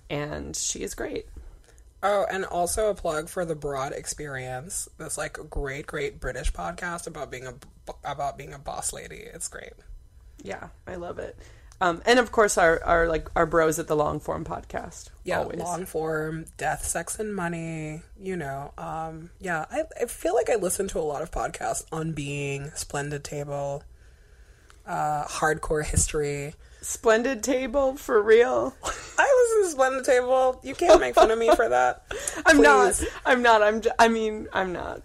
And 0.09 0.55
she 0.55 0.79
is 0.79 0.95
great. 0.95 1.25
Oh, 2.01 2.25
and 2.31 2.45
also 2.45 2.89
a 2.89 2.95
plug 2.95 3.27
for 3.27 3.43
the 3.43 3.55
Broad 3.55 3.91
Experience. 3.91 4.87
This 4.97 5.17
like 5.17 5.39
a 5.39 5.43
great, 5.43 5.87
great 5.87 6.21
British 6.21 6.53
podcast 6.53 7.05
about 7.05 7.31
being 7.31 7.47
a 7.47 7.55
about 8.05 8.37
being 8.37 8.53
a 8.53 8.59
boss 8.59 8.93
lady. 8.93 9.25
It's 9.33 9.49
great. 9.49 9.73
Yeah, 10.43 10.69
I 10.85 10.95
love 10.95 11.19
it. 11.19 11.37
Um, 11.79 12.01
and 12.07 12.17
of 12.17 12.31
course 12.31 12.57
our, 12.57 12.83
our 12.83 13.07
like 13.07 13.27
our 13.35 13.45
bros 13.45 13.77
at 13.77 13.87
the 13.87 13.95
long 13.95 14.19
form 14.19 14.43
podcast. 14.43 15.09
Yeah, 15.23 15.39
always. 15.39 15.59
long 15.59 15.85
form, 15.85 16.45
death, 16.57 16.83
sex, 16.85 17.19
and 17.19 17.35
money. 17.35 18.01
You 18.19 18.35
know, 18.35 18.73
um, 18.77 19.29
yeah. 19.39 19.65
I, 19.69 19.83
I 20.01 20.05
feel 20.05 20.33
like 20.33 20.49
I 20.49 20.55
listen 20.55 20.87
to 20.89 20.99
a 20.99 21.01
lot 21.01 21.21
of 21.21 21.29
podcasts 21.29 21.85
on 21.91 22.13
being 22.13 22.71
Splendid 22.73 23.23
Table, 23.23 23.83
uh, 24.85 25.25
Hardcore 25.25 25.85
History. 25.85 26.55
Splendid 26.81 27.43
table 27.43 27.95
for 27.95 28.21
real. 28.21 28.73
I 29.17 29.47
listen 29.57 29.63
to 29.63 29.71
Splendid 29.71 30.05
Table. 30.05 30.59
You 30.63 30.73
can't 30.73 31.01
make 31.01 31.15
fun 31.15 31.31
of 31.31 31.37
me 31.37 31.53
for 31.55 31.67
that. 31.67 32.03
I'm 32.45 32.61
not. 32.61 33.03
I'm 33.25 33.41
not. 33.41 33.61
I'm. 33.61 33.81
J- 33.81 33.91
I 33.99 34.07
mean, 34.07 34.47
I'm 34.53 34.73
not. 34.73 35.01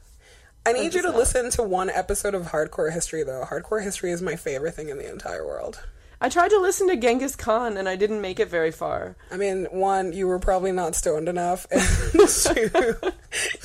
I 0.64 0.72
need 0.72 0.94
you 0.94 1.02
to 1.02 1.08
not. 1.08 1.16
listen 1.16 1.50
to 1.50 1.62
one 1.62 1.90
episode 1.90 2.34
of 2.34 2.46
Hardcore 2.46 2.92
History, 2.92 3.22
though. 3.24 3.44
Hardcore 3.44 3.82
History 3.82 4.12
is 4.12 4.22
my 4.22 4.36
favorite 4.36 4.74
thing 4.74 4.88
in 4.88 4.98
the 4.98 5.10
entire 5.10 5.44
world. 5.44 5.80
I 6.20 6.28
tried 6.28 6.50
to 6.50 6.60
listen 6.60 6.86
to 6.86 6.94
Genghis 6.94 7.34
Khan 7.34 7.76
and 7.76 7.88
I 7.88 7.96
didn't 7.96 8.20
make 8.20 8.38
it 8.38 8.48
very 8.48 8.70
far. 8.70 9.16
I 9.32 9.36
mean, 9.36 9.64
one, 9.72 10.12
you 10.12 10.28
were 10.28 10.38
probably 10.38 10.70
not 10.70 10.94
stoned 10.94 11.28
enough, 11.28 11.66
and 11.72 11.82
two, 12.28 12.94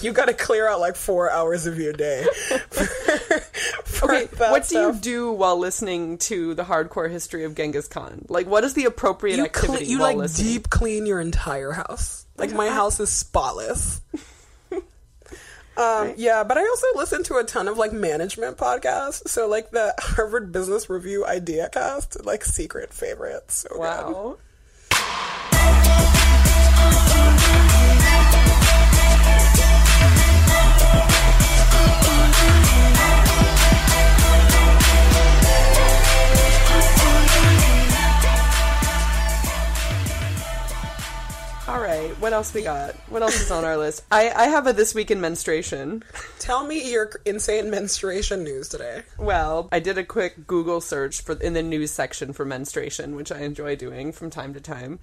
you 0.01 0.11
got 0.11 0.25
to 0.25 0.33
clear 0.33 0.67
out 0.67 0.79
like 0.79 0.95
four 0.95 1.29
hours 1.29 1.67
of 1.67 1.77
your 1.77 1.93
day. 1.93 2.25
For, 2.71 2.83
for 3.85 4.11
Okay, 4.11 4.25
what 4.37 4.67
do 4.67 4.75
you 4.79 4.93
do 4.95 5.31
while 5.33 5.59
listening 5.59 6.17
to 6.19 6.55
the 6.55 6.63
hardcore 6.63 7.11
history 7.11 7.43
of 7.43 7.53
Genghis 7.53 7.87
Khan? 7.87 8.25
Like, 8.27 8.47
what 8.47 8.63
is 8.63 8.73
the 8.73 8.85
appropriate 8.85 9.37
You, 9.37 9.45
activity 9.45 9.83
cle- 9.85 9.91
you 9.91 9.99
like 9.99 10.17
listening? 10.17 10.53
deep 10.53 10.69
clean 10.71 11.05
your 11.05 11.21
entire 11.21 11.73
house. 11.73 12.25
Like 12.37 12.53
my 12.53 12.69
house 12.69 12.99
is 12.99 13.11
spotless. 13.11 14.01
Um, 15.77 16.13
yeah, 16.17 16.43
but 16.43 16.57
I 16.57 16.61
also 16.61 16.87
listen 16.95 17.23
to 17.25 17.35
a 17.35 17.43
ton 17.43 17.67
of 17.67 17.77
like 17.77 17.93
management 17.93 18.57
podcasts. 18.57 19.27
So 19.29 19.47
like 19.47 19.69
the 19.71 19.93
Harvard 19.99 20.51
Business 20.51 20.89
Review 20.89 21.25
Idea 21.25 21.69
Cast, 21.69 22.25
like 22.25 22.43
secret 22.43 22.93
favorites. 22.93 23.65
So 23.69 23.77
good. 23.77 24.37
All 41.77 41.83
right, 41.83 42.09
what 42.19 42.33
else 42.33 42.55
we 42.55 42.63
got? 42.63 42.95
What 43.07 43.21
else 43.21 43.39
is 43.39 43.51
on 43.51 43.63
our 43.63 43.77
list? 43.77 44.03
I, 44.09 44.31
I 44.31 44.45
have 44.45 44.65
a 44.65 44.73
this 44.73 44.95
week 44.95 45.11
in 45.11 45.21
menstruation. 45.21 46.03
Tell 46.39 46.65
me 46.65 46.91
your 46.91 47.11
insane 47.23 47.69
menstruation 47.69 48.43
news 48.43 48.67
today. 48.67 49.03
Well, 49.19 49.69
I 49.71 49.79
did 49.79 49.99
a 49.99 50.03
quick 50.03 50.47
Google 50.47 50.81
search 50.81 51.21
for 51.21 51.33
in 51.33 51.53
the 51.53 51.61
news 51.61 51.91
section 51.91 52.33
for 52.33 52.45
menstruation, 52.45 53.15
which 53.15 53.31
I 53.31 53.41
enjoy 53.41 53.75
doing 53.75 54.11
from 54.11 54.31
time 54.31 54.55
to 54.55 54.59
time. 54.59 54.97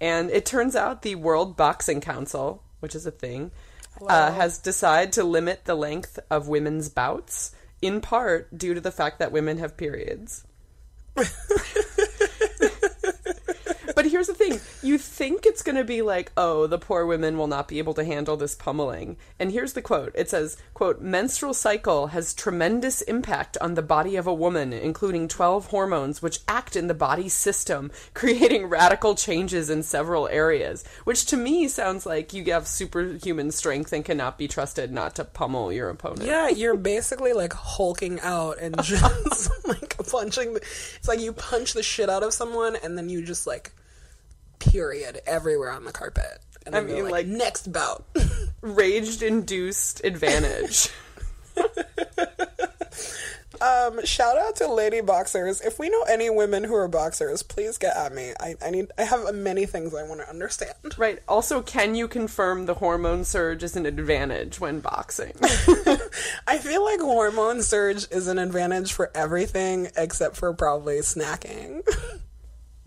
And 0.00 0.28
it 0.30 0.44
turns 0.44 0.74
out 0.74 1.02
the 1.02 1.14
World 1.14 1.56
Boxing 1.56 2.00
Council, 2.00 2.64
which 2.80 2.96
is 2.96 3.06
a 3.06 3.12
thing, 3.12 3.52
uh, 4.04 4.32
has 4.32 4.58
decided 4.58 5.12
to 5.12 5.22
limit 5.22 5.64
the 5.64 5.76
length 5.76 6.18
of 6.28 6.48
women's 6.48 6.88
bouts, 6.88 7.54
in 7.80 8.00
part 8.00 8.58
due 8.58 8.74
to 8.74 8.80
the 8.80 8.90
fact 8.90 9.20
that 9.20 9.30
women 9.30 9.58
have 9.58 9.76
periods. 9.76 10.44
But 14.06 14.12
here's 14.12 14.28
the 14.28 14.34
thing 14.34 14.60
you 14.84 14.98
think 14.98 15.46
it's 15.46 15.64
going 15.64 15.74
to 15.74 15.82
be 15.82 16.00
like, 16.00 16.30
oh, 16.36 16.68
the 16.68 16.78
poor 16.78 17.04
women 17.04 17.36
will 17.36 17.48
not 17.48 17.66
be 17.66 17.78
able 17.78 17.94
to 17.94 18.04
handle 18.04 18.36
this 18.36 18.54
pummeling. 18.54 19.16
And 19.40 19.50
here's 19.50 19.72
the 19.72 19.82
quote 19.82 20.12
it 20.14 20.30
says, 20.30 20.56
quote, 20.74 21.00
menstrual 21.00 21.54
cycle 21.54 22.06
has 22.06 22.32
tremendous 22.32 23.02
impact 23.02 23.58
on 23.60 23.74
the 23.74 23.82
body 23.82 24.14
of 24.14 24.28
a 24.28 24.32
woman, 24.32 24.72
including 24.72 25.26
12 25.26 25.66
hormones 25.70 26.22
which 26.22 26.38
act 26.46 26.76
in 26.76 26.86
the 26.86 26.94
body's 26.94 27.32
system, 27.32 27.90
creating 28.14 28.66
radical 28.66 29.16
changes 29.16 29.70
in 29.70 29.82
several 29.82 30.28
areas. 30.28 30.84
Which 31.02 31.26
to 31.26 31.36
me 31.36 31.66
sounds 31.66 32.06
like 32.06 32.32
you 32.32 32.44
have 32.52 32.68
superhuman 32.68 33.50
strength 33.50 33.92
and 33.92 34.04
cannot 34.04 34.38
be 34.38 34.46
trusted 34.46 34.92
not 34.92 35.16
to 35.16 35.24
pummel 35.24 35.72
your 35.72 35.90
opponent. 35.90 36.28
Yeah, 36.28 36.48
you're 36.48 36.76
basically 36.76 37.32
like 37.32 37.54
hulking 37.54 38.20
out 38.20 38.60
and 38.60 38.80
just 38.84 39.50
like 39.66 39.96
punching. 40.06 40.54
The, 40.54 40.60
it's 40.60 41.08
like 41.08 41.18
you 41.18 41.32
punch 41.32 41.72
the 41.72 41.82
shit 41.82 42.08
out 42.08 42.22
of 42.22 42.32
someone 42.32 42.76
and 42.84 42.96
then 42.96 43.08
you 43.08 43.24
just 43.24 43.48
like 43.48 43.72
period 44.58 45.20
everywhere 45.26 45.70
on 45.70 45.84
the 45.84 45.92
carpet. 45.92 46.40
And 46.64 46.74
I 46.74 46.80
mean, 46.80 47.04
like, 47.04 47.12
like- 47.12 47.26
next 47.26 47.72
bout. 47.72 48.04
Rage 48.60 49.22
induced 49.22 50.04
advantage. 50.04 50.88
um, 53.60 54.04
shout 54.04 54.36
out 54.36 54.56
to 54.56 54.66
lady 54.72 55.00
boxers. 55.00 55.60
If 55.60 55.78
we 55.78 55.88
know 55.88 56.02
any 56.02 56.28
women 56.28 56.64
who 56.64 56.74
are 56.74 56.88
boxers, 56.88 57.42
please 57.42 57.78
get 57.78 57.96
at 57.96 58.12
me. 58.12 58.32
I, 58.40 58.56
I 58.62 58.70
need. 58.70 58.90
I 58.98 59.04
have 59.04 59.32
many 59.34 59.64
things 59.66 59.94
I 59.94 60.02
want 60.02 60.20
to 60.20 60.28
understand. 60.28 60.74
right. 60.98 61.20
Also, 61.28 61.62
can 61.62 61.94
you 61.94 62.08
confirm 62.08 62.66
the 62.66 62.74
hormone 62.74 63.24
surge 63.24 63.62
is 63.62 63.76
an 63.76 63.86
advantage 63.86 64.60
when 64.60 64.80
boxing? 64.80 65.32
I 66.46 66.58
feel 66.58 66.84
like 66.84 67.00
hormone 67.00 67.62
surge 67.62 68.06
is 68.10 68.26
an 68.28 68.38
advantage 68.38 68.92
for 68.92 69.10
everything 69.14 69.88
except 69.96 70.36
for 70.36 70.52
probably 70.52 70.98
snacking. 70.98 71.82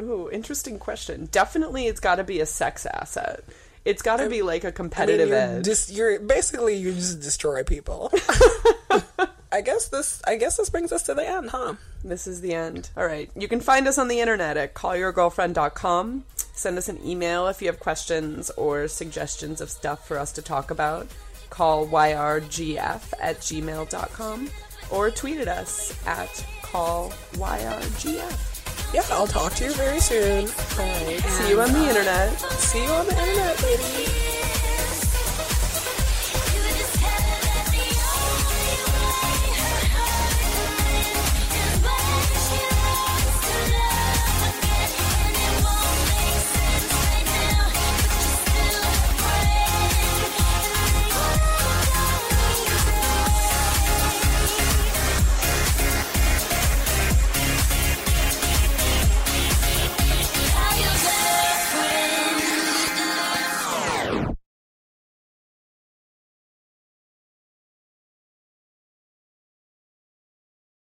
Ooh, 0.02 0.30
interesting 0.32 0.80
question. 0.80 1.28
Definitely, 1.32 1.88
it's 1.88 2.00
got 2.00 2.16
to 2.16 2.24
be 2.24 2.40
a 2.40 2.46
sex 2.46 2.86
asset. 2.86 3.44
It's 3.86 4.02
got 4.02 4.18
to 4.18 4.30
be 4.30 4.42
like 4.42 4.64
a 4.64 4.68
I 4.68 4.70
mean, 4.70 4.76
competitive 4.76 5.30
you're, 5.30 5.62
dis- 5.62 5.92
you're 5.92 6.20
basically 6.20 6.76
you 6.76 6.94
just 6.94 7.22
destroy 7.22 7.64
people. 7.64 8.12
I 9.52 9.62
guess 9.62 9.88
this. 9.88 10.22
I 10.28 10.36
guess 10.36 10.58
this 10.58 10.70
brings 10.70 10.92
us 10.92 11.04
to 11.04 11.14
the 11.14 11.28
end, 11.28 11.50
huh? 11.50 11.74
This 12.04 12.28
is 12.28 12.42
the 12.42 12.54
end. 12.54 12.90
All 12.96 13.06
right. 13.06 13.32
You 13.36 13.48
can 13.48 13.62
find 13.62 13.88
us 13.88 13.98
on 13.98 14.08
the 14.08 14.20
internet 14.20 14.58
at 14.58 14.76
callyourgirlfriend.com. 14.76 16.24
Send 16.36 16.78
us 16.78 16.90
an 16.90 17.00
email 17.06 17.48
if 17.48 17.62
you 17.62 17.68
have 17.68 17.80
questions 17.80 18.52
or 18.52 18.88
suggestions 18.88 19.60
of 19.62 19.72
stuff 19.72 20.08
for 20.08 20.20
us 20.20 20.32
to 20.34 20.42
talk 20.42 20.72
about. 20.72 21.08
Call 21.50 21.88
yrgf 21.88 23.14
at 23.20 23.40
gmail.com 23.40 24.50
or 24.92 25.10
tweet 25.10 25.40
at 25.40 25.48
us 25.48 26.00
at 26.06 26.30
callyrgf 26.62 28.59
yeah, 28.94 29.04
I'll 29.12 29.28
talk 29.28 29.54
to 29.56 29.66
you 29.66 29.74
very 29.74 30.00
soon. 30.00 30.46
Right. 30.78 31.20
See 31.22 31.50
you 31.50 31.62
on 31.62 31.72
the 31.72 31.80
uh, 31.80 31.90
internet. 31.90 32.40
See 32.40 32.84
you 32.84 32.90
on 32.90 33.06
the 33.06 33.18
internet, 33.20 33.58
baby. 33.62 34.10